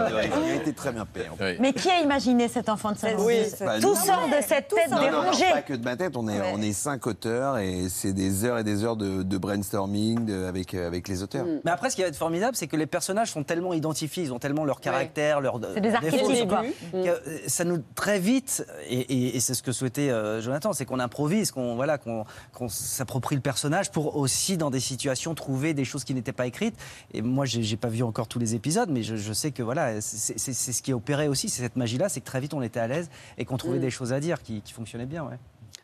Il 0.46 0.52
a 0.52 0.56
été 0.56 0.74
très 0.74 0.92
bien 0.92 1.06
payé. 1.06 1.30
en 1.30 1.36
fait. 1.36 1.58
Mais 1.60 1.74
qui 1.74 1.90
a 1.90 2.00
imaginé 2.02 2.48
cet 2.48 2.70
enfant 2.70 2.92
de 2.92 2.98
saint 2.98 3.14
Oui, 3.20 3.42
Tout 3.82 3.96
sort 3.96 4.28
de 4.28 4.42
cette 4.46 4.68
tête 4.70 4.90
Non, 4.90 4.98
non, 4.98 5.04
non, 5.04 5.22
dérangée. 5.22 5.52
pas 5.52 5.62
que 5.62 5.74
de 5.74 5.84
ma 5.84 5.96
tête. 5.96 6.16
On 6.18 6.28
est, 6.28 6.36
Ouais. 6.40 6.52
on 6.54 6.62
est 6.62 6.74
cinq 6.74 7.08
auteurs 7.08 7.58
et 7.58 7.88
c'est 7.90 8.12
des 8.14 8.44
heures 8.44 8.58
et 8.58 8.64
des 8.64 8.84
heures 8.84 8.98
de, 8.98 9.24
de 9.24 9.38
brainstorming 9.38 10.26
de- 10.26 10.46
avec, 10.46 10.74
euh, 10.74 10.88
avec 10.88 11.08
les 11.08 11.24
auteurs. 11.24 11.46
Mais 11.64 11.72
après, 11.72 11.90
ce 11.90 11.96
qui 11.96 12.02
va 12.02 12.08
être 12.10 12.16
formidable, 12.18 12.56
c'est 12.56 12.68
que 12.68 12.76
les 12.76 12.86
personnages 12.88 13.32
sont 13.32 13.44
tellement 13.44 13.74
identifiés, 13.74 14.24
ils 14.24 14.34
ont 14.34 14.40
tellement 14.40 14.66
leur 14.66 14.82
caractère, 14.82 15.40
leur 15.42 15.60
C'est 15.74 15.82
des 15.82 15.94
archétypes, 15.94 16.50
quoi, 16.50 16.64
quoi. 16.92 17.02
que, 17.04 17.08
euh, 17.08 17.20
ça 17.48 17.64
nous 17.64 17.82
très 17.96 18.20
vite, 18.20 18.66
et, 18.90 19.00
et- 19.00 19.38
et 19.38 19.40
c'est 19.40 19.54
ce 19.54 19.64
que 19.64 19.72
souhaitait 19.72 20.10
euh, 20.10 20.42
Jonathan, 20.42 20.74
c'est 20.74 20.86
qu'on 20.86 21.00
improvise, 21.00 21.52
qu'on 21.52 21.76
voilà, 21.76 21.98
qu'on 21.98 22.26
qu'on 22.54 22.70
s'approprie 22.70 23.36
le 23.36 23.42
personnage 23.42 23.92
pour 23.92 24.16
aussi 24.18 24.58
dans 24.58 24.70
des 24.70 24.80
situations 24.80 25.36
trouver 25.36 25.74
des 25.74 25.86
choses 25.86 26.04
qui 26.04 26.14
n'étaient 26.14 26.32
pas 26.32 26.48
écrites. 26.48 26.76
Et 27.14 27.22
moi, 27.22 27.46
j'ai 27.46 27.78
pas 27.78 27.88
vu 27.90 28.04
encore 28.04 28.28
tous 28.28 28.40
les 28.40 28.56
épisodes, 28.56 28.90
mais 28.90 29.04
je, 29.04 29.16
je 29.16 29.34
sais 29.34 29.52
que 29.52 29.64
voilà, 29.64 30.02
c'est 30.02 30.38
ce 30.54 30.82
qui 30.82 30.92
est 30.92 30.96
opéré 30.96 31.28
aussi, 31.28 31.50
c'est 31.50 31.62
cette 31.62 31.76
magie-là, 31.76 32.10
c'est 32.10 32.22
que 32.22 32.26
très 32.26 32.40
vite 32.40 32.54
on 32.54 32.62
était 32.62 32.80
à 32.80 32.88
l'aise 32.88 33.10
et 33.38 33.46
qu'on 33.46 33.58
trouvait 33.58 33.78
Mm. 33.78 33.82
des 33.82 33.90
choses 33.92 34.14
à 34.14 34.20
dire 34.20 34.42
qui, 34.42 34.62
qui 34.62 34.74
fonctionnaient 34.74 35.06
bien. 35.06 35.24
Ouais. 35.24 35.38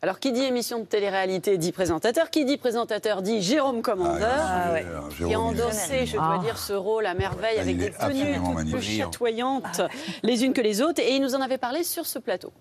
Alors, 0.03 0.19
qui 0.19 0.31
dit 0.31 0.41
émission 0.41 0.79
de 0.79 0.85
télé-réalité 0.85 1.59
dit 1.59 1.71
présentateur. 1.71 2.31
Qui 2.31 2.43
dit 2.43 2.57
présentateur 2.57 3.21
dit 3.21 3.39
Jérôme 3.41 3.83
Commandeur. 3.83 4.29
Ah, 4.33 4.71
ouais. 4.73 4.85
Qui 5.15 5.31
a 5.33 5.39
endossé, 5.39 6.07
je 6.07 6.13
dois 6.15 6.37
Ah. 6.39 6.43
dire, 6.43 6.57
ce 6.57 6.73
rôle 6.73 7.05
à 7.05 7.13
merveille 7.13 7.57
Ah, 7.57 7.61
avec 7.61 7.77
des 7.77 7.91
tenues 7.91 8.39
toutes 8.43 8.71
plus 8.71 8.81
chatoyantes 8.81 9.81
les 10.23 10.43
unes 10.43 10.53
que 10.53 10.61
les 10.61 10.81
autres. 10.81 10.99
Et 11.01 11.15
il 11.15 11.21
nous 11.21 11.35
en 11.35 11.41
avait 11.41 11.59
parlé 11.59 11.83
sur 11.83 12.07
ce 12.07 12.17
plateau. 12.17 12.51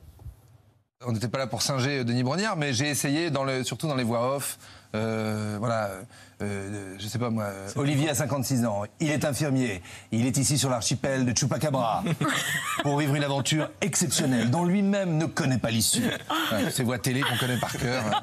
On 1.06 1.12
n'était 1.12 1.28
pas 1.28 1.38
là 1.38 1.46
pour 1.46 1.62
singer 1.62 2.04
Denis 2.04 2.22
Brognard, 2.22 2.56
mais 2.58 2.74
j'ai 2.74 2.88
essayé, 2.90 3.30
dans 3.30 3.42
le, 3.42 3.64
surtout 3.64 3.88
dans 3.88 3.94
les 3.94 4.04
voix 4.04 4.36
off. 4.36 4.58
euh, 4.94 5.56
voilà, 5.58 5.88
euh, 6.42 6.94
je 6.98 7.06
sais 7.08 7.18
pas 7.18 7.30
moi. 7.30 7.44
euh, 7.44 7.68
Olivier 7.76 8.10
a 8.10 8.14
56 8.14 8.66
ans, 8.66 8.82
il 9.00 9.10
est 9.10 9.24
infirmier, 9.24 9.80
il 10.12 10.26
est 10.26 10.36
ici 10.36 10.58
sur 10.58 10.68
l'archipel 10.68 11.24
de 11.24 11.34
Chupacabra 11.34 12.04
pour 12.82 12.98
vivre 12.98 13.14
une 13.14 13.24
aventure 13.24 13.70
exceptionnelle 13.80 14.50
dont 14.50 14.64
lui-même 14.66 15.16
ne 15.16 15.24
connaît 15.24 15.56
pas 15.56 15.70
l'issue. 15.70 16.04
Voilà, 16.50 16.70
ces 16.70 16.82
voix 16.82 16.98
télé 16.98 17.22
qu'on 17.22 17.38
connaît 17.38 17.58
par 17.58 17.72
cœur. 17.78 18.22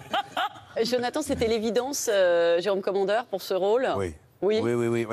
Jonathan, 0.84 1.24
c'était 1.24 1.48
l'évidence, 1.48 2.08
euh, 2.14 2.62
Jérôme 2.62 2.82
Commandeur, 2.82 3.26
pour 3.26 3.42
ce 3.42 3.56
rôle? 3.56 3.88
Oui. 3.98 4.14
Oui. 4.42 4.60
Oui, 4.62 4.74
oui, 4.74 4.88
oui. 4.88 5.08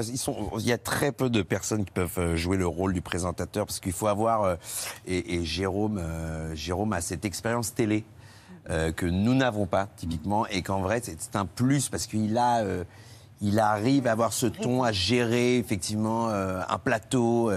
Il 0.59 0.67
y 0.67 0.73
a 0.73 0.79
très 0.79 1.13
peu 1.13 1.31
de 1.31 1.43
personnes 1.43 1.85
qui 1.85 1.91
peuvent 1.91 2.19
euh, 2.19 2.37
jouer 2.37 2.57
le 2.57 2.67
rôle 2.67 2.93
du 2.93 3.01
présentateur 3.01 3.67
parce 3.67 3.81
qu'il 3.81 3.93
faut 3.93 4.07
avoir. 4.07 4.43
euh, 4.43 4.57
Et, 5.07 5.45
Jérôme, 5.45 5.99
euh, 5.99 6.55
Jérôme 6.55 6.93
a 6.93 7.01
cette 7.01 7.25
expérience 7.25 7.75
télé 7.75 8.05
que 8.97 9.05
nous 9.05 9.35
n'avons 9.35 9.67
pas 9.67 9.89
typiquement 9.95 10.47
et 10.47 10.63
qu'en 10.63 10.81
vrai 10.81 11.03
c'est 11.05 11.37
un 11.37 11.45
plus 11.45 11.91
parce 11.91 12.07
qu'il 12.07 12.39
a. 12.39 12.65
il 13.43 13.59
arrive 13.59 14.07
à 14.07 14.13
avoir 14.13 14.33
ce 14.33 14.47
ton, 14.47 14.83
à 14.83 14.91
gérer 14.91 15.59
effectivement 15.59 16.29
un 16.31 16.79
plateau. 16.79 17.53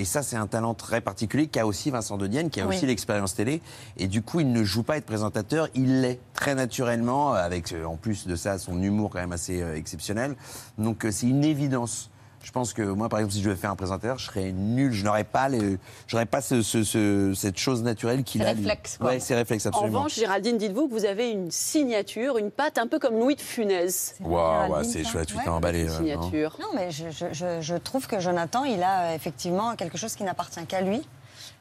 Et 0.00 0.06
ça, 0.06 0.22
c'est 0.22 0.36
un 0.36 0.46
talent 0.46 0.72
très 0.72 1.02
particulier 1.02 1.46
qu'a 1.46 1.66
aussi 1.66 1.90
Vincent 1.90 2.16
De 2.16 2.26
Dienne, 2.26 2.48
qui 2.48 2.58
a 2.62 2.66
Oui. 2.66 2.74
aussi 2.74 2.86
l'expérience 2.86 3.34
télé. 3.34 3.60
Et 3.98 4.08
du 4.08 4.22
coup, 4.22 4.40
il 4.40 4.50
ne 4.50 4.64
joue 4.64 4.82
pas 4.82 4.96
être 4.96 5.04
présentateur, 5.04 5.68
il 5.74 6.00
l'est 6.00 6.18
très 6.32 6.54
naturellement, 6.54 7.34
avec 7.34 7.72
euh, 7.74 7.84
en 7.84 7.96
plus 7.96 8.26
de 8.26 8.34
ça 8.34 8.56
son 8.56 8.80
humour 8.80 9.10
quand 9.10 9.18
même 9.18 9.32
assez 9.32 9.60
euh, 9.60 9.76
exceptionnel. 9.76 10.36
Donc 10.78 11.04
euh, 11.04 11.10
c'est 11.10 11.26
une 11.26 11.44
évidence. 11.44 12.08
Je 12.42 12.52
pense 12.52 12.72
que 12.72 12.80
moi, 12.82 13.08
par 13.10 13.18
exemple, 13.18 13.34
si 13.34 13.40
je 13.42 13.48
devais 13.50 13.60
faire 13.60 13.70
un 13.70 13.76
présentateur, 13.76 14.18
je 14.18 14.24
serais 14.24 14.50
nul. 14.52 14.92
Je 14.92 15.04
n'aurais 15.04 15.24
pas, 15.24 15.48
les, 15.50 15.78
j'aurais 16.06 16.24
pas 16.26 16.40
ce, 16.40 16.62
ce- 16.62 16.82
ce- 16.84 17.34
cette 17.34 17.58
chose 17.58 17.82
naturelle 17.82 18.24
qu'il 18.24 18.42
a. 18.42 18.54
lui. 18.54 18.60
réflexes, 18.62 18.96
quoi. 18.98 19.10
Ouais, 19.10 19.20
ces 19.20 19.34
réflexes, 19.34 19.66
En 19.66 19.68
absolument. 19.70 19.98
revanche, 19.98 20.14
Géraldine, 20.14 20.56
dites-vous 20.56 20.88
que 20.88 20.92
vous 20.94 21.04
avez 21.04 21.30
une 21.30 21.50
signature, 21.50 22.38
une 22.38 22.50
patte 22.50 22.78
un 22.78 22.86
peu 22.86 22.98
comme 22.98 23.18
Louis 23.18 23.36
de 23.36 23.40
Funès. 23.42 24.14
Waouh, 24.20 24.82
c'est 24.84 25.04
chouette, 25.04 25.26
tu 25.28 25.36
t'es 25.36 25.48
emballé. 25.48 25.84
non 25.84 25.96
Signature. 25.98 26.56
Non, 26.60 26.68
mais 26.74 26.90
je, 26.90 27.10
je- 27.10 27.32
je- 27.32 27.60
je 27.60 27.74
trouve 27.76 28.06
que 28.06 28.18
Jonathan, 28.20 28.64
il 28.64 28.82
a 28.82 29.10
euh, 29.10 29.14
effectivement 29.14 29.76
quelque 29.76 29.98
chose 29.98 30.14
qui 30.14 30.24
n'appartient 30.24 30.64
qu'à 30.66 30.80
lui, 30.80 31.06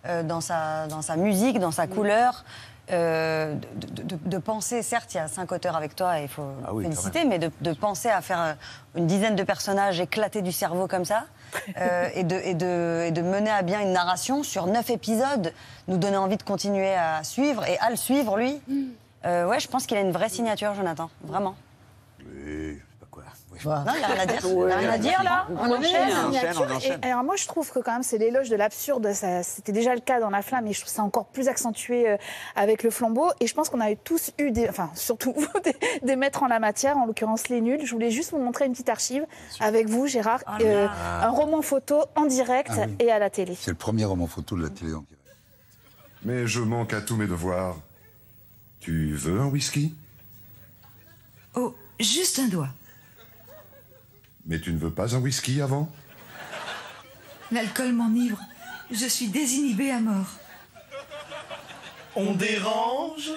euh, 0.06 0.24
dans, 0.24 0.40
sa, 0.42 0.88
dans 0.88 1.02
sa 1.02 1.18
musique, 1.18 1.60
dans 1.60 1.72
sa 1.72 1.88
Mm. 1.88 1.90
couleur. 1.90 2.46
Euh, 2.92 3.56
de, 3.76 4.04
de- 4.04 4.20
de 4.30 4.38
penser, 4.38 4.82
certes, 4.82 5.14
il 5.14 5.18
y 5.18 5.20
a 5.20 5.28
cinq 5.28 5.52
auteurs 5.52 5.76
avec 5.76 5.96
toi, 5.96 6.20
et 6.20 6.24
il 6.24 6.28
faut 6.30 6.52
Ah 6.66 6.74
oui, 6.74 6.84
féliciter, 6.84 7.26
mais 7.26 7.40
de, 7.40 7.52
de 7.62 7.74
penser 7.74 8.10
à 8.10 8.22
faire 8.22 8.40
euh, 8.42 8.54
une 8.96 9.08
dizaine 9.08 9.36
de 9.36 9.44
personnages 9.44 10.00
éclatés 10.00 10.42
du 10.42 10.52
cerveau 10.52 10.88
comme 10.88 11.06
ça, 11.06 11.26
euh, 11.78 12.10
et, 12.16 12.24
de, 12.24 12.36
et, 12.44 12.54
de, 12.54 13.04
et 13.08 13.12
de 13.12 13.22
mener 13.22 13.50
à 13.50 13.62
bien 13.62 13.80
une 13.82 13.94
narration 13.94 14.44
sur 14.44 14.66
neuf 14.68 14.90
épisodes, 14.90 15.54
nous 15.88 15.98
donner 15.98 16.18
envie 16.18 16.38
de 16.38 16.44
continuer 16.44 16.94
à 16.94 17.24
suivre, 17.24 17.66
et 17.66 17.78
à 17.80 17.90
le 17.90 17.96
suivre, 17.96 18.38
lui. 18.38 18.62
Mm. 18.68 18.84
Euh, 19.26 19.48
ouais, 19.48 19.60
je 19.60 19.68
pense 19.68 19.86
qu'il 19.86 19.98
a 19.98 20.02
une 20.02 20.12
vraie 20.12 20.30
signature, 20.30 20.74
Jonathan, 20.76 21.10
vraiment. 21.24 21.56
Non, 23.66 23.92
il 23.94 23.98
n'y 24.00 24.04
a 24.04 24.08
rien 24.08 24.20
à 24.22 24.26
dire. 24.26 24.42
Rien 24.46 25.20
à 25.20 25.24
là 25.24 25.48
On 25.50 25.72
enchaîne 25.72 26.10
on 26.24 26.76
enchaîne, 26.76 27.00
Et- 27.04 27.08
alors 27.08 27.24
moi 27.24 27.36
je 27.36 27.46
trouve 27.48 27.72
que 27.72 27.80
quand 27.80 27.92
même 27.94 28.04
c'est 28.04 28.18
l'éloge 28.18 28.50
de 28.50 28.56
l'absurde, 28.56 29.12
c'était 29.44 29.72
déjà 29.72 29.94
le 29.96 30.02
cas 30.02 30.20
dans 30.20 30.30
La 30.30 30.42
Flamme 30.42 30.68
et 30.68 30.74
je 30.74 30.80
trouve 30.82 30.92
ça 30.94 31.04
encore 31.04 31.26
plus 31.26 31.48
accentué 31.48 32.10
euh, 32.10 32.18
avec 32.56 32.84
le 32.84 32.90
flambeau 32.90 33.30
et 33.40 33.48
je 33.48 33.54
pense 33.54 33.70
qu'on 33.70 33.82
a 33.82 33.92
eu 33.92 33.98
tous 33.98 34.32
eu 34.38 34.52
des, 34.52 34.70
enfin 34.70 34.90
surtout 34.96 35.34
vous, 35.36 35.48
des, 35.64 35.76
des 36.04 36.16
maîtres 36.16 36.44
en 36.44 36.48
la 36.48 36.60
matière, 36.60 36.98
en 36.98 37.06
l'occurrence 37.06 37.50
les 37.50 37.62
nuls. 37.62 37.82
Je 37.86 37.92
voulais 37.92 38.12
juste 38.12 38.32
vous 38.32 38.40
montrer 38.40 38.66
une 38.66 38.72
petite 38.72 38.90
archive 38.90 39.26
avec 39.60 39.88
vous 39.88 40.08
Gérard, 40.08 40.42
Ah 40.46 40.58
euh, 40.62 40.88
un 41.22 41.30
roman 41.30 41.62
photo 41.62 42.04
en 42.16 42.26
direct 42.26 42.72
Ah 42.74 42.86
oui. 42.88 42.96
et 43.00 43.12
à 43.12 43.20
la 43.20 43.30
télé. 43.30 43.56
C'est 43.60 43.72
le 43.72 43.78
premier 43.78 44.06
roman 44.06 44.28
photo 44.28 44.56
de 44.56 44.64
la 44.64 44.70
télé 44.70 44.94
en 44.94 45.02
direct. 45.02 45.22
mais 46.24 46.48
je 46.48 46.60
manque 46.62 46.94
à 46.94 47.02
tous 47.02 47.16
mes 47.16 47.28
devoirs. 47.28 47.76
Tu 48.80 49.14
veux 49.16 49.40
un 49.42 49.46
whisky? 49.48 49.94
Oh, 51.56 51.76
juste 52.00 52.40
un 52.40 52.48
doigt. 52.48 52.70
Mais 54.50 54.60
tu 54.60 54.74
ne 54.74 54.80
veux 54.80 54.92
pas 54.92 55.16
un 55.16 55.20
whisky 55.20 55.62
avant? 55.62 55.90
L'alcool 57.52 57.94
m'enivre. 57.94 58.40
Je 58.92 59.06
suis 59.06 59.28
désinhibée 59.28 59.92
à 59.92 60.00
mort. 60.00 60.32
On 62.16 62.34
dérange? 62.34 63.30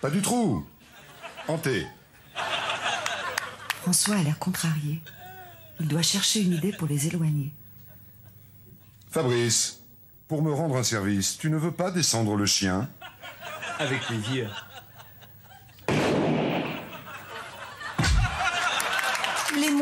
Pas 0.00 0.10
du 0.10 0.20
tout. 0.20 0.66
Hanté. 1.46 1.86
François 3.82 4.16
a 4.16 4.22
l'air 4.22 4.38
contrarié. 4.38 5.00
Il 5.78 5.86
doit 5.86 6.02
chercher 6.02 6.40
une 6.40 6.54
idée 6.54 6.72
pour 6.72 6.88
les 6.88 7.06
éloigner. 7.06 7.54
Fabrice, 9.10 9.80
pour 10.26 10.42
me 10.42 10.52
rendre 10.52 10.76
un 10.76 10.82
service, 10.82 11.38
tu 11.38 11.48
ne 11.48 11.56
veux 11.56 11.70
pas 11.70 11.92
descendre 11.92 12.34
le 12.34 12.46
chien? 12.46 12.88
Avec 13.78 14.00
plaisir. 14.02 14.63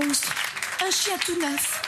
Un 0.07 0.91
chien 0.91 1.15
tout 1.25 1.41
neuf. 1.41 1.83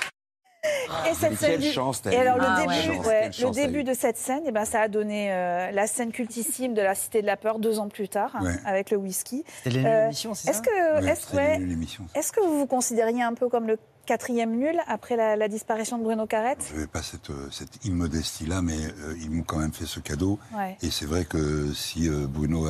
Et 1.10 1.14
cette 1.14 1.36
scène 1.36 1.50
quelle 1.50 1.60
du- 1.60 1.72
chance 1.72 2.00
t'as 2.00 2.12
Et 2.12 2.16
alors 2.16 2.38
le 2.38 2.44
Ah 2.46 2.60
début, 2.60 2.68
ouais. 2.70 2.74
Quelle 2.76 2.94
chance, 2.94 3.06
ouais, 3.06 3.30
quelle 3.36 3.44
le 3.46 3.50
début 3.72 3.84
de 3.84 3.92
cette 3.92 4.16
scène, 4.16 4.42
eh 4.46 4.52
ben, 4.52 4.64
ça 4.64 4.82
a 4.82 4.88
donné 4.88 5.32
euh, 5.32 5.70
la 5.72 5.86
scène 5.88 6.12
cultissime 6.12 6.72
de 6.74 6.80
la 6.80 6.94
Cité 6.94 7.20
de 7.22 7.26
la 7.26 7.36
Peur 7.36 7.58
deux 7.58 7.78
ans 7.80 7.88
plus 7.88 8.08
tard, 8.08 8.30
hein, 8.36 8.44
Ouais. 8.44 8.56
avec 8.64 8.90
le 8.90 8.96
whisky. 8.96 9.44
C'était 9.64 9.70
les 9.70 9.82
nuls 9.82 9.90
l'émission, 10.04 10.34
c'est 10.34 10.48
Est-ce 10.48 10.58
ça 10.58 10.64
que, 10.64 11.04
Ouais, 11.04 11.10
est-ce, 11.10 12.18
est-ce 12.18 12.32
que 12.32 12.40
vous 12.40 12.58
vous 12.60 12.66
considériez 12.66 13.22
un 13.22 13.34
peu 13.34 13.48
comme 13.48 13.66
le 13.66 13.78
quatrième 14.06 14.52
nul 14.56 14.78
après 14.86 15.16
la, 15.16 15.34
la 15.36 15.48
disparition 15.48 15.98
de 15.98 16.04
Bruno 16.04 16.24
Carrette? 16.26 16.64
Je 16.70 16.74
n'avais 16.74 16.86
pas 16.86 17.02
cette, 17.02 17.28
euh, 17.30 17.48
cette 17.50 17.84
immodestie-là, 17.84 18.62
mais 18.62 18.78
euh, 18.78 19.16
ils 19.20 19.30
m'ont 19.30 19.42
quand 19.42 19.58
même 19.58 19.72
fait 19.72 19.86
ce 19.86 19.98
cadeau. 20.00 20.38
Ouais. 20.56 20.78
Et 20.82 20.90
c'est 20.90 21.06
vrai 21.06 21.24
que 21.26 21.72
si 21.74 22.08
euh, 22.08 22.26
Bruno 22.28 22.68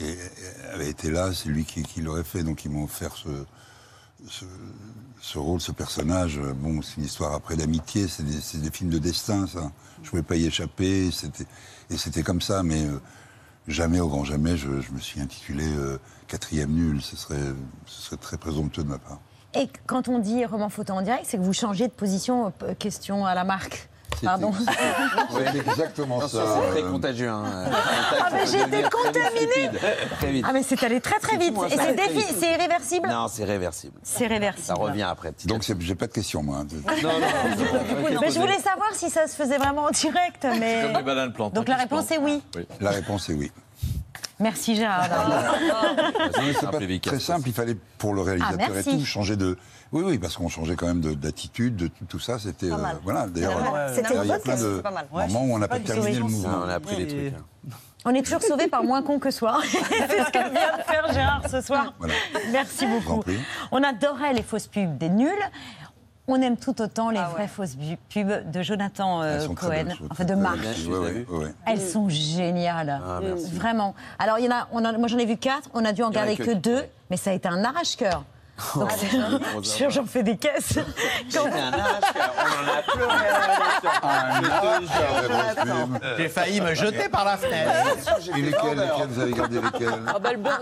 et- 0.00 0.16
avait 0.72 0.88
été 0.88 1.10
là, 1.10 1.30
c'est 1.34 1.48
lui 1.50 1.64
qui, 1.64 1.82
qui 1.82 2.00
l'aurait 2.02 2.24
fait. 2.24 2.44
Donc 2.44 2.64
ils 2.64 2.70
m'ont 2.70 2.84
offert 2.84 3.14
ce, 3.16 3.28
ce, 5.20 5.38
rôle, 5.38 5.60
ce 5.60 5.72
personnage. 5.72 6.38
Euh, 6.38 6.52
Bon, 6.54 6.82
c'est 6.82 6.96
une 6.98 7.04
histoire 7.04 7.34
après 7.34 7.56
l'amitié, 7.56 8.08
c'est 8.08 8.24
des, 8.24 8.70
films 8.70 8.90
de 8.90 8.98
destin, 8.98 9.46
ça. 9.46 9.70
Je 10.02 10.10
pouvais 10.10 10.22
pas 10.22 10.36
y 10.36 10.46
échapper, 10.46 11.08
et 11.90 11.96
c'était 11.96 12.22
comme 12.22 12.40
ça, 12.40 12.62
mais 12.62 12.84
euh, 12.84 13.00
jamais, 13.66 14.00
au 14.00 14.08
grand 14.08 14.24
jamais, 14.24 14.56
je, 14.56 14.68
me 14.68 15.00
suis 15.00 15.20
intitulé 15.20 15.64
euh, 15.66 15.98
quatrième 16.28 16.72
nul. 16.72 17.02
Ce 17.02 17.16
serait, 17.16 18.16
très 18.20 18.36
présomptueux 18.36 18.84
de 18.84 18.88
ma 18.88 18.98
part. 18.98 19.20
Et 19.54 19.68
quand 19.86 20.08
on 20.08 20.18
dit 20.18 20.44
roman 20.44 20.68
photo 20.68 20.92
en 20.92 21.02
direct, 21.02 21.24
c'est 21.26 21.38
que 21.38 21.42
vous 21.42 21.54
changez 21.54 21.88
de 21.88 21.92
position, 21.92 22.52
question 22.78 23.24
à 23.24 23.34
la 23.34 23.44
marque. 23.44 23.88
Pardon. 24.22 24.52
C'est 25.52 25.56
exactement 25.58 26.20
Non, 26.20 26.28
ça. 26.28 26.38
c'est 26.46 26.70
très 26.70 26.82
euh, 26.82 26.90
contagieux. 26.90 27.28
hein. 27.28 27.44
Ah, 28.18 28.28
mais 28.32 28.46
j'ai 28.46 28.60
été 28.62 28.82
contaminée 28.90 29.70
Très 30.18 30.32
vite. 30.32 30.44
Ah, 30.48 30.52
mais 30.54 30.62
c'est 30.62 30.82
allé 30.84 31.00
très 31.02 31.18
très 31.18 31.36
vite. 31.36 31.54
hein, 31.58 31.66
Et 31.70 31.76
c'est 32.40 32.52
irréversible 32.54 33.08
Non, 33.08 33.28
c'est 33.28 33.44
réversible. 33.44 33.98
C'est 34.02 34.26
réversible. 34.26 34.64
Ça 34.66 34.74
revient 34.74 35.02
après. 35.02 35.32
petit 35.32 35.46
Donc 35.46 35.62
j'ai 35.78 35.94
pas 35.94 36.06
de 36.06 36.12
questions, 36.12 36.42
moi. 36.42 36.58
Non, 36.58 36.64
non. 37.02 38.20
Mais 38.22 38.30
je 38.30 38.38
voulais 38.40 38.58
savoir 38.58 38.88
si 38.94 39.10
ça 39.10 39.26
se 39.26 39.36
faisait 39.36 39.58
vraiment 39.58 39.84
en 39.84 39.90
direct. 39.90 40.46
Mais... 40.58 40.82
Comme 40.84 40.96
des 40.96 41.02
bananes 41.02 41.32
plantains 41.34 41.54
Donc 41.54 41.68
la 41.68 41.76
réponse 41.76 42.10
est 42.10 42.18
plantent. 42.18 42.42
oui. 42.56 42.66
La 42.80 42.90
réponse 42.90 43.28
est 43.28 43.34
oui. 43.34 43.52
Merci 44.38 44.76
Gérard. 44.76 45.08
Non, 45.08 46.52
c'est 46.60 47.00
très 47.00 47.20
simple, 47.20 47.48
il 47.48 47.54
fallait 47.54 47.76
pour 47.98 48.14
le 48.14 48.20
réalisateur 48.22 48.58
Ah, 48.60 48.66
et 48.70 48.72
merci. 48.74 48.98
tout 48.98 49.04
changer 49.04 49.36
de. 49.36 49.56
Oui, 49.92 50.02
oui, 50.04 50.18
parce 50.18 50.36
qu'on 50.36 50.48
changeait 50.48 50.74
quand 50.76 50.86
même 50.86 51.00
de- 51.00 51.14
d'attitude, 51.14 51.76
de, 51.76 51.86
tout- 51.86 52.04
tout 52.06 52.18
ça. 52.18 52.38
C'était 52.38 52.68
Pas 52.68 52.74
euh, 52.74 52.78
mal. 52.78 52.96
voilà. 53.04 53.26
D'ailleurs, 53.28 53.52
il 54.22 54.28
y 54.28 54.32
a 54.32 54.38
plein 54.38 54.56
de 54.56 54.82
moments 55.12 55.44
où 55.44 55.54
on 55.54 55.58
n'a 55.58 55.68
pas 55.68 55.78
terminé 55.80 56.14
le 56.14 56.20
mouvement. 56.24 56.60
On 56.64 56.68
a 56.68 56.74
appris 56.74 56.96
des 56.96 57.06
trucs. 57.06 57.34
hein. 57.34 57.70
On 58.04 58.14
est 58.14 58.22
toujours 58.22 58.42
sauvé 58.42 58.68
par 58.68 58.84
moins 58.84 59.02
con 59.02 59.18
que 59.18 59.30
soi. 59.32 59.58
c'est 59.64 59.78
ce 59.78 60.30
que 60.30 60.38
vient 60.52 60.76
de 60.78 60.82
faire 60.82 61.12
Gérard 61.12 61.42
ce 61.50 61.60
soir. 61.60 61.92
Merci 62.52 62.86
beaucoup. 62.86 63.22
On 63.72 63.82
adorait 63.82 64.32
les 64.32 64.42
fausses 64.44 64.68
pubs 64.68 64.96
des 64.98 65.08
nuls. 65.08 65.32
On 66.28 66.40
aime 66.42 66.56
tout 66.56 66.80
autant 66.82 67.10
les 67.10 67.18
Ah 67.20 67.28
vraies 67.32 67.46
fausses 67.48 67.76
pubs 68.12 68.50
de 68.50 68.62
Jonathan 68.62 69.22
euh, 69.22 69.46
Cohen, 69.48 69.86
enfin 70.10 70.24
de 70.24 70.34
Marc. 70.34 70.58
belles. 70.58 70.88
Ouais, 70.88 70.98
ouais, 70.98 71.26
ouais, 71.28 71.38
ouais. 71.44 71.54
Elles 71.66 71.80
sont 71.80 72.08
géniales, 72.08 73.00
Ah, 73.04 73.20
vraiment. 73.52 73.94
Alors 74.18 74.38
il 74.40 74.44
y 74.46 74.48
en 74.48 74.56
a, 74.56 74.68
on 74.72 74.84
a- 74.84 74.98
moi 74.98 75.06
j'en 75.06 75.18
ai 75.18 75.26
vu 75.26 75.36
quatre, 75.36 75.68
on 75.72 75.84
a 75.84 75.92
dû 75.92 76.02
en 76.02 76.10
garder 76.10 76.36
que- 76.36 76.42
que 76.42 76.50
deux, 76.54 76.74
ouais. 76.78 76.90
mais 77.10 77.16
ça 77.16 77.30
a 77.30 77.32
été 77.32 77.46
un 77.48 77.62
arrache-cœur. 77.64 78.24
Donc, 78.74 78.88
Ah, 78.90 78.96
suis 79.62 79.70
sûre, 79.78 79.90
j'en 79.90 80.06
fais 80.06 80.22
des 80.22 80.36
caisses. 80.36 80.74
Quand- 81.34 81.44
C'était 81.44 81.58
un 81.58 81.72
arrache-cœur. 81.72 82.32
On 82.38 82.64
en 82.64 82.78
a 82.78 82.82
pleuré 82.82 83.26
à 83.28 83.38
la 83.48 84.40
lecture. 84.40 84.56
J'ai 86.18 86.28
failli 86.28 86.60
me 86.60 86.74
jeter 86.74 87.08
par 87.08 87.24
la 87.24 87.36
fenêtre. 87.36 87.70
Et 88.36 88.40
lesquels, 88.42 88.78
lesquels 88.78 89.08
Vous 89.08 89.20
avez 89.20 89.32
gardé 89.32 89.60
lesquels 89.60 89.88
Ah 90.08 90.18
bah 90.18 90.32
le 90.32 90.38
burger. 90.38 90.58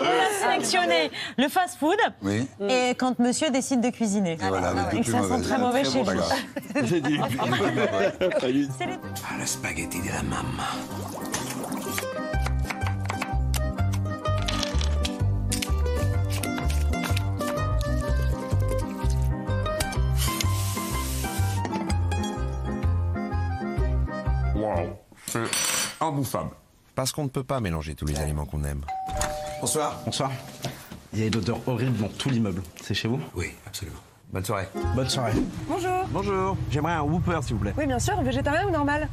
On 0.00 0.04
a 0.04 0.30
sélectionné 0.50 1.10
le 1.36 1.48
fast-food 1.48 1.98
Oui. 2.22 2.48
et 2.68 2.90
quand 2.94 3.18
monsieur 3.18 3.50
décide 3.50 3.80
de 3.82 3.90
cuisiner. 3.90 4.32
Et 4.32 4.48
voilà, 4.48 4.72
Et 4.92 4.96
les 4.96 5.02
que 5.02 5.10
ça 5.10 5.22
sent 5.22 5.42
très 5.42 5.58
mauvais 5.58 5.84
chez 5.84 6.02
dit. 8.52 8.68
C'est 8.78 8.86
les- 8.86 8.98
Ah, 9.28 9.36
le 9.38 9.46
spaghetti 9.46 10.00
de 10.00 10.08
la 10.08 10.22
maman. 10.22 10.64
Imbouffable. 26.04 26.50
Parce 26.94 27.12
qu'on 27.12 27.24
ne 27.24 27.28
peut 27.28 27.42
pas 27.44 27.60
mélanger 27.60 27.94
tous 27.94 28.04
les 28.06 28.18
aliments 28.20 28.46
qu'on 28.46 28.62
aime. 28.64 28.82
Bonsoir. 29.60 29.98
Bonsoir. 30.04 30.30
Il 31.12 31.20
y 31.20 31.22
a 31.22 31.26
une 31.26 31.36
odeur 31.36 31.58
horrible 31.66 31.96
dans 31.98 32.08
tout 32.08 32.28
l'immeuble. 32.30 32.62
C'est 32.82 32.94
chez 32.94 33.08
vous 33.08 33.20
Oui, 33.34 33.52
absolument. 33.66 33.98
Bonne 34.32 34.44
soirée. 34.44 34.68
Bonne 34.96 35.08
soirée. 35.08 35.32
Bonjour. 35.68 36.04
Bonjour. 36.10 36.56
J'aimerais 36.70 36.92
un 36.94 37.02
Whooper, 37.02 37.38
s'il 37.42 37.54
vous 37.54 37.60
plaît. 37.62 37.74
Oui, 37.78 37.86
bien 37.86 37.98
sûr, 37.98 38.20
végétarien 38.22 38.66
ou 38.66 38.70
normal 38.70 39.08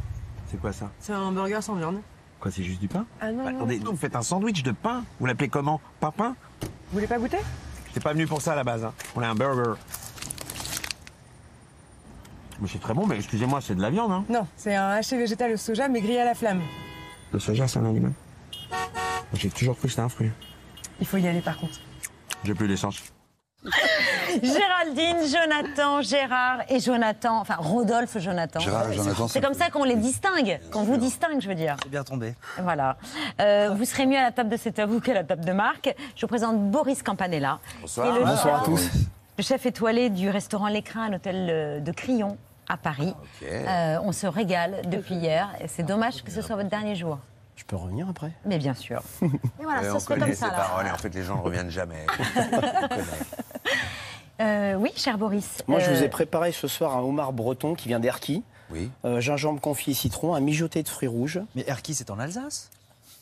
C'est 0.50 0.60
quoi 0.60 0.74
ça 0.74 0.90
C'est 1.00 1.14
un 1.14 1.32
burger 1.32 1.62
sans 1.62 1.76
viande. 1.76 2.00
Quoi, 2.40 2.50
c'est 2.50 2.64
juste 2.64 2.80
du 2.82 2.88
pain 2.88 3.06
Ah 3.20 3.32
non, 3.32 3.44
Bah, 3.44 3.52
non. 3.52 3.58
Attendez, 3.60 3.80
vous 3.80 3.96
faites 3.96 4.16
un 4.16 4.24
sandwich 4.24 4.64
de 4.64 4.72
pain 4.72 5.04
Vous 5.20 5.28
l'appelez 5.28 5.48
comment 5.50 5.80
Pas 6.00 6.10
pain 6.12 6.36
Vous 6.62 6.68
voulez 6.94 7.06
pas 7.08 7.20
goûter 7.20 7.38
T'es 7.94 8.00
pas 8.00 8.14
venu 8.14 8.26
pour 8.26 8.42
ça 8.42 8.54
à 8.54 8.56
la 8.56 8.64
base, 8.64 8.84
hein. 8.84 8.94
On 9.16 9.22
a 9.22 9.28
un 9.28 9.36
burger. 9.36 9.74
Mais 12.62 12.68
c'est 12.72 12.80
très 12.80 12.94
bon, 12.94 13.08
mais 13.08 13.16
excusez-moi, 13.16 13.60
c'est 13.60 13.74
de 13.76 13.82
la 13.82 13.90
viande, 13.90 14.12
hein 14.12 14.24
Non, 14.30 14.46
c'est 14.56 14.76
un 14.76 14.90
haché 14.92 15.18
végétal 15.18 15.52
au 15.54 15.58
soja 15.58 15.88
mais 15.88 16.00
grillé 16.00 16.22
à 16.22 16.26
la 16.26 16.36
flamme. 16.36 16.62
Le 17.34 17.40
soja, 17.40 17.68
c'est 17.68 17.80
un 17.80 17.86
animal. 17.86 18.12
J'ai 19.34 19.50
toujours 19.50 19.76
cru 19.78 19.84
que 19.88 19.90
c'était 19.90 20.02
un 20.04 20.10
fruit. 20.10 20.30
Il 21.00 21.08
faut 21.08 21.18
y 21.18 21.28
aller 21.28 21.42
par 21.42 21.58
contre. 21.58 21.80
J'ai 22.44 22.54
plus 22.54 22.68
d'essence. 22.68 23.02
Géraldine, 24.44 25.18
Jonathan, 25.28 26.02
Gérard 26.02 26.60
et 26.70 26.80
Jonathan, 26.80 27.40
enfin 27.40 27.56
Rodolphe, 27.58 28.18
Jonathan. 28.20 28.60
Gérard 28.60 28.92
et 28.92 28.96
Jonathan, 28.96 29.28
C'est 29.28 29.34
c'est 29.34 29.42
comme 29.46 29.54
ça 29.54 29.70
qu'on 29.70 29.84
les 29.84 29.96
distingue, 29.96 30.60
qu'on 30.72 30.84
vous 30.84 30.98
distingue, 30.98 31.42
je 31.42 31.48
veux 31.48 31.56
dire. 31.56 31.76
C'est 31.84 31.90
bien 31.90 32.04
tombé. 32.04 32.34
Voilà. 32.60 32.98
Euh, 33.40 33.72
vous 33.76 33.86
serez 33.86 34.06
mieux 34.06 34.18
à 34.18 34.24
la 34.24 34.32
table 34.32 34.50
de 34.50 34.58
C'est 34.58 34.80
à 34.80 34.86
vous 34.86 35.00
qu'à 35.00 35.14
la 35.14 35.24
table 35.24 35.46
de 35.46 35.52
Marc. 35.52 35.94
Je 36.16 36.22
vous 36.22 36.28
présente 36.28 36.60
Boris 36.72 37.02
Campanella. 37.04 37.60
Bonsoir. 37.82 38.08
Et 38.16 38.20
le 38.20 38.26
Bonsoir 38.26 38.60
chef- 38.60 38.62
à 38.62 38.66
tous. 38.66 38.90
Le 39.38 39.44
chef 39.44 39.66
étoilé 39.66 40.10
du 40.10 40.30
restaurant 40.30 40.68
L'Écrin 40.68 41.04
à 41.06 41.10
l'hôtel 41.10 41.48
euh, 41.50 41.80
de 41.80 41.92
Crillon 41.92 42.38
à 42.72 42.78
Paris. 42.78 43.14
Ok. 43.18 43.48
Euh, 43.50 43.98
on 44.04 44.12
se 44.12 44.26
régale 44.28 44.82
depuis 44.90 45.16
hier. 45.16 45.50
C'est 45.68 45.84
dommage 45.84 46.24
que 46.24 46.32
ce 46.32 46.42
soit 46.42 46.56
votre 46.56 46.70
dernier 46.70 46.96
jour. 46.96 47.20
Je 47.56 47.64
peux 47.66 47.76
revenir 47.76 48.10
après? 48.10 48.32
Mais 48.46 48.58
bien 48.58 48.74
sûr. 48.74 49.02
Et 49.22 49.28
voilà, 49.62 49.82
Ouais, 49.82 49.88
ça 49.88 49.96
on 49.96 50.00
se 50.00 50.08
fait 50.08 50.14
connaît 50.14 50.26
comme 50.28 50.34
ces 50.34 50.40
ça. 50.40 50.48
là. 50.48 50.54
paroles 50.54 50.88
et 50.88 50.92
en 50.92 50.98
fait 50.98 51.14
les 51.14 51.24
gens 51.24 51.36
ne 51.38 51.42
reviennent 51.42 51.70
jamais. 51.70 52.06
Euh, 54.40 54.74
oui, 54.74 54.92
cher 54.96 55.20
Boris. 55.20 55.60
Moi, 55.68 55.78
je 55.80 55.92
vous 55.92 56.02
Euh, 56.02 56.06
ai 56.06 56.10
préparé 56.10 56.52
ce 56.52 56.68
soir 56.68 56.98
un 56.98 57.02
homard 57.02 57.32
breton 57.32 57.76
qui 57.76 57.88
vient 57.90 58.00
d'Erquy. 58.00 58.42
Oui. 58.72 58.90
Euh, 59.06 59.22
gingembre 59.22 59.62
confit 59.62 59.92
et 59.92 59.94
citron, 59.94 60.34
un 60.34 60.40
mijoté 60.40 60.82
de 60.82 60.90
fruits 60.90 61.08
rouges. 61.08 61.40
Mais 61.54 61.64
Erquy, 61.68 61.94
c'est 61.94 62.10
en 62.10 62.18
Alsace? 62.18 62.72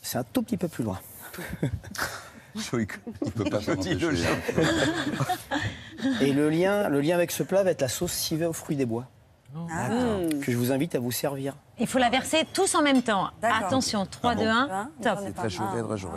C'est 0.00 0.16
un 0.16 0.24
tout 0.24 0.40
petit 0.40 0.56
peu 0.56 0.66
plus 0.68 0.82
loin. 0.82 0.98
Il 2.54 2.62
peut 3.32 3.44
pas. 3.44 3.58
Et 6.22 6.32
le 6.32 6.48
lien, 6.48 6.88
le 6.88 7.00
lien 7.02 7.14
avec 7.16 7.30
ce 7.32 7.42
plat 7.42 7.62
va 7.64 7.70
être 7.72 7.82
la 7.82 7.88
sauce 7.88 8.12
civée 8.12 8.46
aux 8.46 8.54
fruits 8.54 8.76
des 8.76 8.86
bois. 8.86 9.04
Ah. 9.70 9.88
Que 10.42 10.52
je 10.52 10.56
vous 10.56 10.72
invite 10.72 10.94
à 10.94 10.98
vous 10.98 11.12
servir. 11.12 11.56
Il 11.80 11.86
faut 11.86 11.98
la 11.98 12.10
verser 12.10 12.46
tous 12.52 12.74
en 12.74 12.82
même 12.82 13.02
temps. 13.02 13.30
Attention, 13.42 14.06
3, 14.06 14.34
2, 14.34 14.46
1, 14.46 14.68
top. 15.02 15.18
C'est 15.24 15.34
très 15.34 15.48
chaud, 15.50 15.64
très 15.88 15.98
chaud. 15.98 16.10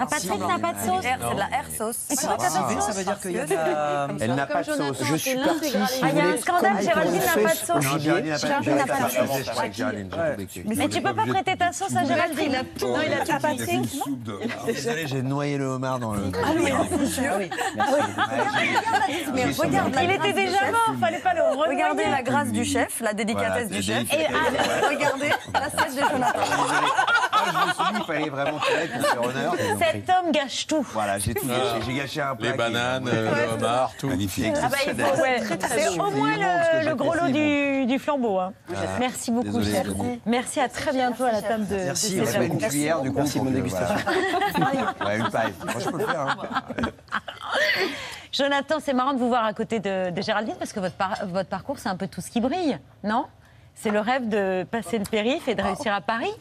Ah, 0.00 0.06
Patrick 0.06 0.40
n'a 0.40 0.58
pas 0.58 0.72
de 0.72 0.78
sauce 0.78 1.02
C'est 1.02 1.34
de 1.34 1.38
la 1.38 1.50
air 1.50 1.66
sauce. 1.76 2.10
Et 2.10 2.16
t'as 2.16 2.28
pas 2.28 2.36
de 2.36 2.40
Ça 2.42 2.80
sauce 2.80 2.96
veut 2.96 3.04
dire 3.04 3.20
qu'il 3.20 3.32
y 3.32 3.38
a 3.38 3.46
de 3.46 3.54
la... 3.54 4.08
Elle 4.20 4.34
n'a 4.34 4.46
pas 4.46 4.62
de 4.62 4.72
sauce. 4.72 5.02
Je 5.02 5.16
suis 5.16 5.36
parti, 5.36 5.68
si 5.70 5.76
Ah, 6.02 6.08
il 6.10 6.16
y 6.16 6.20
a 6.20 6.24
un 6.24 6.36
scandale, 6.38 6.82
Géraldine 6.82 7.20
n'a 7.20 7.42
pas 7.42 7.52
de 7.52 7.56
sauce. 7.56 7.82
Géraldine 8.00 8.76
n'a 8.76 8.86
pas 8.86 8.96
de 8.96 9.10
sauce. 9.10 9.44
sauce. 9.44 10.64
Mais 10.64 10.88
tu 10.88 11.02
peux 11.02 11.14
pas 11.14 11.26
prêter 11.26 11.56
ta 11.56 11.72
sauce 11.72 11.94
à 11.94 12.04
Géraldine. 12.04 12.52
Non, 12.80 12.96
il 13.06 13.12
a 13.12 13.24
il 13.52 13.88
tout 13.88 14.16
de- 14.24 14.40
Désolé, 14.66 15.06
j'ai 15.06 15.22
noyé 15.22 15.58
le 15.58 15.66
homard 15.66 15.98
dans 15.98 16.14
le. 16.14 16.32
Ah 16.34 16.52
oui, 16.56 16.70
Mais 19.34 19.44
regarde, 19.44 19.94
Il 20.02 20.10
était 20.10 20.32
déjà 20.32 20.70
mort, 20.70 20.94
fallait 21.00 21.18
pas 21.18 21.34
le 21.34 21.42
Regardez 21.68 22.04
la 22.06 22.22
grâce 22.22 22.50
du 22.50 22.64
chef, 22.64 23.00
la 23.00 23.12
délicatesse 23.12 23.68
Voilà, 23.68 23.80
du 23.80 23.82
chef. 23.82 24.08
Ah, 25.10 25.14
regardez 25.14 25.34
l'assiette 25.54 25.94
de 25.96 26.00
Jonathan. 26.10 26.38
Moi, 26.38 27.44
je 27.46 27.68
me 27.68 27.72
suis 27.72 27.94
dit, 27.94 28.00
il 28.00 28.04
fallait 28.04 28.28
vraiment 28.30 28.58
tirer 28.60 28.88
pour 28.88 29.06
faire 29.06 29.22
honneur. 29.22 29.54
Cet 29.78 30.10
homme 30.10 30.32
gâche 30.32 30.66
tout. 30.66 30.86
Voilà, 30.92 31.18
j'ai 31.18 31.34
tout 31.34 31.46
gâché. 31.46 31.80
J'ai 31.86 31.94
gâché 31.94 32.20
un 32.20 32.36
plat. 32.36 32.46
Les 32.46 32.52
qui- 32.52 32.58
bananes, 32.58 33.08
euh, 33.12 33.46
le 33.46 33.52
homard, 33.54 33.92
tout. 33.98 34.08
Magnifique. 34.08 34.52
Ah 34.62 34.68
bah, 34.68 34.76
il 34.86 34.94
faut, 34.94 35.22
ouais. 35.22 35.40
C'est 35.68 35.88
au 35.88 36.10
moins 36.10 36.36
le, 36.36 36.88
le 36.88 36.94
gros 36.94 37.14
lot 37.14 37.26
du, 37.32 37.86
du 37.86 37.98
flambeau. 37.98 38.38
hein. 38.38 38.52
Merci 38.98 39.30
beaucoup. 39.30 39.46
Désolé, 39.46 39.72
chef. 39.72 39.86
Denis. 39.88 40.20
Merci 40.26 40.60
à 40.60 40.68
très 40.68 40.92
bientôt 40.92 41.24
à 41.24 41.32
la 41.32 41.42
table 41.42 41.66
de, 41.66 41.76
Merci, 41.76 42.16
de 42.16 42.22
on 42.22 42.24
va 42.24 42.38
mettre 42.38 42.54
une 42.54 42.60
cuillère 42.68 43.00
du 43.00 43.10
coup. 43.10 43.18
Merci, 43.18 43.38
pour 43.38 43.46
que- 43.48 43.52
dégustation. 43.52 43.96
voilà. 44.56 44.94
Ouais, 45.06 45.18
une 45.18 45.30
paille. 45.30 45.54
Moi, 45.64 45.74
je 45.78 45.88
peux 45.90 45.98
le 45.98 46.06
faire. 46.06 46.20
hein. 46.20 46.36
Jonathan, 48.32 48.76
c'est 48.80 48.92
marrant 48.92 49.12
de 49.12 49.18
vous 49.18 49.28
voir 49.28 49.44
à 49.44 49.52
côté 49.52 49.80
de, 49.80 50.10
de 50.10 50.22
Géraldine 50.22 50.54
parce 50.58 50.72
que 50.72 50.78
votre, 50.80 50.94
par- 50.94 51.18
votre 51.26 51.48
parcours, 51.48 51.78
c'est 51.78 51.88
un 51.88 51.96
peu 51.96 52.06
tout 52.06 52.20
ce 52.20 52.30
qui 52.30 52.40
brille, 52.40 52.78
non? 53.02 53.26
C'est 53.82 53.90
le 53.90 54.00
rêve 54.00 54.28
de 54.28 54.64
passer 54.70 54.98
le 54.98 55.04
périph' 55.04 55.48
et 55.48 55.54
de 55.54 55.62
réussir 55.62 55.92
à 55.94 56.00
Paris? 56.00 56.32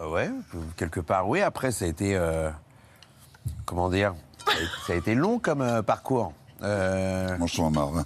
Euh, 0.00 0.10
Ouais, 0.10 0.30
quelque 0.76 1.00
part, 1.00 1.28
oui. 1.28 1.40
Après, 1.40 1.72
ça 1.72 1.84
a 1.86 1.88
été. 1.88 2.14
euh, 2.16 2.50
comment 3.64 3.88
dire? 3.88 4.14
Ça 4.86 4.92
a, 4.92 4.96
été- 4.96 5.14
long 5.14 5.38
comme 5.38 5.62
euh, 5.62 5.82
parcours. 5.82 6.32
Euh... 6.62 7.36
Mange 7.38 7.54
ton 7.54 7.66
homard. 7.66 8.04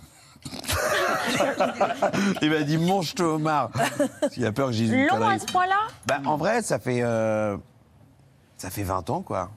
Il 2.42 2.50
m'a 2.50 2.62
dit 2.62 2.78
mange-toi 2.78 3.34
homard. 3.34 3.70
Il 4.36 4.46
a 4.46 4.52
peur 4.52 4.70
que 4.70 4.74
une 4.74 5.06
Long 5.06 5.28
à 5.28 5.38
ce 5.38 5.46
point-là? 5.46 5.76
Bah, 6.06 6.20
en 6.24 6.36
vrai, 6.36 6.62
ça 6.62 6.78
fait. 6.78 7.02
euh, 7.02 7.56
ça 8.56 8.70
fait 8.70 8.82
20 8.82 9.10
ans, 9.10 9.20
quoi. 9.22 9.50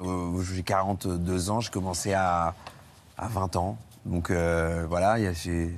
Euh, 0.00 0.42
j'ai 0.42 0.62
42 0.62 1.50
ans, 1.50 1.60
j'ai 1.60 1.70
commencé 1.70 2.12
à, 2.12 2.54
à 3.16 3.28
20 3.28 3.56
ans. 3.56 3.78
Donc 4.04 4.30
euh, 4.30 4.84
voilà, 4.88 5.18
il 5.18 5.24
y 5.24 5.26
a- 5.26 5.32
j'ai- 5.32 5.74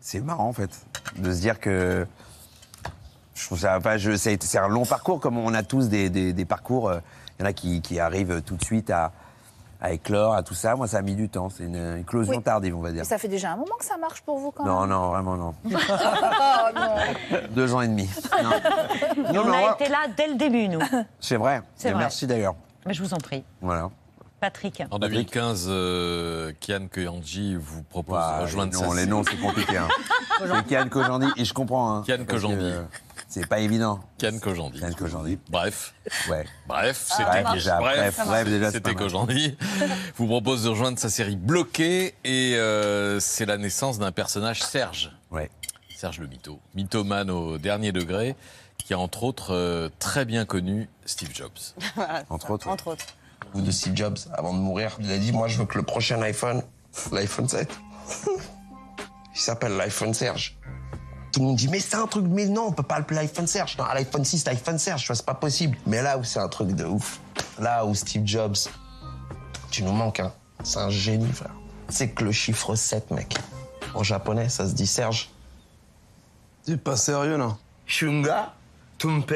c'est 0.00 0.20
marrant 0.20 0.48
en 0.48 0.52
fait 0.52 0.70
de 1.16 1.32
se 1.32 1.40
dire 1.40 1.60
que 1.60 2.06
je 3.34 3.46
trouve 3.46 3.58
ça 3.58 3.80
pas. 3.80 3.96
je- 3.98 4.16
C'est 4.16 4.58
un 4.58 4.68
long 4.68 4.84
parcours, 4.86 5.20
comme 5.20 5.38
on 5.38 5.54
a 5.54 5.62
tous 5.62 5.88
des, 5.88 6.10
des- 6.10 6.32
des 6.32 6.44
parcours. 6.44 6.88
euh, 6.88 7.00
Il 7.38 7.42
y 7.42 7.46
en 7.46 7.48
a 7.48 7.52
qui, 7.54 7.80
qui 7.80 7.98
arrivent 7.98 8.42
tout 8.42 8.56
de 8.56 8.62
suite 8.64 8.90
à, 8.90 9.12
à 9.80 9.92
éclore, 9.92 10.34
à 10.34 10.42
tout 10.42 10.52
ça. 10.52 10.76
Moi, 10.76 10.86
ça 10.86 10.98
a 10.98 11.02
mis 11.02 11.14
du 11.14 11.30
temps. 11.30 11.48
C'est 11.48 11.64
une 11.64 11.96
éclosion 11.98 12.34
Oui. 12.36 12.42
tardive, 12.42 12.76
on 12.76 12.82
va 12.82 12.92
dire. 12.92 13.00
Et 13.00 13.06
ça 13.06 13.16
fait 13.16 13.28
déjà 13.28 13.52
un 13.52 13.56
moment 13.56 13.76
que 13.78 13.84
ça 13.86 13.96
marche 13.96 14.20
pour 14.20 14.36
vous 14.38 14.50
quand 14.50 14.66
Non, 14.66 14.80
même. 14.80 14.90
non, 14.90 15.08
vraiment 15.08 15.36
non. 15.36 15.54
Oh, 15.64 16.68
non. 16.74 16.94
Deux 17.52 17.72
ans 17.74 17.80
et 17.80 17.88
demi. 17.88 18.10
Non, 18.42 18.50
Et 19.30 19.32
Non, 19.32 19.42
on 19.46 19.52
a 19.52 19.72
été 19.74 19.88
là 19.88 20.00
dès 20.16 20.26
le 20.28 20.34
début, 20.34 20.68
nous. 20.68 20.80
c'est 21.18 21.36
vrai. 21.36 21.62
Vrai. 21.80 21.94
Merci 21.94 22.26
d'ailleurs. 22.26 22.54
Mais 22.86 22.92
je 22.94 23.02
vous 23.02 23.14
en 23.14 23.18
prie. 23.18 23.42
Voilà. 23.62 23.88
Patrick. 24.40 24.82
En 24.90 24.98
2015, 24.98 25.66
euh, 25.68 26.52
Kian 26.60 26.86
Koyanji 26.92 27.56
vous 27.56 27.82
propose 27.82 28.14
Ouah, 28.16 28.38
de 28.38 28.42
rejoindre 28.44 28.72
les 28.72 28.78
noms, 28.80 28.90
sa 28.94 29.00
les 29.00 29.06
noms, 29.06 29.22
c'est 29.28 29.36
compliqué. 29.36 29.76
Hein. 29.76 29.88
c'est 30.38 30.66
Kian 30.66 30.88
Kojandi, 30.88 31.26
et 31.36 31.44
je 31.44 31.52
comprends. 31.52 31.96
Hein, 31.98 32.02
Kian 32.06 32.24
Kojandi. 32.24 32.56
euh, 32.64 32.82
C'est 33.28 33.46
pas 33.46 33.60
évident. 33.60 34.00
Kian 34.18 34.38
Kojandi. 34.38 34.80
Kian 34.80 34.92
Kojandi. 34.92 35.38
Bref. 35.50 35.92
Ouais. 36.30 36.46
Bref, 36.66 37.06
Ah, 37.10 37.14
c'était 37.18 37.42
bref, 37.42 37.52
déjà, 37.54 37.78
bref, 37.78 38.20
bref, 38.26 38.48
déjà, 38.48 38.70
c'était. 38.70 38.94
Kojandi. 38.94 39.56
vous 40.16 40.26
propose 40.26 40.64
de 40.64 40.70
rejoindre 40.70 40.98
sa 40.98 41.10
série 41.10 41.36
Bloqué 41.36 42.14
et 42.24 42.54
euh, 42.56 43.20
c'est 43.20 43.46
la 43.46 43.58
naissance 43.58 43.98
d'un 43.98 44.12
personnage 44.12 44.62
Serge. 44.62 45.12
Ouais. 45.30 45.50
Serge 45.94 46.18
le 46.18 46.26
mytho, 46.28 46.58
mythomane 46.74 47.30
au 47.30 47.58
dernier 47.58 47.92
degré, 47.92 48.34
qui 48.78 48.94
a 48.94 48.98
entre 48.98 49.22
autres 49.24 49.52
euh, 49.54 49.90
très 49.98 50.24
bien 50.24 50.46
connu 50.46 50.88
Steve 51.04 51.30
Jobs. 51.34 51.50
Entre 52.30 52.50
autres. 52.50 52.68
Entre 52.68 52.86
autres. 52.88 53.04
Ou 53.54 53.60
de 53.60 53.70
Steve 53.70 53.96
Jobs, 53.96 54.18
avant 54.32 54.54
de 54.54 54.58
mourir, 54.58 54.96
il 55.00 55.10
a 55.10 55.18
dit 55.18 55.32
Moi, 55.32 55.48
je 55.48 55.58
veux 55.58 55.66
que 55.66 55.78
le 55.78 55.84
prochain 55.84 56.20
iPhone, 56.22 56.62
l'iPhone 57.12 57.48
7, 57.48 57.70
il 59.34 59.40
s'appelle 59.40 59.76
l'iPhone 59.76 60.14
Serge. 60.14 60.58
Tout 61.32 61.40
le 61.40 61.46
monde 61.46 61.56
dit 61.56 61.68
Mais 61.68 61.80
c'est 61.80 61.96
un 61.96 62.06
truc, 62.06 62.26
mais 62.28 62.46
non, 62.46 62.66
on 62.68 62.72
peut 62.72 62.82
pas 62.82 62.96
appeler 62.96 63.20
l'iPhone 63.20 63.46
Serge. 63.46 63.76
Non, 63.78 63.84
l'iPhone 63.92 64.24
6, 64.24 64.44
l'iPhone 64.46 64.78
Serge, 64.78 65.06
c'est 65.12 65.26
pas 65.26 65.34
possible. 65.34 65.76
Mais 65.86 66.02
là 66.02 66.18
où 66.18 66.24
c'est 66.24 66.40
un 66.40 66.48
truc 66.48 66.70
de 66.70 66.84
ouf, 66.84 67.20
là 67.58 67.84
où 67.84 67.94
Steve 67.94 68.26
Jobs, 68.26 68.56
tu 69.70 69.82
nous 69.82 69.92
manques, 69.92 70.20
hein. 70.20 70.32
C'est 70.62 70.78
un 70.78 70.90
génie, 70.90 71.32
frère. 71.32 71.54
C'est 71.88 72.10
que 72.10 72.22
le 72.22 72.32
chiffre 72.32 72.74
7, 72.74 73.10
mec, 73.10 73.36
en 73.94 74.02
japonais, 74.02 74.48
ça 74.48 74.68
se 74.68 74.74
dit 74.74 74.86
Serge. 74.86 75.30
T'es 76.64 76.76
pas 76.76 76.96
sérieux, 76.96 77.36
là 77.36 77.56
Shunga, 77.86 78.54
Tumpe, 78.98 79.32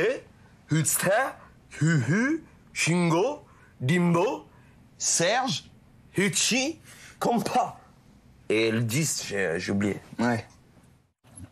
Hutster, 0.70 1.32
Huhu, 1.80 2.44
Shingo, 2.72 3.43
Dimbo, 3.84 4.46
Serge, 4.96 5.70
Huchi, 6.16 6.80
Kompa. 7.18 7.76
Et 8.48 8.70
le 8.70 8.82
10, 8.82 9.34
j'ai 9.56 9.72
oublié. 9.72 10.00
Ouais. 10.18 10.44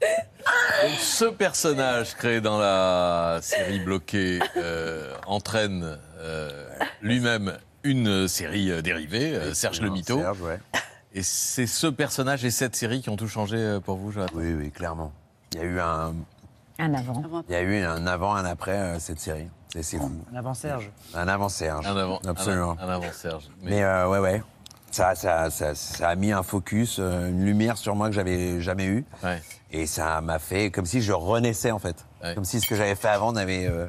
Donc, 0.00 0.98
ce 0.98 1.26
personnage 1.26 2.14
créé 2.14 2.40
dans 2.40 2.58
la 2.58 3.38
série 3.42 3.78
Bloqué 3.80 4.40
euh, 4.56 5.14
entraîne 5.26 5.98
euh, 6.18 6.68
lui-même 7.00 7.56
une 7.84 8.26
série 8.28 8.70
euh, 8.70 8.82
dérivée, 8.82 9.34
euh, 9.34 9.54
Serge 9.54 9.80
le 9.80 9.90
mytho. 9.90 10.18
Serge, 10.18 10.40
ouais. 10.40 10.58
Et 11.14 11.22
c'est 11.22 11.66
ce 11.66 11.86
personnage 11.86 12.44
et 12.44 12.50
cette 12.50 12.74
série 12.74 13.02
qui 13.02 13.10
ont 13.10 13.16
tout 13.16 13.28
changé 13.28 13.78
pour 13.84 13.96
vous, 13.96 14.10
Jonathan? 14.10 14.34
Oui, 14.34 14.54
oui, 14.54 14.70
clairement. 14.70 15.12
Il 15.52 15.58
y 15.58 15.62
a 15.62 15.64
eu 15.66 15.78
un, 15.80 16.14
Un 16.84 16.94
avant. 16.94 17.22
il 17.48 17.52
y 17.52 17.56
a 17.56 17.62
eu 17.62 17.76
un 17.84 18.06
avant, 18.08 18.34
un 18.34 18.44
après 18.44 18.76
euh, 18.76 18.98
cette 18.98 19.20
série. 19.20 19.46
C'est 19.80 19.98
fou. 19.98 20.10
Un 20.32 20.36
avant 20.36 20.52
Serge. 20.52 20.90
Un 21.14 21.28
avant 21.28 21.48
Serge. 21.48 21.86
Un 21.86 21.96
avant, 21.96 22.20
Absolument. 22.26 22.76
Un, 22.80 22.88
un 22.88 22.94
avant 22.94 23.12
Serge. 23.12 23.48
Mais 23.62 23.84
euh, 23.84 24.08
ouais, 24.08 24.18
ouais. 24.18 24.42
Ça, 24.90 25.14
ça, 25.14 25.48
ça, 25.50 25.74
ça 25.74 26.08
a 26.08 26.14
mis 26.16 26.32
un 26.32 26.42
focus, 26.42 26.98
euh, 26.98 27.28
une 27.28 27.44
lumière 27.44 27.78
sur 27.78 27.94
moi 27.94 28.08
que 28.08 28.14
j'avais 28.14 28.60
jamais 28.60 28.84
eu. 28.86 29.04
Et 29.70 29.86
ça 29.86 30.20
m'a 30.20 30.38
fait 30.38 30.70
comme 30.70 30.84
si 30.84 31.00
je 31.00 31.12
renaissais 31.12 31.70
en 31.70 31.78
fait. 31.78 32.04
Comme 32.34 32.44
si 32.44 32.60
ce 32.60 32.66
que 32.66 32.74
j'avais 32.74 32.94
fait 32.96 33.08
avant 33.08 33.32
n'avait 33.32 33.66
euh, 33.66 33.86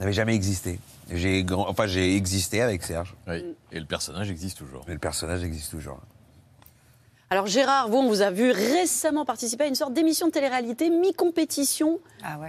n'avait 0.00 0.12
jamais 0.12 0.34
existé. 0.34 0.80
J'ai 1.10 1.44
enfin 1.52 1.86
j'ai 1.86 2.16
existé 2.16 2.62
avec 2.62 2.82
Serge. 2.82 3.14
Oui. 3.28 3.54
Et 3.70 3.78
le 3.78 3.86
personnage 3.86 4.30
existe 4.30 4.58
toujours. 4.58 4.84
Et 4.88 4.92
le 4.92 4.98
personnage 4.98 5.44
existe 5.44 5.70
toujours. 5.70 6.00
Alors 7.34 7.48
Gérard, 7.48 7.88
vous, 7.88 7.96
on 7.96 8.06
vous 8.06 8.22
a 8.22 8.30
vu 8.30 8.52
récemment 8.52 9.24
participer 9.24 9.64
à 9.64 9.66
une 9.66 9.74
sorte 9.74 9.92
d'émission 9.92 10.28
de 10.28 10.30
télé-réalité 10.30 10.88
mi-compétition, 10.88 11.98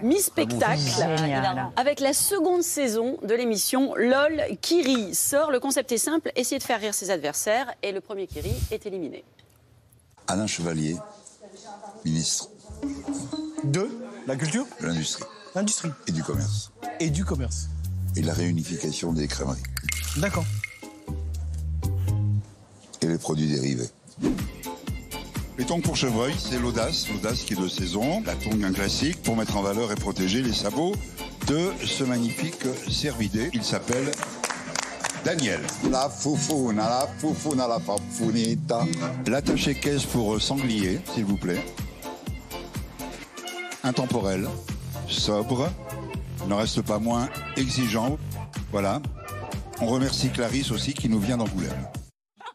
mi-spectacle, 0.04 0.80
Génial. 1.18 1.72
avec 1.76 2.00
la 2.00 2.14
seconde 2.14 2.62
saison 2.62 3.18
de 3.24 3.34
l'émission 3.34 3.96
LOL 3.96 4.44
qui 4.62 4.84
rit. 4.84 5.16
Sort, 5.16 5.50
le 5.50 5.60
concept 5.60 5.92
est 5.92 5.98
simple, 5.98 6.32
essayer 6.36 6.60
de 6.60 6.64
faire 6.64 6.80
rire 6.80 6.94
ses 6.94 7.10
adversaires 7.10 7.74
et 7.82 7.92
le 7.92 8.00
premier 8.00 8.28
qui 8.28 8.42
rit 8.42 8.54
est 8.70 8.86
éliminé. 8.86 9.24
Alain 10.28 10.46
Chevalier, 10.46 10.98
ministre 12.06 12.50
De 13.64 13.90
la 14.28 14.36
culture 14.36 14.68
de 14.82 14.86
l'industrie 14.86 15.24
L'industrie. 15.56 15.90
et 16.06 16.12
du 16.12 16.22
commerce 16.22 16.72
Et 17.00 17.10
du 17.10 17.26
commerce. 17.26 17.70
et 18.16 18.22
de 18.22 18.28
la 18.28 18.34
réunification 18.36 19.14
des 19.14 19.28
crèmeries 19.28 19.64
D'accord. 20.18 20.46
et 23.02 23.08
les 23.08 23.18
produits 23.18 23.48
dérivés. 23.48 23.90
Les 25.58 25.64
tongs 25.66 25.80
pour 25.80 25.96
chevreuil, 25.96 26.34
c'est 26.38 26.60
l'audace, 26.60 27.08
l'audace 27.10 27.44
qui 27.44 27.54
est 27.54 27.62
de 27.62 27.70
saison, 27.70 28.22
la 28.26 28.36
tongue 28.36 28.62
un 28.66 28.74
classique 28.74 29.22
pour 29.24 29.38
mettre 29.38 29.56
en 29.56 29.62
valeur 29.62 29.90
et 29.90 29.96
protéger 29.96 30.42
les 30.42 30.52
sabots 30.52 30.94
de 31.48 31.72
ce 31.86 32.04
magnifique 32.04 32.66
cervidé. 32.92 33.50
Il 33.54 33.64
s'appelle 33.64 34.12
Daniel. 35.24 35.62
La 35.90 36.10
foufouna, 36.10 36.90
la 36.90 37.08
foufouna, 37.20 37.70
la 37.70 37.80
fafounita. 37.80 38.86
L'attaché 39.28 39.76
caisse 39.76 40.04
pour 40.04 40.42
sanglier, 40.42 41.00
s'il 41.14 41.24
vous 41.24 41.38
plaît. 41.38 41.64
Intemporel, 43.86 44.50
sobre, 45.08 45.70
n'en 46.50 46.58
reste 46.58 46.82
pas 46.82 47.00
moins 47.00 47.30
exigeant. 47.56 48.18
Voilà. 48.72 49.02
On 49.80 49.86
remercie 49.86 50.30
Clarisse 50.32 50.72
aussi 50.72 50.94
qui 50.94 51.08
nous 51.08 51.20
vient 51.20 51.38
d'Angoulême. 51.38 51.88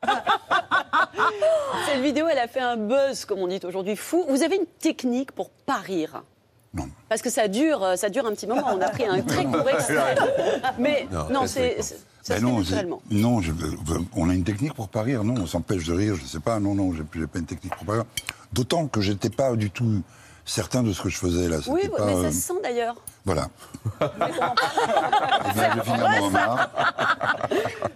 Cette 1.93 2.03
vidéo, 2.03 2.27
elle 2.31 2.39
a 2.39 2.49
fait 2.49 2.61
un 2.61 2.77
buzz, 2.77 3.25
comme 3.25 3.41
on 3.41 3.49
dit 3.49 3.61
aujourd'hui, 3.65 3.97
fou. 3.97 4.25
Vous 4.29 4.43
avez 4.43 4.57
une 4.57 4.67
technique 4.67 5.33
pour 5.33 5.51
pas 5.51 5.79
rire 5.79 6.23
Non. 6.75 6.89
Parce 7.09 7.21
que 7.23 7.31
ça 7.31 7.49
dure, 7.49 7.83
euh, 7.83 7.97
ça 7.97 8.09
dure 8.09 8.27
un 8.27 8.31
petit 8.33 8.47
moment. 8.47 8.67
On 8.73 8.81
a 8.81 8.89
pris 8.91 9.07
un 9.07 9.21
très 9.23 9.45
court 9.45 9.69
extrait. 9.75 10.15
Mais 10.79 11.07
non, 11.31 11.47
c'est 11.47 11.77
c'est- 11.83 11.99
ça 12.23 12.35
Ben 12.35 12.43
non, 12.43 12.63
non 13.11 13.41
je- 13.41 13.53
on 14.15 14.29
a 14.29 14.35
une 14.35 14.45
technique 14.45 14.75
pour 14.75 14.89
pas 14.89 15.03
rire, 15.03 15.25
non, 15.25 15.35
on 15.41 15.47
s'empêche 15.47 15.87
de 15.87 15.95
rire, 15.95 16.15
je 16.17 16.27
sais 16.27 16.39
pas, 16.41 16.61
non, 16.61 16.75
non, 16.75 16.93
j'ai 16.93 17.27
pas 17.27 17.39
une 17.39 17.47
technique 17.47 17.75
pour 17.75 17.87
pas 17.87 17.93
rire. 17.95 18.05
D'autant 18.53 18.87
que 18.89 19.01
j'étais 19.01 19.31
pas 19.31 19.57
du 19.57 19.71
tout 19.71 20.03
certain 20.45 20.83
de 20.83 20.93
ce 20.93 21.01
que 21.03 21.09
je 21.09 21.17
faisais 21.17 21.49
là. 21.49 21.57
Oui, 21.67 21.81
c'était 21.83 21.93
mais 21.93 21.97
pas, 21.99 22.07
ça 22.13 22.19
euh, 22.19 22.31
se 22.31 22.41
sent 22.41 22.53
d'ailleurs. 22.63 22.97
Voilà. 23.25 23.49
Eh 24.03 25.55
bien, 25.55 25.71
je 25.73 25.77
vais 25.79 25.83
finir 25.85 26.09
mon 26.11 26.27
homard. 26.27 26.71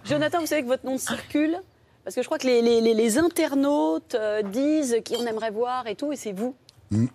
Jonathan, 0.05 0.39
vous 0.39 0.47
savez 0.47 0.63
que 0.63 0.67
votre 0.67 0.85
nom 0.85 0.97
circule 0.97 1.57
Parce 2.05 2.15
que 2.15 2.21
je 2.21 2.27
crois 2.27 2.37
que 2.37 2.45
les, 2.47 2.61
les- 2.61 2.79
les- 2.81 2.93
les 2.93 3.17
internautes 3.17 4.15
euh, 4.15 4.41
disent 4.43 4.97
qui 5.03 5.15
on 5.19 5.25
aimerait 5.25 5.51
voir 5.51 5.87
et 5.87 5.95
tout, 5.95 6.13
et 6.13 6.15
c'est 6.15 6.31
vous. 6.33 6.55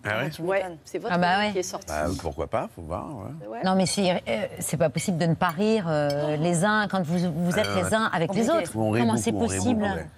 Ah 0.03 0.23
ouais 0.23 0.29
Ouais, 0.45 0.63
c'est 0.83 0.99
votre 0.99 1.13
Ah 1.13 1.17
bah 1.17 1.39
ouais. 1.39 1.51
qui 1.53 1.59
est 1.59 1.63
sorti. 1.63 1.87
Bah, 1.87 2.07
pourquoi 2.21 2.45
pas, 2.47 2.69
faut 2.75 2.81
voir. 2.81 3.07
ouais. 3.15 3.47
Ouais. 3.47 3.63
Non, 3.63 3.73
mais 3.75 3.85
c'est 3.85 4.11
euh, 4.11 4.45
c'est 4.59 4.75
pas 4.75 4.89
possible 4.89 5.17
de 5.17 5.25
ne 5.25 5.33
pas 5.33 5.47
rire 5.47 5.85
euh, 5.87 6.35
les 6.35 6.65
uns 6.65 6.87
quand 6.89 7.01
vous, 7.03 7.31
vous 7.33 7.57
êtes 7.57 7.73
les 7.77 7.93
uns 7.95 8.09
avec 8.13 8.33
les 8.35 8.49
autres. 8.49 8.73
Comment 8.73 9.15
c'est 9.15 9.33
on 9.33 9.39
rit 9.39 9.47
possible 9.47 9.79
beaucoup. 9.79 10.09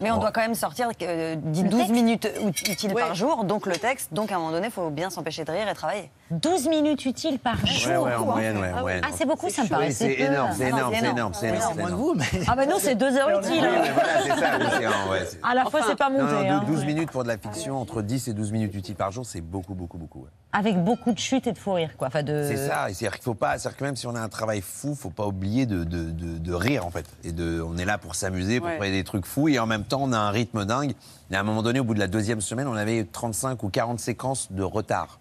Mais 0.00 0.10
on 0.10 0.14
Bon. 0.14 0.20
doit 0.22 0.32
quand 0.32 0.40
même 0.40 0.54
sortir 0.54 0.88
euh, 1.02 1.36
10 1.36 1.64
12 1.64 1.88
minutes 1.90 2.28
ut- 2.42 2.70
utiles 2.70 2.94
par 2.94 3.14
jour, 3.14 3.44
donc 3.44 3.66
le 3.66 3.76
texte. 3.76 4.12
Donc 4.12 4.32
à 4.32 4.36
un 4.36 4.38
moment 4.38 4.52
donné, 4.52 4.66
il 4.68 4.72
faut 4.72 4.90
bien 4.90 5.10
s'empêcher 5.10 5.44
de 5.44 5.52
rire 5.52 5.68
et 5.68 5.74
travailler. 5.74 6.10
12 6.30 6.68
minutes 6.68 7.04
utiles 7.06 7.38
par 7.38 7.56
jour. 7.66 7.90
Ouais, 8.04 8.10
ouais, 8.10 8.14
en 8.14 8.24
moyenne, 8.24 8.56
ouais, 8.58 8.70
en 8.72 8.76
Ah, 8.78 8.80
moyenne. 8.80 9.02
Ah, 9.04 9.10
c'est 9.16 9.26
beaucoup, 9.26 9.50
ça 9.50 9.64
me 9.64 9.68
paraît. 9.68 9.90
c'est 9.90 10.12
énorme, 10.12 10.52
c'est 10.56 10.68
énorme, 10.68 10.94
c'est 10.94 11.06
énorme, 11.06 11.34
c'est 11.34 11.48
énorme. 11.48 11.74
c'est 11.76 11.82
énorme. 11.82 12.22
Ah, 12.48 12.56
bah 12.56 12.66
non, 12.66 12.76
c'est 12.78 12.94
2 12.94 13.16
heures 13.16 13.40
utiles. 13.40 13.60
Mais 13.62 13.90
voilà, 13.90 14.22
c'est 14.22 14.28
ça. 14.40 14.58
ouais, 15.10 15.28
À 15.42 15.54
la 15.54 15.64
fois, 15.66 15.80
c'est 15.86 15.96
pas 15.96 16.08
monté. 16.08 16.22
non, 16.32 16.50
hein. 16.50 16.64
12 16.66 16.84
minutes 16.84 17.10
pour 17.10 17.22
de 17.24 17.28
la 17.28 17.36
fiction, 17.38 17.78
entre 17.80 18.02
10 18.02 18.28
et 18.28 18.32
12 18.32 18.52
minutes 18.52 18.74
utiles 18.74 18.94
par 18.94 19.10
jour, 19.10 19.26
c'est 19.26 19.40
beaucoup, 19.40 19.74
beaucoup, 19.74 19.98
beaucoup. 19.98 20.24
Avec 20.52 20.82
beaucoup 20.82 21.12
de 21.12 21.18
chutes 21.18 21.46
et 21.46 21.52
de 21.52 21.58
fou 21.58 21.72
rire, 21.74 21.90
quoi. 21.96 22.08
Enfin, 22.08 22.22
de... 22.22 22.44
C'est 22.48 22.56
ça, 22.56 22.86
c'est-à-dire 22.88 23.12
qu'il 23.12 23.22
faut 23.22 23.34
pas, 23.34 23.56
c'est-à-dire 23.58 23.76
que 23.78 23.84
même 23.84 23.96
si 23.96 24.06
on 24.06 24.14
a 24.16 24.20
un 24.20 24.28
travail 24.28 24.60
fou, 24.62 24.94
faut 24.96 25.10
pas 25.10 25.26
oublier 25.26 25.66
de, 25.66 25.84
de, 25.84 26.10
de- 26.10 26.38
de 26.38 26.52
rire 26.54 26.84
en 26.86 26.90
fait. 26.90 27.06
Et 27.22 27.30
de, 27.32 27.60
on 27.64 27.76
est 27.76 27.84
là 27.84 27.98
pour 27.98 28.14
s'amuser, 28.16 28.58
pour 28.60 28.70
trouver 28.70 28.90
des 28.90 29.04
trucs 29.04 29.26
fous, 29.26 29.48
et 29.48 29.58
en 29.60 29.66
même 29.66 29.84
temps 29.84 29.89
on 29.98 30.12
a 30.12 30.18
un 30.18 30.30
rythme 30.30 30.64
dingue. 30.64 30.94
Et 31.30 31.36
à 31.36 31.40
un 31.40 31.42
moment 31.42 31.62
donné, 31.62 31.80
au 31.80 31.84
bout 31.84 31.94
de 31.94 31.98
la 31.98 32.06
deuxième 32.06 32.40
semaine, 32.40 32.68
on 32.68 32.76
avait 32.76 33.04
35 33.04 33.62
ou 33.62 33.68
40 33.68 33.98
séquences 34.00 34.52
de 34.52 34.62
retard. 34.62 35.18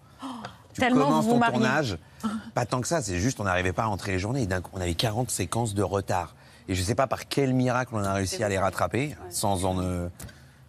tu 0.74 0.82
tellement 0.82 1.06
commences 1.06 1.28
ton 1.28 1.38
mariez. 1.38 1.54
tournage, 1.54 1.98
pas 2.54 2.66
tant 2.66 2.82
que 2.82 2.88
ça, 2.88 3.02
c'est 3.02 3.20
juste 3.20 3.40
on 3.40 3.46
n'arrivait 3.46 3.74
pas 3.74 3.84
à 3.84 3.88
entrer 3.88 4.14
les 4.14 4.20
journées. 4.20 4.44
Et 4.44 4.48
on 4.74 4.82
avait 4.82 4.96
40 4.96 5.32
séquences 5.32 5.74
de 5.74 5.84
retard. 5.84 6.36
Et 6.68 6.76
je 6.76 6.84
sais 6.84 6.96
pas 6.96 7.08
par 7.08 7.28
quel 7.28 7.54
miracle 7.54 7.96
on 7.96 8.04
a 8.04 8.14
réussi 8.14 8.44
à 8.44 8.50
les 8.50 8.60
rattraper 8.60 9.16
sans 9.30 9.66
en, 9.66 9.80
euh, 9.80 10.08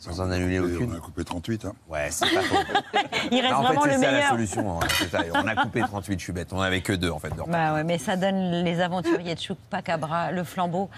sans 0.00 0.18
en 0.20 0.30
annuler 0.30 0.58
aucune. 0.58 0.92
On 0.92 0.96
a 0.96 1.00
coupé 1.00 1.24
38. 1.24 1.66
Hein. 1.66 1.72
Ouais, 1.88 2.08
c'est 2.10 2.32
pas 2.34 2.40
faux. 2.40 2.56
Il 3.30 3.40
reste 3.40 3.52
en 3.54 3.62
fait, 3.62 3.66
vraiment 3.66 3.82
c'est 3.82 3.88
le 3.88 3.94
ça 3.94 4.00
la 4.06 4.12
meilleur. 4.12 4.30
solution. 4.30 4.80
hein, 4.80 4.86
ça. 5.10 5.18
On 5.34 5.46
a 5.46 5.54
coupé 5.54 5.80
38, 5.82 6.18
je 6.18 6.24
suis 6.24 6.32
bête. 6.32 6.48
On 6.52 6.60
avait 6.60 6.80
que 6.80 6.94
deux 6.94 7.10
en 7.10 7.18
fait. 7.18 7.28
de. 7.28 7.42
Bah 7.46 7.74
ouais, 7.74 7.84
mais 7.84 7.98
ça 7.98 8.16
donne 8.16 8.64
les 8.64 8.80
aventuriers 8.80 9.34
de 9.34 9.40
Chupacabra, 9.40 10.32
le 10.32 10.42
flambeau. 10.42 10.88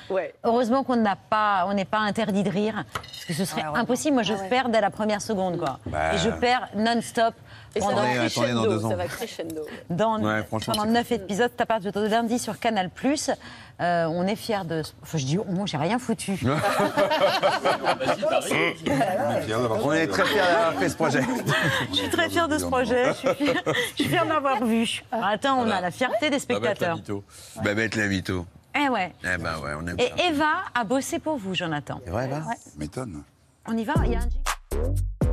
Heureusement 0.44 0.84
qu'on 0.84 0.96
n'a 0.96 1.16
pas, 1.16 1.64
on 1.68 1.74
n'est 1.74 1.84
pas 1.84 1.98
interdit 1.98 2.44
de 2.44 2.50
rire, 2.50 2.84
parce 2.94 3.24
que 3.26 3.34
ce 3.34 3.44
serait 3.44 3.62
impossible. 3.74 4.14
Moi, 4.14 4.22
je 4.22 4.34
perds 4.48 4.68
dès 4.68 4.80
la 4.80 4.90
première 4.90 5.20
seconde, 5.20 5.59
quoi. 5.59 5.80
Bah. 5.86 6.14
Et 6.14 6.18
je 6.18 6.30
perds 6.30 6.68
non-stop 6.76 7.34
Et 7.75 7.81
ça 7.81 7.87
pendant, 7.87 8.03
va 8.03 8.09
Attendez, 8.09 8.27
attendez, 8.27 8.53
dans 8.53 8.62
deux 8.62 8.68
crescendo. 8.68 8.87
ans. 8.87 8.91
Ça 8.91 8.97
va 8.97 9.07
crescendo. 9.07 9.66
dans, 9.91 10.23
Ouais, 10.23 10.43
pendant 10.66 10.87
neuf 10.87 11.12
épisodes. 11.12 11.51
À 11.59 11.66
partir 11.66 11.93
de 11.93 12.07
lundi 12.07 12.39
sur 12.39 12.59
Canal+. 12.59 12.91
Euh, 13.81 14.07
on 14.07 14.27
est 14.27 14.37
fiers 14.37 14.64
de. 14.64 14.83
Enfin, 15.03 15.18
je 15.18 15.25
dis, 15.25 15.39
oh, 15.39 15.47
moi, 15.49 15.64
j'ai 15.66 15.77
rien 15.77 15.99
foutu. 15.99 16.39
On 19.85 19.93
est 19.93 20.07
très 20.07 20.25
fiers 20.25 20.39
d'avoir 20.41 20.75
fait 20.75 20.89
ce 20.89 20.95
projet. 20.97 21.23
Je 21.91 21.97
suis 21.97 22.11
très 22.11 22.29
fière 22.29 22.49
de 22.49 22.59
ce 22.59 22.64
projet. 22.66 23.12
Je 23.12 23.18
suis 23.18 23.35
fière, 23.35 23.62
je 23.66 24.03
suis 24.03 24.05
fière 24.05 24.27
d'avoir 24.27 24.64
vu. 24.64 25.03
Attends, 25.11 25.59
on 25.61 25.70
a 25.70 25.81
la 25.81 25.91
fierté 25.91 26.31
des 26.31 26.39
spectateurs. 26.39 26.99
Babette 27.62 27.97
la 27.97 28.07
mytho. 28.07 28.47
Eh 28.75 28.89
ouais. 28.89 29.12
Eh 29.23 29.37
ben 29.37 29.59
ouais, 29.59 29.73
on 29.77 29.87
aime 29.87 29.97
Et 29.99 30.09
ça. 30.09 30.29
Eva 30.29 30.51
a 30.75 30.85
bossé 30.85 31.18
pour 31.18 31.37
vous, 31.37 31.55
Jonathan. 31.55 32.01
C'est 32.05 32.11
vrai, 32.11 32.27
Eva 32.27 32.39
Ouais. 32.39 32.55
M'étonne. 32.79 33.23
On 33.68 33.77
y 33.77 33.85
va 33.85 33.95
Il 34.05 34.12
y 34.12 34.16
a 34.16 34.20
un 34.20 35.32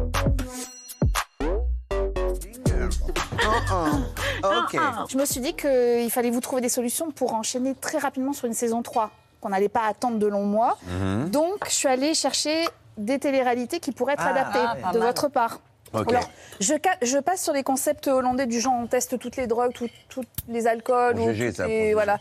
Ah, 3.44 4.68
ah. 4.78 5.06
Je 5.10 5.18
me 5.18 5.26
suis 5.26 5.42
dit 5.42 5.54
qu'il 5.54 6.10
fallait 6.12 6.30
vous 6.30 6.42
trouver 6.42 6.62
des 6.62 6.70
solutions 6.70 7.12
pour 7.12 7.34
enchaîner 7.34 7.76
très 7.76 7.98
rapidement 7.98 8.34
sur 8.34 8.46
une 8.46 8.54
saison 8.54 8.82
3, 8.82 9.12
qu'on 9.42 9.50
n'allait 9.50 9.70
pas 9.70 9.86
attendre 9.88 10.18
de 10.18 10.28
longs 10.28 10.46
mois. 10.46 10.78
Mhm. 10.88 11.30
Donc, 11.30 11.66
je 11.66 11.74
suis 11.74 11.88
allée 11.88 12.14
chercher 12.14 12.66
des 12.98 13.20
téléréalités 13.20 13.80
qui 13.80 13.92
pourraient 13.92 14.14
être 14.14 14.24
Ah, 14.26 14.30
adaptées 14.32 14.82
ah, 14.84 14.92
de 14.92 15.00
votre 15.00 15.28
part. 15.30 15.60
Alors, 15.94 16.30
je, 16.60 17.18
passe 17.20 17.44
sur 17.44 17.54
les 17.54 17.64
concepts 17.64 18.08
hollandais 18.08 18.46
du 18.46 18.60
genre 18.60 18.74
on 18.82 18.88
teste 18.88 19.18
toutes 19.20 19.38
les 19.38 19.48
drogues, 19.48 19.74
tout- 19.74 19.90
toutes 20.10 20.28
les 20.48 20.68
alcools, 20.68 21.16
Pour 21.16 21.28
ou 21.28 21.34
GG, 21.34 21.54
toutes 21.54 21.66
les, 21.68 21.94
voilà, 21.94 22.20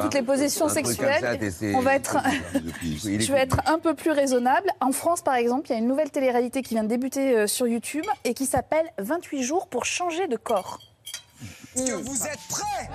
toutes 0.00 0.14
les 0.14 0.22
positions 0.22 0.68
sexuelles. 0.68 1.20
ça, 1.50 1.66
on 1.74 1.80
va 1.80 1.94
être, 1.94 2.16
je 2.82 3.32
vais 3.32 3.40
être 3.40 3.60
un 3.66 3.78
peu 3.78 3.94
plus 3.94 4.10
raisonnable. 4.10 4.70
En 4.80 4.92
France, 4.92 5.22
par 5.22 5.34
exemple, 5.34 5.66
il 5.68 5.72
y 5.72 5.76
a 5.76 5.78
une 5.78 5.88
nouvelle 5.88 6.10
télé-réalité 6.10 6.62
qui 6.62 6.74
vient 6.74 6.84
de 6.84 6.88
débuter 6.88 7.36
euh, 7.36 7.46
sur 7.46 7.66
YouTube 7.66 8.04
et 8.24 8.34
qui 8.34 8.46
s'appelle 8.46 8.86
28 8.98 9.42
jours 9.42 9.66
pour 9.68 9.84
changer 9.84 10.26
de 10.28 10.36
corps. 10.36 10.78
Est-ce 11.74 11.86
que 11.86 11.92
vous 11.92 12.26
êtes 12.26 12.40
prêts 12.48 12.90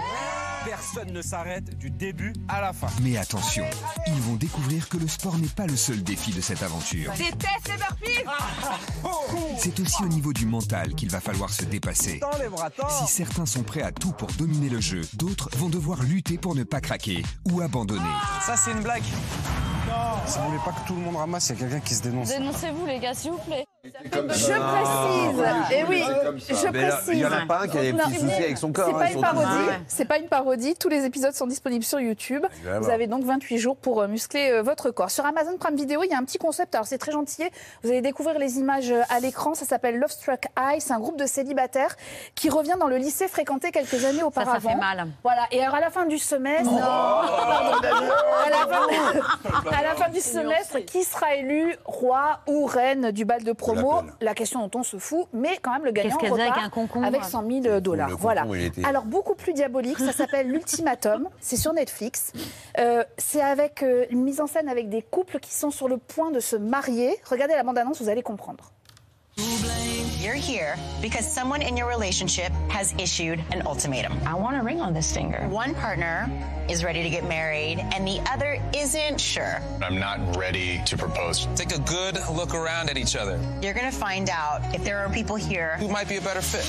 Personne 0.66 1.12
ne 1.12 1.22
s'arrête 1.22 1.78
du 1.78 1.90
début 1.90 2.34
à 2.48 2.62
la 2.62 2.74
fin. 2.74 2.88
Mais 3.02 3.18
attention, 3.18 3.66
ils 4.08 4.22
vont 4.22 4.36
découvrir 4.36 4.88
que 4.90 4.98
le 4.98 5.08
sport 5.08 5.38
n'est 5.38 5.48
pas 5.48 5.66
le 5.66 5.76
seul 5.76 6.04
défi 6.04 6.32
de 6.32 6.42
cette 6.42 6.62
aventure. 6.62 7.12
Déteste 7.14 7.70
les 7.70 7.78
burpees 7.78 8.26
C'est 9.58 9.80
aussi 9.80 10.04
au 10.04 10.08
niveau 10.08 10.34
du 10.34 10.46
mental 10.46 10.94
qu'il 10.94 11.10
va 11.10 11.20
falloir 11.20 11.50
se 11.52 11.66
dépasser. 11.66 12.20
Si 13.00 13.08
certains 13.08 13.46
sont 13.46 13.64
prêts 13.64 13.82
à 13.82 13.92
tout 13.92 14.12
pour 14.12 14.32
dominer 14.34 14.70
le 14.70 14.82
jeu, 14.82 15.02
d'autres 15.14 15.50
vont 15.58 15.70
devoir 15.70 16.04
lutter 16.04 16.38
pour 16.38 16.54
ne 16.54 16.64
pas 16.64 16.82
craquer 16.82 17.24
ou 17.46 17.62
abandonner. 17.62 18.04
Ça, 18.46 18.56
c'est 18.58 18.72
une 18.72 18.82
blague. 18.82 19.04
Si 20.26 20.38
vous 20.40 20.46
voulez 20.48 20.60
pas 20.66 20.72
que 20.72 20.86
tout 20.88 20.94
le 20.94 21.00
monde 21.02 21.16
ramasse, 21.16 21.50
il 21.50 21.54
y 21.54 21.64
a 21.64 21.68
quelqu'un 21.68 21.80
qui 21.80 21.94
se 21.96 22.04
dénonce. 22.04 22.28
Dénoncez-vous, 22.30 22.86
les 22.86 23.00
gars, 23.00 23.14
s'il 23.14 23.32
vous 23.32 23.38
plaît. 23.38 23.66
Je 23.86 23.90
précise, 24.52 25.72
et 25.72 25.84
oui, 25.86 26.04
je 26.50 26.68
Mais 26.68 26.90
précise. 26.90 27.08
il 27.14 27.20
y 27.20 27.26
en 27.26 27.32
a 27.32 27.46
pas 27.46 27.62
un 27.62 27.68
qui 27.70 27.78
a 27.78 27.82
des 27.84 27.94
Non, 27.94 28.00
petits 28.06 28.20
soucis 28.20 28.44
avec 28.44 28.58
son 28.58 28.74
corps, 28.74 28.88
C'est 28.90 28.96
hein, 28.96 29.00
pas 29.00 29.12
une 29.12 29.22
parodie. 29.22 29.48
tous- 29.48 29.74
C'est 29.88 30.06
pas 30.06 30.18
une 30.18 30.28
parodie. 30.28 30.76
Tous 30.76 30.90
les 30.90 31.06
épisodes 31.06 31.34
sont 31.34 31.48
disponibles 31.48 31.86
sur 31.86 32.00
YouTube. 32.02 32.46
Vais 32.64 32.80
Vous 32.80 32.90
avez 32.90 33.08
donc 33.08 33.24
28 33.24 33.58
jours 33.60 33.78
pour 33.78 34.02
euh, 34.02 34.08
muscler 34.10 34.50
euh, 34.52 34.62
votre 34.62 34.92
corps. 34.92 35.10
Sur 35.10 35.26
Amazon 35.26 35.56
Prime 35.58 35.76
Video, 35.78 36.04
il 36.04 36.10
y 36.10 36.14
a 36.14 36.18
un 36.18 36.26
petit 36.26 36.38
concept. 36.38 36.76
Alors 36.76 36.86
c'est 36.86 36.98
très 36.98 37.14
gentil. 37.14 37.44
Vous 37.84 37.90
allez 37.90 38.02
découvrir 38.02 38.38
les 38.40 38.58
images 38.58 38.92
euh, 38.92 39.04
à 39.10 39.22
l'écran. 39.22 39.54
Ça 39.54 39.66
s'appelle 39.66 39.98
Love 40.00 40.12
Struck 40.12 40.48
Eye. 40.60 40.82
C'est 40.82 40.92
un 40.92 41.00
groupe 41.00 41.18
de 41.18 41.26
célibataires 41.26 41.96
qui 42.36 42.50
revient 42.50 42.76
dans 42.78 42.88
le 42.88 42.98
lycée 42.98 43.30
fréquenté 43.30 43.72
quelques 43.72 44.04
années 44.04 44.20
ça 44.20 44.26
auparavant. 44.28 44.70
fait 44.70 44.76
mal. 44.76 45.08
Voilà. 45.24 45.44
Et 45.52 45.64
alors 45.64 45.76
à 45.76 45.80
la 45.80 45.90
fin 45.92 46.06
du 46.06 46.18
semestre, 46.18 46.70
Pardon. 46.78 48.12
à, 48.46 48.50
la 48.50 48.58
fin, 48.68 49.72
à 49.78 49.84
la 49.84 49.96
fin 49.96 50.10
du 50.10 50.20
semestre, 50.20 50.80
qui 50.86 51.04
sera 51.04 51.36
élu 51.36 51.76
roi 51.86 52.40
ou 52.48 52.66
reine 52.66 53.12
du 53.12 53.26
bal 53.26 53.44
de 53.44 53.52
promo? 53.52 54.02
La 54.22 54.34
question 54.34 54.66
dont 54.68 54.80
on 54.80 54.84
se 54.84 54.98
fout, 54.98 55.28
mais 55.34 55.58
quand 55.62 55.72
même 55.74 55.86
le 55.86 55.92
gagnant 55.92 56.16
repart 56.18 56.40
avec 56.40 56.64
un 56.66 56.70
concombre 56.70 57.06
avec 57.06 57.24
100 57.24 57.44
000 57.64 57.80
dollars. 57.80 58.10
Voilà. 58.18 58.46
était- 58.56 58.84
Alors 58.86 59.04
beaucoup 59.06 59.36
plus 59.36 59.54
diabolique, 59.54 60.00
ça 60.00 60.12
s'appelle 60.12 60.48
l'ultimatum. 60.50 61.30
C'est 61.40 61.58
sur 61.58 61.74
Netflix. 61.74 62.32
Euh, 62.80 63.04
c'est 63.18 63.42
avec 63.42 63.84
euh, 63.84 64.06
une 64.10 64.24
mise 64.24 64.42
en 64.42 64.48
scène 64.48 64.70
avec 64.70 64.90
des 64.90 65.02
couples 65.02 65.40
qui 65.40 65.54
sont 65.54 65.72
sur 65.72 65.88
le 65.88 65.98
point 65.98 66.32
de 66.32 66.40
se 66.40 66.56
marier. 66.56 67.18
Regardez 67.30 67.54
la 67.56 67.64
bande-annonce, 67.64 68.02
vous 68.02 68.10
allez 68.10 68.24
comprendre. 68.24 68.72
You're 69.38 70.34
here 70.34 70.76
because 71.00 71.32
someone 71.32 71.62
in 71.62 71.78
your 71.78 71.88
relationship 71.88 72.52
has 72.70 72.94
issued 72.98 73.44
an 73.52 73.62
ultimatum. 73.68 74.20
I 74.26 74.34
want 74.34 74.58
a 74.58 74.64
ring 74.64 74.82
on 74.82 74.94
this 74.94 75.14
finger. 75.14 75.48
One 75.48 75.76
partner 75.76 76.28
is 76.68 76.84
ready 76.84 77.04
to 77.04 77.10
get 77.10 77.24
married 77.24 77.80
and 77.94 78.08
the 78.08 78.20
other 78.32 78.60
isn't 78.76 79.22
sure. 79.22 79.62
I'm 79.82 80.00
not 80.00 80.36
ready 80.36 80.82
to 80.86 80.98
propose. 80.98 81.48
Take 81.56 81.72
a 81.72 81.80
good 81.82 82.18
look 82.32 82.56
around 82.56 82.90
at 82.90 82.98
each 82.98 83.16
other. 83.16 83.40
You're 83.62 83.76
going 83.76 83.90
to 83.90 83.98
find 83.98 84.30
out 84.30 84.62
if 84.74 84.84
there 84.84 84.98
are 84.98 85.10
people 85.10 85.36
here 85.36 85.78
Who 85.78 85.88
might 85.88 86.10
be 86.10 86.18
a 86.18 86.22
better 86.22 86.42
fit? 86.42 86.66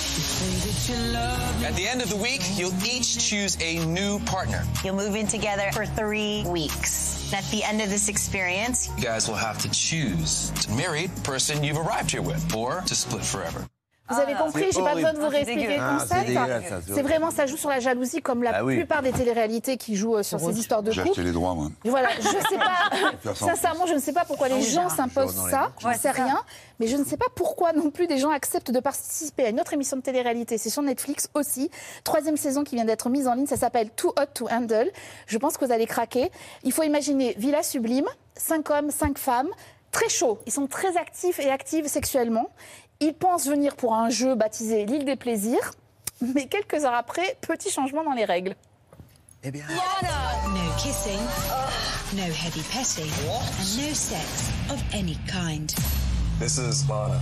At 1.64 1.74
the 1.74 1.88
end 1.88 2.02
of 2.02 2.10
the 2.10 2.16
week, 2.16 2.42
you'll 2.54 2.74
each 2.84 3.18
choose 3.18 3.56
a 3.62 3.84
new 3.86 4.18
partner. 4.20 4.62
You'll 4.84 4.96
move 4.96 5.16
in 5.16 5.26
together 5.26 5.70
for 5.72 5.86
three 5.86 6.44
weeks. 6.46 7.17
At 7.32 7.44
the 7.50 7.62
end 7.62 7.82
of 7.82 7.90
this 7.90 8.08
experience, 8.08 8.88
You 8.96 9.04
guys 9.04 9.28
will 9.28 9.36
have 9.36 9.58
to 9.58 9.70
choose 9.70 10.50
to 10.62 10.70
marry 10.72 11.08
the 11.08 11.20
person 11.20 11.62
you've 11.62 11.76
arrived 11.76 12.10
here 12.10 12.22
with 12.22 12.54
or 12.54 12.80
to 12.86 12.94
split 12.94 13.22
forever. 13.24 13.68
Vous 14.10 14.18
avez 14.18 14.34
compris, 14.34 14.64
c'est 14.70 14.78
j'ai 14.78 14.82
pas 14.82 14.94
besoin 14.94 15.12
de 15.12 15.18
vous 15.18 15.28
réexpliquer 15.28 15.76
Ah, 15.80 15.92
le 15.94 15.98
c'est 16.06 16.34
concept. 16.34 16.82
c'est 16.94 17.02
vraiment, 17.02 17.30
ça 17.30 17.46
joue 17.46 17.56
sur 17.56 17.68
la 17.68 17.80
jalousie 17.80 18.22
comme 18.22 18.42
la 18.42 18.52
Ah 18.56 18.64
oui. 18.64 18.76
plupart 18.76 19.02
des 19.02 19.12
téléréalités 19.12 19.76
qui 19.76 19.96
jouent 19.96 20.16
euh, 20.16 20.22
sur 20.22 20.40
ces 20.40 20.58
histoires 20.58 20.82
de 20.82 20.90
J'ai 20.90 21.02
couple. 21.02 21.12
acheté 21.12 21.22
les 21.24 21.32
droits, 21.32 21.54
moi? 21.54 21.68
Voilà, 21.84 22.08
je 22.18 22.22
sais 22.22 22.58
pas, 22.58 23.34
sincèrement, 23.34 23.86
je 23.86 23.94
ne 23.94 23.98
sais 24.00 24.12
pas 24.12 24.24
pourquoi 24.24 24.48
Ah 24.50 24.54
les 24.54 24.62
gens 24.62 24.88
s'imposent 24.88 25.34
Chaud 25.36 25.48
ça, 25.50 25.72
je 25.80 25.88
ne 25.88 25.94
sais 25.94 26.10
rien, 26.10 26.40
mais 26.80 26.86
je 26.86 26.96
ne 26.96 27.04
sais 27.04 27.16
pas 27.16 27.26
pourquoi 27.34 27.72
non 27.72 27.90
plus 27.90 28.06
des 28.06 28.18
gens 28.18 28.30
acceptent 28.30 28.70
de 28.70 28.80
participer 28.80 29.44
à 29.44 29.48
une 29.50 29.60
autre 29.60 29.72
émission 29.74 29.96
de 29.96 30.02
télé-réalité. 30.02 30.58
C'est 30.58 30.70
sur 30.70 30.82
Netflix 30.82 31.28
aussi, 31.34 31.70
troisième 32.04 32.36
saison 32.36 32.64
qui 32.64 32.74
vient 32.76 32.84
d'être 32.86 33.08
mise 33.10 33.28
en 33.28 33.34
ligne, 33.34 33.46
ça 33.46 33.56
s'appelle 33.56 33.90
Too 33.90 34.08
Hot 34.18 34.26
to 34.34 34.48
Handle. 34.50 34.90
Je 35.26 35.38
pense 35.38 35.56
que 35.58 35.64
vous 35.64 35.72
allez 35.72 35.86
craquer. 35.86 36.30
Il 36.64 36.72
faut 36.72 36.82
imaginer 36.82 37.34
Villa 37.38 37.62
Sublime, 37.62 38.06
cinq 38.36 38.70
hommes, 38.70 38.90
cinq 38.90 39.18
femmes, 39.18 39.48
très 39.90 40.08
chauds, 40.08 40.38
ils 40.46 40.52
sont 40.52 40.66
très 40.66 40.96
actifs 40.96 41.38
et 41.40 41.50
actives 41.50 41.86
sexuellement. 41.88 42.48
Ils 43.00 43.14
pensent 43.14 43.46
venir 43.46 43.76
pour 43.76 43.94
un 43.94 44.10
jeu 44.10 44.34
baptisé 44.34 44.84
l'île 44.84 45.04
des 45.04 45.14
plaisirs, 45.14 45.72
mais 46.20 46.48
quelques 46.48 46.84
heures 46.84 46.94
après, 46.94 47.36
petit 47.42 47.70
changement 47.70 48.02
dans 48.02 48.12
les 48.12 48.24
règles. 48.24 48.56
No 49.44 49.52
kissing, 50.78 51.20
no 52.14 52.24
heavy 52.24 52.60
petting, 52.72 53.08
and 53.28 53.76
no 53.76 53.94
sex 53.94 54.50
of 54.68 54.82
any 54.92 55.16
kind. 55.28 55.72
This 56.40 56.58
is 56.58 56.88
Lana, 56.88 57.20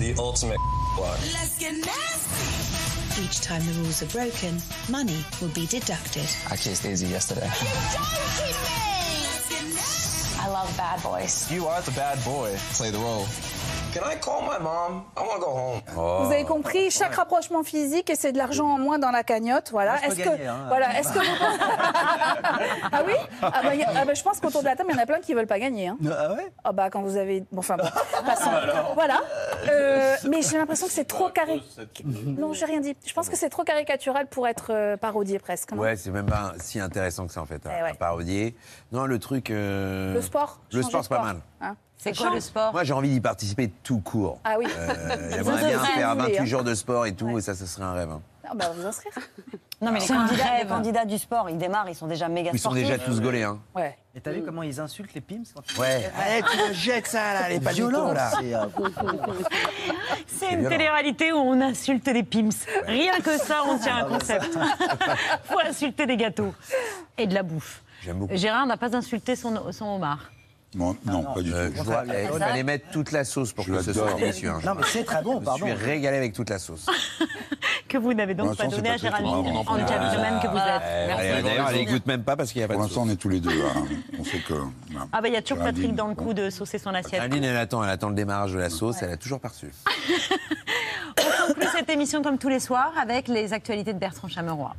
the 0.00 0.16
ultimate 0.18 0.58
block. 0.96 1.16
Let's 1.32 1.58
get 1.60 1.74
nasty! 1.74 3.22
Each 3.22 3.40
time 3.40 3.62
the 3.66 3.72
rules 3.82 4.02
are 4.02 4.06
broken, 4.06 4.60
money 4.90 5.24
will 5.40 5.54
be 5.54 5.66
deducted. 5.66 6.28
I 6.50 6.56
kissed 6.56 6.82
Daisy 6.82 7.06
yesterday. 7.06 7.48
I 10.40 10.48
love 10.48 10.76
bad 10.76 11.00
boys. 11.04 11.48
You 11.52 11.68
are 11.68 11.80
the 11.82 11.92
bad 11.92 12.22
boy. 12.24 12.56
Play 12.72 12.90
the 12.90 12.98
role. 12.98 13.26
Can 13.94 14.00
I 14.10 14.16
call 14.20 14.42
my 14.42 14.58
mom? 14.60 15.04
I 15.16 15.20
want 15.20 15.34
to 15.36 15.40
go 15.40 15.52
home. 15.52 15.80
Vous 16.26 16.32
avez 16.32 16.44
compris, 16.44 16.90
chaque 16.90 17.14
rapprochement 17.14 17.62
physique 17.62 18.10
et 18.10 18.16
c'est 18.16 18.32
de 18.32 18.38
l'argent 18.38 18.66
en 18.66 18.78
moins 18.78 18.98
dans 18.98 19.12
la 19.12 19.22
cagnotte, 19.22 19.70
voilà. 19.70 20.04
Est-ce 20.04 20.16
que 20.16 20.24
gagner, 20.24 20.48
hein. 20.48 20.64
voilà, 20.66 20.98
est-ce 20.98 21.12
que 21.12 21.18
vous- 21.20 21.46
ah 22.92 23.02
oui? 23.06 23.12
Ah 23.40 23.50
bah, 23.62 23.68
a- 23.70 23.92
ah 24.00 24.04
bah, 24.04 24.14
je 24.14 24.22
pense 24.24 24.40
qu'autour 24.40 24.62
de 24.62 24.66
la 24.66 24.74
table 24.74 24.90
il 24.92 24.96
y 24.96 24.98
en 24.98 25.02
a 25.02 25.06
plein 25.06 25.20
qui 25.20 25.32
veulent 25.32 25.46
pas 25.46 25.60
gagner. 25.60 25.88
Hein. 25.88 25.98
Ah 26.10 26.32
ouais? 26.34 26.52
Ah 26.64 26.72
bah 26.72 26.90
quand 26.90 27.02
vous 27.02 27.16
avez 27.16 27.44
bon 27.52 27.60
enfin 27.60 27.76
bon, 27.76 27.84
passons. 28.26 28.50
voilà. 28.94 29.20
Euh, 29.70 30.16
mais 30.28 30.42
j'ai 30.42 30.58
l'impression 30.58 30.86
que 30.88 30.92
c'est 30.92 31.04
trop 31.04 31.28
carré. 31.28 31.62
Non, 32.04 32.52
j'ai 32.52 32.64
rien 32.64 32.80
dit. 32.80 32.96
Je 33.06 33.12
pense 33.12 33.28
que 33.28 33.36
c'est 33.36 33.48
trop 33.48 33.62
caricatural 33.62 34.26
pour 34.26 34.48
être 34.48 34.72
euh, 34.72 34.96
parodié 34.96 35.38
presque. 35.38 35.70
non? 35.72 35.80
Ouais, 35.82 35.94
c'est 35.96 36.10
même 36.10 36.26
pas 36.26 36.52
si 36.58 36.80
intéressant 36.80 37.26
que 37.28 37.32
ça 37.32 37.42
en 37.42 37.46
fait, 37.46 37.64
à, 37.66 37.70
Eh 37.78 37.82
ouais. 37.84 37.90
à 37.90 37.94
parodier. 37.94 38.56
Non, 38.90 39.04
le 39.06 39.18
truc. 39.20 39.50
euh, 39.50 40.14
Le 40.14 40.20
sport. 40.22 40.58
Le 40.72 40.82
sport, 40.82 41.02
c'est 41.04 41.08
pas 41.14 41.22
mal. 41.22 41.36
Hein? 41.60 41.76
C'est 42.12 42.16
quoi 42.16 42.30
le 42.30 42.40
sport 42.40 42.72
Moi, 42.72 42.84
j'ai 42.84 42.92
envie 42.92 43.10
d'y 43.10 43.20
participer 43.20 43.70
tout 43.82 44.00
court. 44.00 44.38
Ah 44.44 44.56
oui. 44.58 44.66
Euh, 44.76 45.30
J'aimerais 45.30 45.58
bien 45.66 45.78
faire 45.80 46.14
vous 46.14 46.20
voulez, 46.20 46.32
28 46.34 46.38
hein. 46.38 46.44
jours 46.44 46.64
de 46.64 46.74
sport 46.74 47.06
et 47.06 47.14
tout, 47.14 47.38
et 47.38 47.40
ça, 47.40 47.54
ça 47.54 47.66
serait 47.66 47.84
un 47.84 47.92
rêve. 47.94 48.10
hein. 48.10 48.20
Ah 48.46 48.52
bah 48.54 48.70
vous 48.76 48.84
inscrire. 48.86 49.12
Non, 49.80 49.90
mais 49.90 50.00
les 50.00 50.06
C'est 50.06 50.12
un 50.12 50.26
candidats, 50.26 50.44
les 50.44 50.50
rêve. 50.58 50.68
candidats 50.68 51.04
du 51.06 51.16
sport, 51.18 51.48
ils 51.48 51.56
démarrent, 51.56 51.88
ils 51.88 51.94
sont 51.94 52.06
déjà 52.06 52.28
méga 52.28 52.50
Ils 52.52 52.58
sont 52.58 52.70
sportifs. 52.70 52.86
déjà 52.90 52.98
tous 53.02 53.20
gaulés, 53.22 53.42
hein. 53.42 53.58
Ouais. 53.74 53.96
Et 54.14 54.20
t'as 54.20 54.32
vu 54.32 54.42
comment 54.44 54.62
ils 54.62 54.78
insultent 54.80 55.14
les 55.14 55.22
pims 55.22 55.42
quand 55.54 55.62
ils- 55.74 55.80
Ouais. 55.80 56.12
Eh, 56.38 56.42
tu 56.42 56.68
me 56.68 56.72
jettes 56.74 57.06
ça, 57.06 57.32
là, 57.32 57.48
les 57.48 57.58
Violent, 57.58 58.12
palitos, 58.12 58.14
là. 58.14 58.30
c'est, 58.38 58.54
euh, 58.54 58.66
une 60.52 60.58
violent. 60.58 60.68
télé-réalité 60.68 61.32
où 61.32 61.36
on 61.36 61.58
insulte 61.60 62.06
les 62.08 62.22
pims. 62.22 62.50
Rien 62.86 63.18
que 63.20 63.38
ça, 63.38 63.62
on 63.66 63.78
tient 63.78 64.04
un 64.04 64.08
concept. 64.10 64.58
faut 65.44 65.60
insulter 65.66 66.04
des 66.06 66.16
gâteaux 66.18 66.54
et 67.16 67.26
de 67.26 67.34
la 67.34 67.42
bouffe. 67.42 67.82
J'aime 68.02 68.18
beaucoup. 68.18 68.36
Gérard 68.36 68.66
n'a 68.66 68.76
pas 68.76 68.94
insulté 68.94 69.36
son, 69.36 69.72
son 69.72 69.86
homard. 69.86 70.30
Non, 70.74 70.96
non, 71.04 71.22
pas 71.22 71.40
du 71.40 71.52
Euh, 71.52 71.68
tout. 71.70 71.76
je 71.76 71.82
il 72.34 72.38
fallait 72.38 72.62
mettre 72.62 72.90
toute 72.90 73.12
la 73.12 73.24
sauce 73.24 73.52
pour 73.52 73.64
Je 73.64 73.72
que 73.74 73.82
ce 73.82 73.92
soit 73.92 74.14
délicieux. 74.14 74.50
hein. 74.50 74.60
Non, 74.64 74.74
mais 74.74 74.82
c'est 74.86 75.04
très 75.04 75.22
bon, 75.22 75.38
Je 75.40 75.44
pardon. 75.44 75.64
suis 75.66 75.72
régalé 75.74 76.16
avec 76.16 76.32
toute 76.32 76.50
la 76.50 76.58
sauce. 76.58 76.86
Que 77.88 77.98
vous 77.98 78.12
n'avez 78.12 78.34
donc 78.34 78.48
Pour 78.48 78.56
pas 78.56 78.64
l'instant, 78.64 78.76
donné 78.78 78.90
à 78.90 78.96
Géraldine 78.96 79.28
en 79.28 79.78
gentleman 79.78 80.40
que 80.42 80.48
vous 80.48 80.56
êtes. 80.56 80.82
Euh, 80.82 81.06
Merci. 81.06 81.42
D'ailleurs, 81.44 81.70
elle 81.70 81.84
goûte 81.86 82.06
même 82.06 82.24
pas 82.24 82.34
parce 82.34 82.50
qu'il 82.50 82.58
n'y 82.60 82.64
a 82.64 82.68
pas 82.68 82.74
Pour 82.74 82.82
de 82.82 82.88
l'instant, 82.88 83.02
sauce. 83.02 83.10
on 83.10 83.12
est 83.12 83.16
tous 83.16 83.28
les 83.28 83.38
deux. 83.40 83.50
hein. 83.50 83.84
On 84.18 84.24
sait 84.24 84.38
que. 84.40 84.54
Ah 85.12 85.20
bah 85.20 85.28
il 85.28 85.34
y 85.34 85.36
a 85.36 85.42
toujours 85.42 85.58
Géraldine, 85.58 85.82
Patrick 85.82 85.96
dans 85.96 86.08
le 86.08 86.14
coup 86.16 86.34
de 86.34 86.50
saucer 86.50 86.78
son 86.78 86.92
assiette. 86.92 87.20
Aline, 87.20 87.44
elle 87.44 87.56
attend, 87.56 87.84
elle 87.84 87.90
attend 87.90 88.08
le 88.08 88.16
démarrage 88.16 88.52
de 88.52 88.58
la 88.58 88.70
sauce, 88.70 88.96
elle 89.02 89.10
a 89.12 89.16
toujours 89.16 89.38
pas 89.38 89.48
reçu. 89.48 89.70
On 91.18 91.46
conclut 91.52 91.68
cette 91.72 91.90
émission 91.90 92.22
comme 92.22 92.38
tous 92.38 92.48
les 92.48 92.58
soirs 92.60 92.92
avec 93.00 93.28
les 93.28 93.52
actualités 93.52 93.92
de 93.92 93.98
Bertrand 93.98 94.28
Chameroy. 94.28 94.72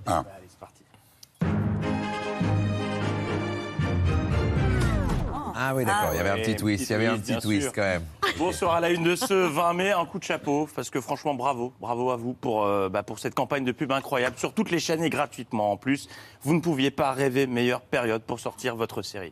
Ah. 5.57 5.69
Ah 5.69 5.75
oui, 5.75 5.85
d'accord, 5.85 6.09
il 6.13 6.17
y 6.17 6.19
avait 6.19 6.29
un 6.29 6.35
Et 6.35 6.41
petit 6.41 6.55
twist, 6.57 6.89
il 6.89 6.91
y 6.91 6.95
avait 6.95 7.07
un 7.07 7.17
petit 7.17 7.37
twist 7.37 7.61
sûr. 7.63 7.73
quand 7.73 7.81
même. 7.81 8.03
Bonsoir 8.37 8.75
à 8.75 8.79
la 8.81 8.89
une 8.89 9.03
de 9.03 9.15
ce 9.15 9.33
20 9.47 9.73
mai, 9.73 9.91
un 9.91 10.05
coup 10.05 10.19
de 10.19 10.23
chapeau, 10.23 10.67
parce 10.75 10.89
que 10.89 10.99
franchement, 10.99 11.33
bravo, 11.33 11.73
bravo 11.79 12.11
à 12.11 12.17
vous 12.17 12.33
pour, 12.33 12.65
euh, 12.65 12.89
bah, 12.89 13.03
pour 13.03 13.19
cette 13.19 13.33
campagne 13.35 13.63
de 13.63 13.71
pub 13.71 13.91
incroyable, 13.91 14.37
sur 14.37 14.53
toutes 14.53 14.69
les 14.69 14.79
chaînes 14.79 15.03
et 15.03 15.09
gratuitement 15.09 15.71
en 15.71 15.77
plus. 15.77 16.09
Vous 16.41 16.53
ne 16.53 16.59
pouviez 16.59 16.91
pas 16.91 17.13
rêver 17.13 17.47
meilleure 17.47 17.81
période 17.81 18.21
pour 18.23 18.39
sortir 18.39 18.75
votre 18.75 19.01
série. 19.01 19.31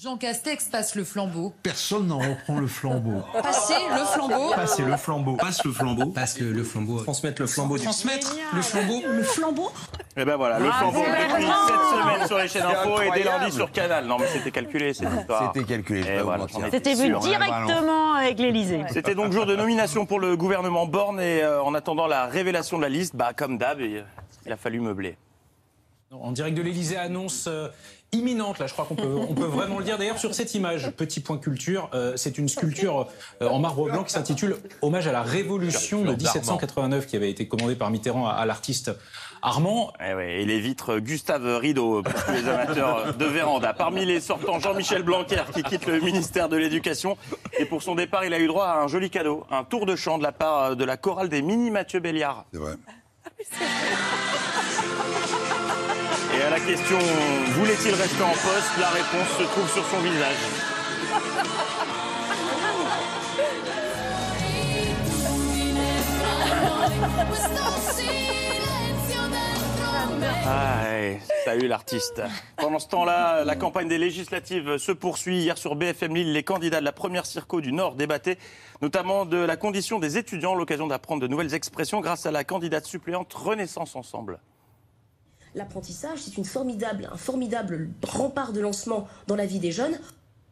Jean 0.00 0.16
Castex 0.16 0.66
passe 0.66 0.94
le 0.94 1.02
flambeau. 1.02 1.52
Personne 1.64 2.06
n'en 2.06 2.20
reprend 2.20 2.60
le 2.60 2.68
flambeau. 2.68 3.20
Passer 3.42 3.74
le 3.90 4.04
flambeau. 4.04 4.54
Passer 4.54 4.82
le 4.84 4.96
flambeau. 4.96 5.34
Passe 5.34 5.64
le 5.64 5.72
flambeau. 5.72 6.06
Passe 6.12 6.38
le, 6.38 6.52
le 6.52 6.62
flambeau. 6.62 7.00
Transmettre 7.00 7.42
le 7.42 7.48
flambeau 7.48 7.78
du. 7.78 7.82
Transmettre 7.82 8.36
le 8.54 8.62
flambeau. 8.62 9.02
Le 9.04 9.22
flambeau. 9.24 9.72
Et 10.16 10.24
ben 10.24 10.36
voilà, 10.36 10.60
le 10.60 10.70
flambeau 10.70 11.00
depuis 11.00 11.42
cette 11.42 12.00
semaine 12.00 12.26
sur 12.28 12.38
les 12.38 12.46
chaînes 12.46 12.66
info 12.66 13.02
et 13.02 13.10
dès 13.12 13.24
lundi 13.24 13.50
sur 13.50 13.72
Canal. 13.72 14.06
Non 14.06 14.18
mais 14.20 14.28
c'était 14.28 14.52
calculé 14.52 14.94
cette 14.94 15.08
histoire. 15.18 15.52
C'était 15.52 15.66
calculé, 15.66 16.18
vous 16.18 16.24
voilà, 16.26 16.46
C'était 16.70 16.94
vu 16.94 17.18
directement 17.18 18.14
avec 18.14 18.38
l'Elysée. 18.38 18.84
C'était 18.92 19.16
donc 19.16 19.32
jour 19.32 19.46
de 19.46 19.56
nomination 19.56 20.06
pour 20.06 20.20
le 20.20 20.36
gouvernement 20.36 20.86
Borne 20.86 21.18
et 21.18 21.42
euh, 21.42 21.60
en 21.60 21.74
attendant 21.74 22.06
la 22.06 22.26
révélation 22.26 22.76
de 22.76 22.82
la 22.82 22.88
liste, 22.88 23.16
bah, 23.16 23.32
comme 23.36 23.58
d'hab, 23.58 23.80
il 23.80 24.04
il 24.46 24.52
a 24.52 24.56
fallu 24.56 24.78
meubler. 24.78 25.18
En 26.10 26.32
direct 26.32 26.56
de 26.56 26.62
l'Elysée, 26.62 26.96
annonce 26.96 27.46
euh, 27.48 27.68
imminente, 28.12 28.58
là 28.58 28.66
je 28.66 28.72
crois 28.72 28.84
qu'on 28.84 28.94
peut, 28.94 29.06
on 29.28 29.34
peut 29.34 29.44
vraiment 29.44 29.78
le 29.78 29.84
dire. 29.84 29.98
D'ailleurs 29.98 30.18
sur 30.18 30.34
cette 30.34 30.54
image, 30.54 30.90
petit 30.92 31.20
point 31.20 31.38
culture, 31.38 31.90
euh, 31.94 32.14
c'est 32.16 32.38
une 32.38 32.48
sculpture 32.48 33.08
euh, 33.42 33.48
en 33.48 33.58
marbre 33.58 33.90
blanc 33.90 34.04
qui 34.04 34.12
s'intitule 34.12 34.56
Hommage 34.82 35.06
à 35.06 35.12
la 35.12 35.22
Révolution 35.22 36.02
de 36.02 36.14
1789 36.14 37.06
qui 37.06 37.16
avait 37.16 37.30
été 37.30 37.46
commandée 37.48 37.76
par 37.76 37.90
Mitterrand 37.90 38.26
à, 38.26 38.32
à 38.32 38.46
l'artiste 38.46 38.90
Armand. 39.42 39.92
Eh 40.04 40.14
ouais, 40.14 40.42
et 40.42 40.44
les 40.46 40.58
vitres 40.58 40.98
Gustave 40.98 41.58
Rideau 41.58 42.02
pour 42.02 42.24
tous 42.24 42.32
les 42.32 42.48
amateurs 42.48 43.14
de 43.14 43.24
véranda. 43.24 43.72
Parmi 43.72 44.04
les 44.04 44.20
sortants, 44.20 44.58
Jean-Michel 44.58 45.02
Blanquer 45.02 45.42
qui 45.54 45.62
quitte 45.62 45.86
le 45.86 46.00
ministère 46.00 46.48
de 46.48 46.56
l'Éducation. 46.56 47.16
Et 47.58 47.64
pour 47.64 47.82
son 47.82 47.94
départ, 47.94 48.24
il 48.24 48.34
a 48.34 48.40
eu 48.40 48.46
droit 48.48 48.66
à 48.66 48.80
un 48.80 48.88
joli 48.88 49.10
cadeau, 49.10 49.44
un 49.50 49.64
tour 49.64 49.86
de 49.86 49.94
chant 49.96 50.18
de 50.18 50.22
la 50.22 50.32
part 50.32 50.74
de 50.76 50.84
la 50.84 50.96
chorale 50.96 51.28
des 51.28 51.42
mini 51.42 51.70
Mathieu 51.70 52.00
Béliard. 52.00 52.46
C'est 52.52 52.58
vrai. 52.58 52.74
À 56.48 56.50
la 56.50 56.60
question 56.60 56.98
voulait-il 57.58 57.94
rester 57.94 58.22
en 58.22 58.30
poste? 58.30 58.78
La 58.80 58.88
réponse 58.88 59.28
se 59.36 59.42
trouve 59.42 59.70
sur 59.70 59.84
son 59.84 60.00
visage. 60.00 60.36
Ah, 70.50 70.80
ouais, 70.84 71.20
salut 71.44 71.68
l'artiste. 71.68 72.22
Pendant 72.56 72.78
ce 72.78 72.88
temps-là, 72.88 73.44
la 73.44 73.54
campagne 73.54 73.86
des 73.86 73.98
législatives 73.98 74.78
se 74.78 74.92
poursuit. 74.92 75.40
Hier 75.40 75.58
sur 75.58 75.76
BFM 75.76 76.14
Lille, 76.14 76.32
les 76.32 76.42
candidats 76.42 76.80
de 76.80 76.86
la 76.86 76.92
première 76.92 77.26
circo 77.26 77.60
du 77.60 77.72
Nord 77.72 77.96
débattaient 77.96 78.38
notamment 78.80 79.26
de 79.26 79.36
la 79.36 79.58
condition 79.58 79.98
des 79.98 80.16
étudiants, 80.16 80.54
l'occasion 80.54 80.86
d'apprendre 80.86 81.20
de 81.20 81.28
nouvelles 81.28 81.52
expressions 81.52 82.00
grâce 82.00 82.24
à 82.24 82.30
la 82.30 82.44
candidate 82.44 82.86
suppléante 82.86 83.34
Renaissance 83.34 83.94
Ensemble. 83.94 84.40
L'apprentissage, 85.58 86.20
c'est 86.20 86.38
une 86.38 86.44
formidable, 86.44 87.10
un 87.12 87.16
formidable 87.16 87.88
rempart 88.06 88.52
de 88.52 88.60
lancement 88.60 89.08
dans 89.26 89.34
la 89.34 89.44
vie 89.44 89.58
des 89.58 89.72
jeunes. 89.72 89.98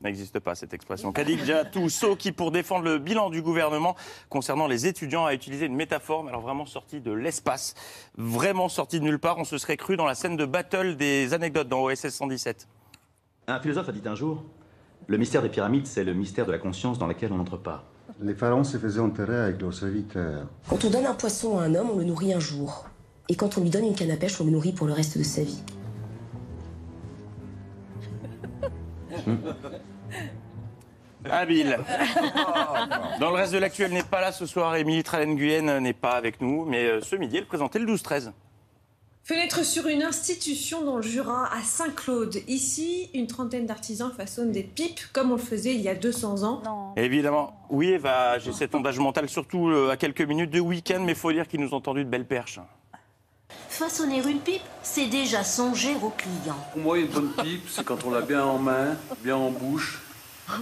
N'existe 0.02 0.40
pas 0.40 0.56
cette 0.56 0.74
expression. 0.74 1.12
Khadija 1.12 1.64
Tousso, 1.64 2.16
qui 2.16 2.32
pour 2.32 2.50
défendre 2.50 2.84
le 2.86 2.98
bilan 2.98 3.30
du 3.30 3.40
gouvernement 3.40 3.94
concernant 4.28 4.66
les 4.66 4.88
étudiants 4.88 5.24
a 5.24 5.32
utilisé 5.32 5.66
une 5.66 5.76
métaphore, 5.76 6.24
mais 6.24 6.30
alors 6.30 6.40
vraiment 6.40 6.66
sortie 6.66 7.00
de 7.00 7.12
l'espace, 7.12 7.74
vraiment 8.18 8.68
sortie 8.68 8.98
de 8.98 9.04
nulle 9.04 9.20
part. 9.20 9.38
On 9.38 9.44
se 9.44 9.58
serait 9.58 9.76
cru 9.76 9.96
dans 9.96 10.06
la 10.06 10.16
scène 10.16 10.36
de 10.36 10.44
battle 10.44 10.96
des 10.96 11.34
anecdotes 11.34 11.68
dans 11.68 11.84
OSS 11.84 12.08
117. 12.08 12.66
Un 13.46 13.60
philosophe 13.60 13.88
a 13.88 13.92
dit 13.92 14.02
un 14.06 14.16
jour 14.16 14.42
Le 15.06 15.18
mystère 15.18 15.40
des 15.40 15.50
pyramides, 15.50 15.86
c'est 15.86 16.02
le 16.02 16.14
mystère 16.14 16.46
de 16.46 16.52
la 16.52 16.58
conscience 16.58 16.98
dans 16.98 17.06
laquelle 17.06 17.32
on 17.32 17.36
n'entre 17.36 17.58
pas. 17.58 17.84
Les 18.20 18.34
pharaons 18.34 18.64
se 18.64 18.76
faisaient 18.76 18.98
enterrer 18.98 19.38
avec 19.38 19.60
leurs 19.60 19.72
serviteurs. 19.72 20.48
Quand 20.68 20.84
on 20.84 20.90
donne 20.90 21.06
un 21.06 21.14
poisson 21.14 21.58
à 21.58 21.62
un 21.62 21.76
homme, 21.76 21.90
on 21.92 21.96
le 21.96 22.04
nourrit 22.04 22.34
un 22.34 22.40
jour. 22.40 22.86
Et 23.28 23.34
quand 23.34 23.58
on 23.58 23.62
lui 23.62 23.70
donne 23.70 23.84
une 23.84 23.94
canne 23.94 24.10
à 24.10 24.16
pêche, 24.16 24.40
on 24.40 24.44
le 24.44 24.50
nourrit 24.50 24.72
pour 24.72 24.86
le 24.86 24.92
reste 24.92 25.18
de 25.18 25.22
sa 25.24 25.42
vie. 25.42 25.62
Habile. 31.30 31.78
Dans 33.20 33.30
le 33.30 33.36
reste 33.36 33.52
de 33.52 33.58
l'actuel 33.58 33.92
n'est 33.92 34.04
pas 34.04 34.20
là 34.20 34.30
ce 34.30 34.46
soir. 34.46 34.76
Émilie 34.76 35.02
Tralen-Guyenne 35.02 35.78
n'est 35.78 35.92
pas 35.92 36.12
avec 36.12 36.40
nous, 36.40 36.64
mais 36.64 36.84
euh, 36.84 37.00
ce 37.00 37.16
midi, 37.16 37.36
elle 37.38 37.46
présentait 37.46 37.80
le 37.80 37.92
12-13. 37.92 38.32
Fenêtre 39.24 39.64
sur 39.64 39.88
une 39.88 40.04
institution 40.04 40.84
dans 40.84 40.98
le 40.98 41.02
Jura, 41.02 41.52
à 41.52 41.60
Saint-Claude. 41.60 42.36
Ici, 42.46 43.10
une 43.12 43.26
trentaine 43.26 43.66
d'artisans 43.66 44.12
façonnent 44.16 44.52
des 44.52 44.62
pipes, 44.62 45.00
comme 45.12 45.32
on 45.32 45.34
le 45.34 45.40
faisait 45.40 45.74
il 45.74 45.80
y 45.80 45.88
a 45.88 45.96
200 45.96 46.44
ans. 46.44 46.94
Évidemment. 46.96 47.58
Oui, 47.68 47.88
Eva, 47.88 48.38
j'ai 48.38 48.52
cet 48.52 48.76
ondage 48.76 49.00
mental, 49.00 49.28
surtout 49.28 49.68
euh, 49.68 49.90
à 49.90 49.96
quelques 49.96 50.20
minutes 50.20 50.50
de 50.50 50.60
week-end, 50.60 51.02
mais 51.04 51.16
faut 51.16 51.32
dire 51.32 51.48
qu'ils 51.48 51.60
nous 51.60 51.74
ont 51.74 51.80
tendu 51.80 52.04
de 52.04 52.08
belles 52.08 52.28
perches. 52.28 52.60
Façonner 53.68 54.22
une 54.26 54.40
pipe, 54.40 54.62
c'est 54.82 55.06
déjà 55.06 55.44
songer 55.44 55.94
au 56.02 56.10
client. 56.10 56.56
Pour 56.72 56.82
moi, 56.82 56.98
une 56.98 57.08
bonne 57.08 57.32
pipe, 57.42 57.68
c'est 57.68 57.84
quand 57.84 58.04
on 58.04 58.10
l'a 58.10 58.22
bien 58.22 58.42
en 58.44 58.58
main, 58.58 58.96
bien 59.22 59.36
en 59.36 59.50
bouche, 59.50 60.00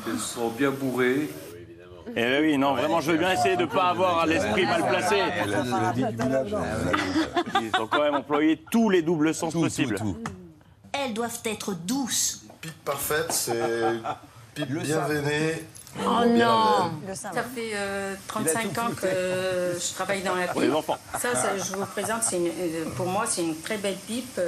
qu'elle 0.04 0.18
soit 0.18 0.50
bien 0.56 0.70
bourrée. 0.70 1.30
Eh 2.16 2.38
oui, 2.40 2.58
non, 2.58 2.74
vraiment, 2.74 3.00
je 3.00 3.12
veux 3.12 3.18
bien 3.18 3.32
essayer 3.32 3.56
de 3.56 3.62
ne 3.62 3.66
pas 3.66 3.84
avoir 3.84 4.26
l'esprit 4.26 4.66
mal 4.66 4.86
placé. 4.88 5.16
Ils 7.60 7.80
ont 7.80 7.86
quand 7.86 8.02
même 8.02 8.16
employé 8.16 8.62
tous 8.70 8.90
les 8.90 9.02
doubles 9.02 9.34
sens 9.34 9.54
possibles. 9.54 9.96
Elles 10.92 11.14
doivent 11.14 11.40
être 11.44 11.74
douces. 11.74 12.42
Pipe 12.60 12.84
parfaite, 12.84 13.32
c'est 13.32 14.00
pipe 14.54 14.70
bien 14.70 15.00
veinée. 15.00 15.64
Oh 16.00 16.24
bien 16.26 16.46
non. 16.48 16.90
Ça 17.14 17.30
fait 17.54 17.70
euh, 17.74 18.14
35 18.26 18.78
ans 18.78 18.90
que 18.90 19.06
euh, 19.06 19.78
je 19.78 19.94
travaille 19.94 20.22
dans 20.22 20.34
la 20.34 20.46
Pour 20.48 20.60
pipe. 20.60 20.70
les 20.70 20.76
enfants. 20.76 20.98
Ça, 21.20 21.34
ça, 21.34 21.56
je 21.56 21.76
vous 21.76 21.86
présente, 21.86 22.22
une- 22.32 22.46
euh, 22.48 22.84
pour 22.96 23.06
moi, 23.06 23.24
c'est 23.28 23.42
une 23.42 23.56
très 23.60 23.78
belle 23.78 23.96
pipe. 24.06 24.40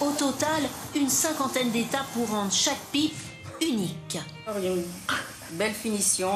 Au 0.00 0.10
total, 0.12 0.62
une 0.94 1.08
cinquantaine 1.08 1.70
d'étapes 1.70 2.06
pour 2.14 2.28
rendre 2.30 2.52
chaque 2.52 2.78
pipe 2.92 3.14
unique. 3.60 4.18
Belle 5.52 5.72
finition. 5.72 6.30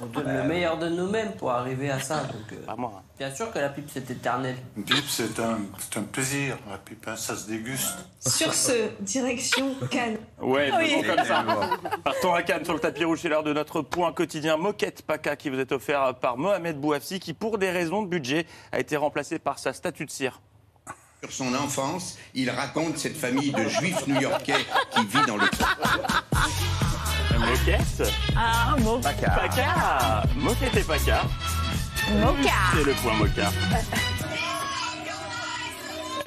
On 0.00 0.06
donne 0.06 0.32
le 0.32 0.44
meilleur 0.44 0.78
de 0.78 0.88
nous-mêmes 0.88 1.32
pour 1.32 1.50
arriver 1.50 1.90
à 1.90 2.00
ça. 2.00 2.20
Donc, 2.24 2.52
euh, 2.52 2.64
Pas 2.66 2.76
moi. 2.76 3.02
Bien 3.18 3.34
sûr 3.34 3.50
que 3.52 3.58
la 3.58 3.68
pipe, 3.68 3.88
c'est 3.92 4.10
éternel. 4.10 4.56
Une 4.76 4.84
pipe, 4.84 5.04
c'est 5.08 5.38
un, 5.38 5.58
c'est 5.78 5.98
un 5.98 6.02
plaisir. 6.02 6.56
La 6.70 6.78
pipe, 6.78 7.06
hein, 7.06 7.16
ça 7.16 7.36
se 7.36 7.46
déguste. 7.46 7.94
Sur 8.20 8.52
ce, 8.52 8.90
direction 9.00 9.74
Cannes. 9.90 10.18
Ouais, 10.40 10.70
Oui. 10.78 10.88
faisons 10.90 11.14
comme 11.14 11.24
ça. 11.26 11.44
Partons 12.04 12.34
à 12.34 12.42
Cannes 12.42 12.64
sur 12.64 12.74
le 12.74 12.80
tapis 12.80 13.04
rouge, 13.04 13.20
c'est 13.22 13.28
l'heure 13.28 13.42
de 13.44 13.52
notre 13.52 13.82
point 13.82 14.12
quotidien 14.12 14.56
Moquette 14.56 15.02
Paca 15.02 15.36
qui 15.36 15.50
vous 15.50 15.58
est 15.60 15.72
offert 15.72 16.14
par 16.16 16.36
Mohamed 16.36 16.80
Bouafsi 16.80 17.20
qui, 17.20 17.34
pour 17.34 17.58
des 17.58 17.70
raisons 17.70 18.02
de 18.02 18.08
budget, 18.08 18.46
a 18.72 18.80
été 18.80 18.96
remplacé 18.96 19.38
par 19.38 19.58
sa 19.58 19.72
statue 19.72 20.06
de 20.06 20.10
cire. 20.10 20.40
Sur 21.22 21.32
son 21.32 21.54
enfance, 21.54 22.18
il 22.34 22.50
raconte 22.50 22.98
cette 22.98 23.16
famille 23.16 23.50
de 23.52 23.66
juifs 23.66 24.06
new-yorkais 24.06 24.66
qui 24.90 25.06
vit 25.06 25.24
dans 25.26 25.36
le... 25.38 25.46
Moquette 27.46 28.12
Ah, 28.36 28.76
Mo. 28.80 28.98
Paca 28.98 29.30
Paca 29.30 30.22
Moquette 30.36 30.76
et 30.76 30.82
Paca 30.82 31.22
Moca. 32.20 32.50
C'est 32.74 32.84
le 32.84 32.92
point 32.92 33.14
Moca. 33.14 33.50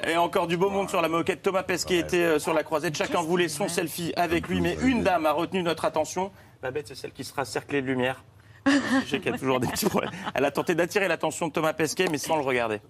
Et 0.06 0.16
encore 0.16 0.46
du 0.46 0.56
beau 0.56 0.70
monde 0.70 0.88
sur 0.88 1.02
la 1.02 1.08
moquette. 1.08 1.42
Thomas 1.42 1.62
Pesquet 1.62 1.98
était 1.98 2.16
euh, 2.24 2.38
sur 2.38 2.54
la 2.54 2.62
croisette. 2.62 2.96
Chacun 2.96 3.20
voulait 3.22 3.48
son 3.48 3.68
selfie 3.68 4.12
avec 4.16 4.48
lui, 4.48 4.60
mais 4.60 4.76
une 4.82 5.02
dame 5.02 5.26
a 5.26 5.32
retenu 5.32 5.62
notre 5.62 5.84
attention. 5.84 6.30
Babette, 6.62 6.88
c'est 6.88 6.94
celle 6.94 7.12
qui 7.12 7.24
sera 7.24 7.44
cerclée 7.44 7.82
de 7.82 7.86
lumière. 7.86 8.24
Qu'il 9.06 9.22
y 9.24 9.28
a 9.28 9.36
toujours 9.36 9.60
des 9.60 9.68
petits 9.68 9.86
problèmes. 9.86 10.10
Elle 10.34 10.44
a 10.44 10.50
tenté 10.50 10.74
d'attirer 10.74 11.08
l'attention 11.08 11.48
de 11.48 11.52
Thomas 11.52 11.72
Pesquet, 11.74 12.06
mais 12.10 12.18
sans 12.18 12.36
le 12.36 12.42
regarder. 12.42 12.80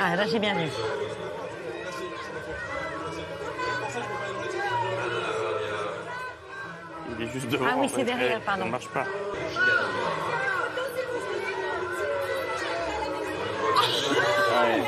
Ah, 0.00 0.16
là, 0.16 0.26
j'ai 0.26 0.38
bien 0.38 0.54
vu. 0.54 0.68
Il 7.16 7.24
est 7.24 7.32
juste 7.32 7.48
devant. 7.48 7.66
Ah 7.68 7.74
oui, 7.78 7.88
c'est 7.94 8.04
derrière, 8.04 8.40
pardon. 8.40 8.62
Ça 8.62 8.66
ne 8.66 8.70
marche 8.72 8.88
pas. 8.88 9.04
Ouais. 14.62 14.82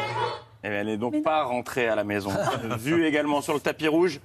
Eh 0.64 0.68
bien, 0.68 0.78
elle 0.80 0.86
n'est 0.88 0.96
donc 0.96 1.22
pas 1.22 1.44
rentrée 1.44 1.88
à 1.88 1.94
la 1.94 2.04
maison. 2.04 2.30
Vue 2.78 3.06
également 3.06 3.40
sur 3.40 3.54
le 3.54 3.60
tapis 3.60 3.88
rouge. 3.88 4.20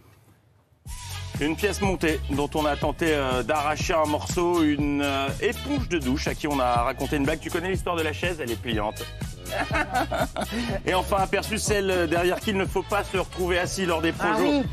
Une 1.41 1.55
pièce 1.57 1.81
montée 1.81 2.21
dont 2.29 2.49
on 2.55 2.65
a 2.65 2.77
tenté 2.77 3.07
euh, 3.13 3.43
d'arracher 3.43 3.93
un 3.93 4.05
morceau, 4.05 4.63
une 4.63 5.01
euh, 5.01 5.27
éponge 5.41 5.89
de 5.89 5.99
douche 5.99 6.27
à 6.27 6.33
qui 6.35 6.47
on 6.47 6.59
a 6.59 6.83
raconté 6.83 7.17
une 7.17 7.25
blague. 7.25 7.39
Tu 7.41 7.49
connais 7.49 7.69
l'histoire 7.69 7.97
de 7.97 8.03
la 8.03 8.13
chaise? 8.13 8.39
Elle 8.41 8.51
est 8.51 8.61
pliante. 8.61 9.03
Et 10.85 10.93
enfin, 10.93 11.17
aperçu 11.17 11.57
celle 11.57 12.07
derrière 12.09 12.39
qui 12.39 12.51
il 12.51 12.57
ne 12.57 12.65
faut 12.65 12.83
pas 12.83 13.03
se 13.03 13.17
retrouver 13.17 13.59
assis 13.59 13.85
lors 13.85 14.01
des 14.01 14.13
Ah 14.17 14.27
projets. 14.29 14.49
oui. 14.49 14.63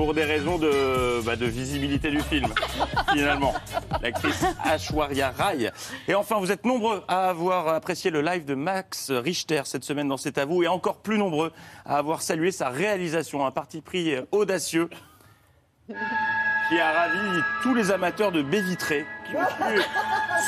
Pour 0.00 0.14
des 0.14 0.24
raisons 0.24 0.56
de, 0.56 1.22
bah, 1.26 1.36
de 1.36 1.44
visibilité 1.44 2.10
du 2.10 2.22
film, 2.22 2.48
finalement. 3.12 3.52
L'actrice 4.00 4.46
Ashwarya 4.64 5.30
Rai. 5.30 5.72
Et 6.08 6.14
enfin, 6.14 6.38
vous 6.38 6.50
êtes 6.50 6.64
nombreux 6.64 7.04
à 7.06 7.28
avoir 7.28 7.68
apprécié 7.68 8.10
le 8.10 8.22
live 8.22 8.46
de 8.46 8.54
Max 8.54 9.10
Richter 9.10 9.60
cette 9.66 9.84
semaine 9.84 10.08
dans 10.08 10.16
C'est 10.16 10.38
à 10.38 10.46
vous, 10.46 10.62
et 10.62 10.68
encore 10.68 11.02
plus 11.02 11.18
nombreux 11.18 11.52
à 11.84 11.98
avoir 11.98 12.22
salué 12.22 12.50
sa 12.50 12.70
réalisation, 12.70 13.44
un 13.44 13.50
parti 13.50 13.82
pris 13.82 14.14
audacieux 14.32 14.88
qui 15.86 16.78
a 16.78 16.92
ravi 16.92 17.42
tous 17.62 17.74
les 17.74 17.90
amateurs 17.90 18.32
de 18.32 18.40
baies 18.40 18.62
vitrées 18.62 19.04
qui 19.30 19.36
ont 19.36 19.68
pu 19.68 19.80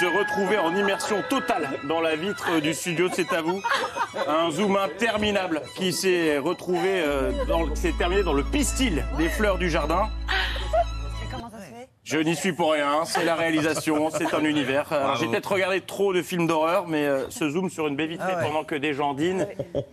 se 0.00 0.06
retrouver 0.06 0.58
en 0.58 0.74
immersion 0.74 1.22
totale 1.28 1.68
dans 1.84 2.00
la 2.00 2.16
vitre 2.16 2.60
du 2.60 2.74
studio 2.74 3.08
de 3.08 3.14
C'est 3.14 3.32
à 3.32 3.42
vous. 3.42 3.62
Un 4.26 4.50
zoom 4.50 4.76
interminable 4.76 5.62
qui 5.76 5.92
s'est 5.92 6.38
retrouvé, 6.38 7.02
euh, 7.02 7.30
dans, 7.46 7.74
s'est 7.74 7.94
terminé 7.96 8.22
dans 8.22 8.32
le 8.32 8.44
pistil 8.44 9.04
des 9.18 9.28
fleurs 9.28 9.58
du 9.58 9.70
jardin. 9.70 10.08
Je 12.04 12.18
n'y 12.18 12.34
suis 12.34 12.52
pour 12.52 12.72
rien, 12.72 13.04
c'est 13.04 13.24
la 13.24 13.36
réalisation, 13.36 14.10
c'est 14.10 14.34
un 14.34 14.44
univers. 14.44 14.92
Alors, 14.92 15.16
J'ai 15.16 15.28
peut-être 15.28 15.52
regardé 15.52 15.80
trop 15.80 16.12
de 16.12 16.20
films 16.20 16.48
d'horreur, 16.48 16.88
mais 16.88 17.06
euh, 17.06 17.30
ce 17.30 17.48
zoom 17.48 17.70
sur 17.70 17.86
une 17.86 17.94
baie 17.94 18.06
vitrée 18.08 18.32
Ah 18.32 18.38
ouais. 18.38 18.44
pendant 18.44 18.64
que 18.64 18.74
des 18.74 18.92
gens 18.92 19.14
dînent, 19.14 19.46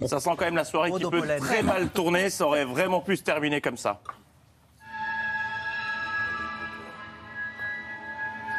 ça 0.07 0.19
sent 0.19 0.31
quand 0.35 0.45
même 0.45 0.55
la 0.55 0.65
soirée 0.65 0.91
qui 0.91 1.05
peut 1.05 1.21
très 1.37 1.61
mal 1.61 1.87
tourner. 1.89 2.31
Ça 2.31 2.47
aurait 2.47 2.65
vraiment 2.65 2.99
pu 2.99 3.15
se 3.15 3.23
terminer 3.23 3.61
comme 3.61 3.77
ça. 3.77 4.01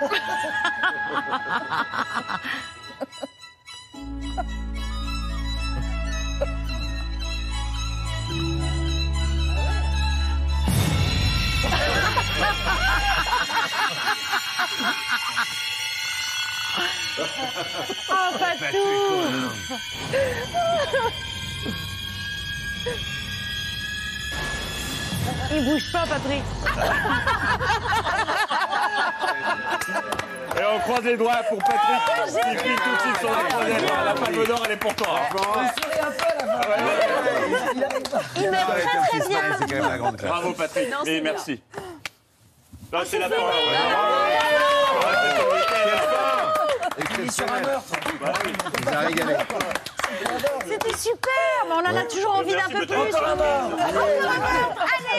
Oh, 0.02 0.06
Il 25.52 25.64
bouge 25.64 25.92
pas, 25.92 26.06
Patrick. 26.06 26.42
Et 30.56 30.64
on 30.64 30.78
croise 30.80 31.04
les 31.04 31.16
doigts 31.16 31.42
pour 31.48 31.58
Patrick 31.58 31.80
qui 32.26 32.58
file 32.58 32.76
tout 32.76 32.90
de 32.94 33.00
suite 33.00 33.18
sur 33.20 33.30
la 33.30 33.48
troisième. 33.48 33.84
La 34.04 34.14
palme 34.14 34.44
d'or, 34.46 34.62
elle 34.66 34.72
est 34.72 34.76
pour 34.76 34.94
toi. 34.94 35.20
Il 38.36 38.50
met 38.50 38.56
très 38.56 38.82
très 38.82 39.28
bien. 39.28 39.38
C'est 39.58 39.66
quand 39.66 39.74
même 39.74 39.88
la 39.88 39.98
grande 39.98 40.16
classe. 40.16 40.30
Bravo 40.30 40.52
Patrick, 40.52 40.90
Non, 40.90 41.04
et 41.04 41.20
merci. 41.20 41.62
Là, 42.92 43.02
c'est 43.06 43.18
la 43.18 43.28
fin. 43.28 43.36
Il 48.80 48.88
a 48.88 49.00
régalé. 49.00 49.36
C'était 50.68 50.96
super, 50.96 51.66
mais 51.68 51.74
on 51.74 51.78
en 51.78 51.96
a 51.96 52.04
toujours 52.04 52.34
envie 52.36 52.52
d'un 52.52 52.68
peu 52.70 52.86
plus. 52.86 52.96
Allez, 52.96 53.12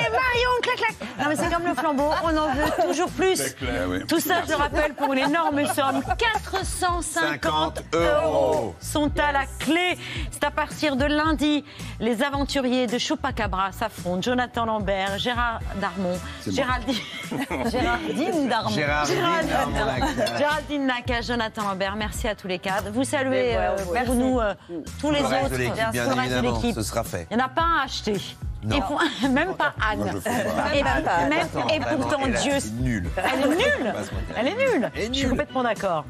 Marion, 0.10 0.50
clac, 0.62 0.76
clac. 0.78 0.96
Non, 1.20 1.26
mais 1.30 1.36
c'est 1.36 1.50
comme 1.54 1.68
le 1.68 1.74
flambeau, 1.76 2.10
on 2.24 2.38
en 2.38 2.54
veut 2.54 2.88
toujours 2.88 3.10
plus. 3.12 3.36
C'est 3.36 3.56
clair, 3.56 3.88
oui. 3.90 4.06
Tout 4.08 4.20
ça, 4.20 4.42
je 4.46 4.52
le 4.52 4.56
rappelle, 4.56 4.94
pour 4.94 5.14
une 5.14 5.20
énorme 5.20 5.66
somme. 5.68 6.02
450 6.18 7.84
euros 7.94 8.76
sont 8.80 9.12
à 9.20 9.32
la 9.32 9.46
clé. 9.60 9.98
C'est 10.32 10.44
à 10.44 10.52
partir 10.52 10.96
de 10.96 11.06
lundi. 11.06 11.64
Les 12.00 12.24
aventuriers 12.24 12.88
de 12.88 12.98
Chupacabra 12.98 13.72
s'affrontent. 13.72 14.22
Jonathan 14.22 14.66
Lambert, 14.66 15.18
Gérard 15.20 15.60
Darmon, 15.80 16.18
bon. 16.46 16.52
Géraldine... 16.52 16.96
Géraldine 17.72 18.48
Darmon. 18.48 18.70
Géraldine 18.70 19.50
Darmon-Lac. 19.50 20.38
Géraldine 20.38 20.86
Naka, 20.88 21.22
Jonathan 21.22 21.64
Lambert, 21.64 21.96
merci 21.96 22.28
à 22.28 22.36
tous 22.36 22.48
les 22.48 22.60
cadres. 22.60 22.90
Vous 22.92 23.04
saluez 23.04 23.56
euh, 23.56 23.76
pour 24.06 24.16
nous 24.16 24.40
euh, 24.40 24.54
tous 25.00 25.12
les 25.12 25.20
Le 25.20 25.26
reste 25.26 25.44
autres. 25.46 25.52
de 25.54 25.58
l'équipe, 25.58 25.76
bien 25.92 26.04
Tout 26.04 26.10
le 26.10 26.16
reste 26.16 26.16
de 26.16 26.22
évidemment, 26.38 26.56
l'équipe. 26.62 26.76
ce 26.76 26.82
sera 26.84 27.04
fait. 27.04 27.28
Il 27.32 27.38
n'y 27.38 27.42
en 27.44 27.46
a 27.46 27.50
pas 27.50 27.62
un 27.62 27.80
à 27.82 27.84
acheter. 27.86 28.16
Non. 28.64 28.78
Et 28.78 28.82
pour- 28.82 29.02
même 29.32 29.56
pas 29.56 29.74
Anne. 29.90 30.22
Pas. 30.24 30.76
Et, 30.76 30.84
Même 30.84 31.04
pas. 31.04 31.26
même- 31.28 31.48
et 31.74 31.80
Vraiment, 31.80 32.04
pourtant, 32.04 32.28
Dieu. 32.28 32.52
Elle 32.54 32.58
est 32.58 32.72
nulle. 32.80 33.10
Elle 33.18 33.40
est 33.42 33.48
nulle. 33.48 33.94
Elle 34.36 34.48
est 34.48 35.08
Je 35.08 35.14
suis 35.14 35.22
nulle. 35.24 35.30
complètement 35.32 35.64
d'accord. 35.64 36.06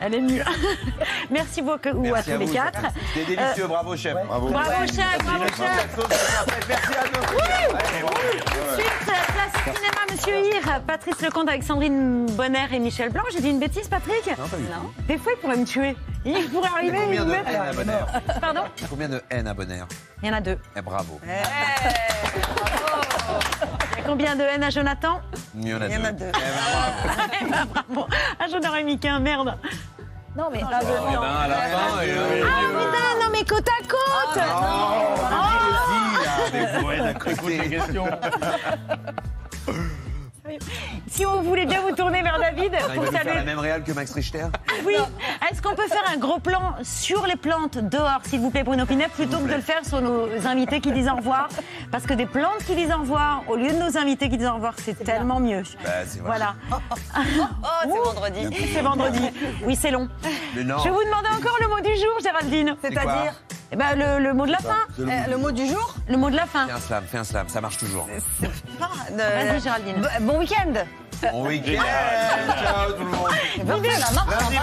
Elle 0.00 0.14
est 0.16 0.20
nulle. 0.20 0.44
Merci 1.30 1.62
beaucoup 1.62 1.88
à 2.14 2.22
tous 2.22 2.38
les 2.38 2.46
quatre. 2.46 2.82
C'était 3.14 3.34
délicieux, 3.36 3.66
bravo 3.68 3.96
chef. 3.96 4.16
Bravo. 4.28 4.48
Bravo, 4.50 4.70
chef. 4.86 5.18
Bravo, 5.24 5.44
chef. 5.46 5.96
Merci 6.68 6.92
à. 6.92 7.04
Ensuite, 8.04 8.92
place 9.32 9.76
cinéma, 9.76 10.00
monsieur 10.10 10.34
Hir, 10.46 10.80
Patrice 10.86 11.20
Lecomte 11.20 11.48
avec 11.48 11.62
Sandrine 11.62 12.26
Bonner 12.32 12.66
et 12.72 12.78
Michel 12.78 13.10
Blanc. 13.10 13.22
J'ai 13.32 13.40
dit 13.40 13.50
une 13.50 13.58
bêtise, 13.60 13.88
Patrick 13.88 14.26
Non, 14.38 14.46
pas 14.48 14.56
du 14.56 14.64
tout. 14.64 14.92
Des 15.08 15.18
fois, 15.18 15.32
il 15.36 15.40
pourrait 15.40 15.56
me 15.56 15.64
tuer. 15.64 15.96
Il 16.24 16.48
pourrait 16.50 16.70
arriver. 16.74 16.98
Combien 16.98 17.22
il 17.22 17.26
de 17.26 17.32
me 17.32 17.34
N 17.34 17.44
met- 17.44 17.56
à 17.56 17.72
Bonheur 17.72 18.06
Pardon 18.40 18.62
Combien 18.88 19.08
de 19.08 19.22
N 19.30 19.46
à 19.46 19.54
Bonheur 19.54 19.86
Il 20.22 20.28
y 20.28 20.32
en 20.32 20.34
a 20.34 20.40
deux. 20.40 20.58
Eh, 20.76 20.80
Bravo. 20.82 21.20
Il 21.24 21.28
y 23.98 24.00
a 24.00 24.04
combien 24.06 24.34
de 24.36 24.42
haine 24.42 24.62
à 24.62 24.70
Jonathan 24.70 25.20
Il 25.54 25.68
y 25.68 25.74
en 25.74 25.80
a 25.82 25.86
Il 25.86 25.92
y 25.92 25.96
en 25.96 26.04
a 26.04 26.12
deux. 26.12 26.24
deux. 26.26 26.32
Eh 27.40 27.44
ben, 27.50 27.66
bravo. 27.66 28.06
Ah, 28.38 28.44
j'en 28.50 28.68
aurais 28.68 28.84
mis 28.84 28.98
qu'un, 28.98 29.18
merde. 29.20 29.56
Non, 30.36 30.48
mais. 30.52 30.60
Eh 30.60 30.64
ben, 30.64 30.68
à 30.68 31.48
la 31.48 31.56
fin, 31.56 32.02
et 32.02 32.42
Ah, 32.42 32.46
putain, 32.70 33.24
non, 33.24 33.30
mais 33.32 33.44
côte 33.44 33.68
à 33.68 33.82
côte 33.86 34.36
il 34.36 34.40
y 34.40 34.42
a 34.42 35.93
des 36.72 36.80
poètes 36.80 37.00
à 37.00 37.14
côté. 37.14 37.60
Si 41.06 41.24
vous 41.24 41.42
voulez 41.42 41.64
bien 41.64 41.80
vous 41.80 41.94
tourner 41.94 42.20
vers 42.22 42.38
David 42.38 42.72
Il 42.74 42.78
va 42.78 42.94
pour 42.94 43.04
nous 43.04 43.10
faire 43.10 43.24
la 43.24 43.32
saluer. 43.32 43.44
même 43.46 43.58
réal 43.58 43.82
que 43.82 43.92
Max 43.92 44.12
Richter 44.12 44.44
Oui, 44.84 44.94
est-ce 45.50 45.62
qu'on 45.62 45.74
peut 45.74 45.86
faire 45.88 46.02
un 46.12 46.18
gros 46.18 46.38
plan 46.38 46.74
sur 46.82 47.26
les 47.26 47.36
plantes 47.36 47.78
dehors, 47.78 48.20
s'il 48.24 48.40
vous 48.40 48.50
plaît, 48.50 48.62
Bruno 48.62 48.84
Pinet, 48.84 49.08
plutôt 49.08 49.38
que 49.38 49.48
de 49.48 49.54
le 49.54 49.60
faire 49.62 49.84
sur 49.86 50.02
nos 50.02 50.28
invités 50.46 50.80
qui 50.80 50.92
disent 50.92 51.08
au 51.08 51.16
revoir? 51.16 51.48
Parce 51.90 52.04
que 52.04 52.12
des 52.14 52.26
plantes 52.26 52.62
qui 52.66 52.74
disent 52.74 52.92
au 52.92 53.00
revoir, 53.00 53.42
au 53.48 53.56
lieu 53.56 53.68
de 53.72 53.78
nos 53.78 53.96
invités 53.96 54.28
qui 54.28 54.36
disent 54.36 54.48
au 54.48 54.54
revoir, 54.54 54.74
c'est 54.84 55.02
tellement 55.02 55.40
mieux. 55.40 55.62
Bah, 55.82 55.90
c'est 56.06 56.20
vrai. 56.20 56.36
Voilà. 56.36 56.54
Oh, 56.72 56.76
c'est 57.82 57.88
vendredi. 57.88 58.56
C'est 58.74 58.82
vendredi. 58.82 59.30
Oui, 59.64 59.76
c'est 59.76 59.90
long. 59.90 60.08
Mais 60.54 60.64
non. 60.64 60.76
Je 60.78 60.84
vais 60.84 60.90
vous 60.90 61.04
demander 61.04 61.28
encore 61.38 61.56
le 61.60 61.68
mot 61.68 61.80
du 61.80 61.94
jour, 61.96 62.18
Géraldine. 62.22 62.76
C'est-à-dire 62.82 63.32
Eh 63.72 63.76
ben, 63.76 63.94
le, 63.96 64.22
le 64.22 64.34
mot 64.34 64.44
de 64.46 64.52
la 64.52 64.58
fin. 64.58 64.76
euh, 65.00 65.04
le 65.30 65.36
mot 65.38 65.50
du 65.52 65.66
jour 65.66 65.94
Le 66.08 66.16
mot 66.18 66.28
de 66.30 66.36
la 66.36 66.46
fin. 66.46 66.66
Fais 66.66 66.72
un 66.72 66.80
slam, 66.80 67.04
fais 67.10 67.18
un 67.18 67.24
slam, 67.24 67.48
ça 67.48 67.60
marche 67.60 67.78
toujours. 67.78 68.06
Ah, 68.80 68.86
Vas-y, 69.16 69.60
Géraldine. 69.60 70.06
Bon 70.34 70.40
week-end 70.40 70.72
Bon 71.30 71.46
week-end. 71.46 71.80
Ciao 72.60 72.92
tout 72.92 73.04
le 73.04 73.10
monde. 73.10 73.30
Lundi, 73.68 74.58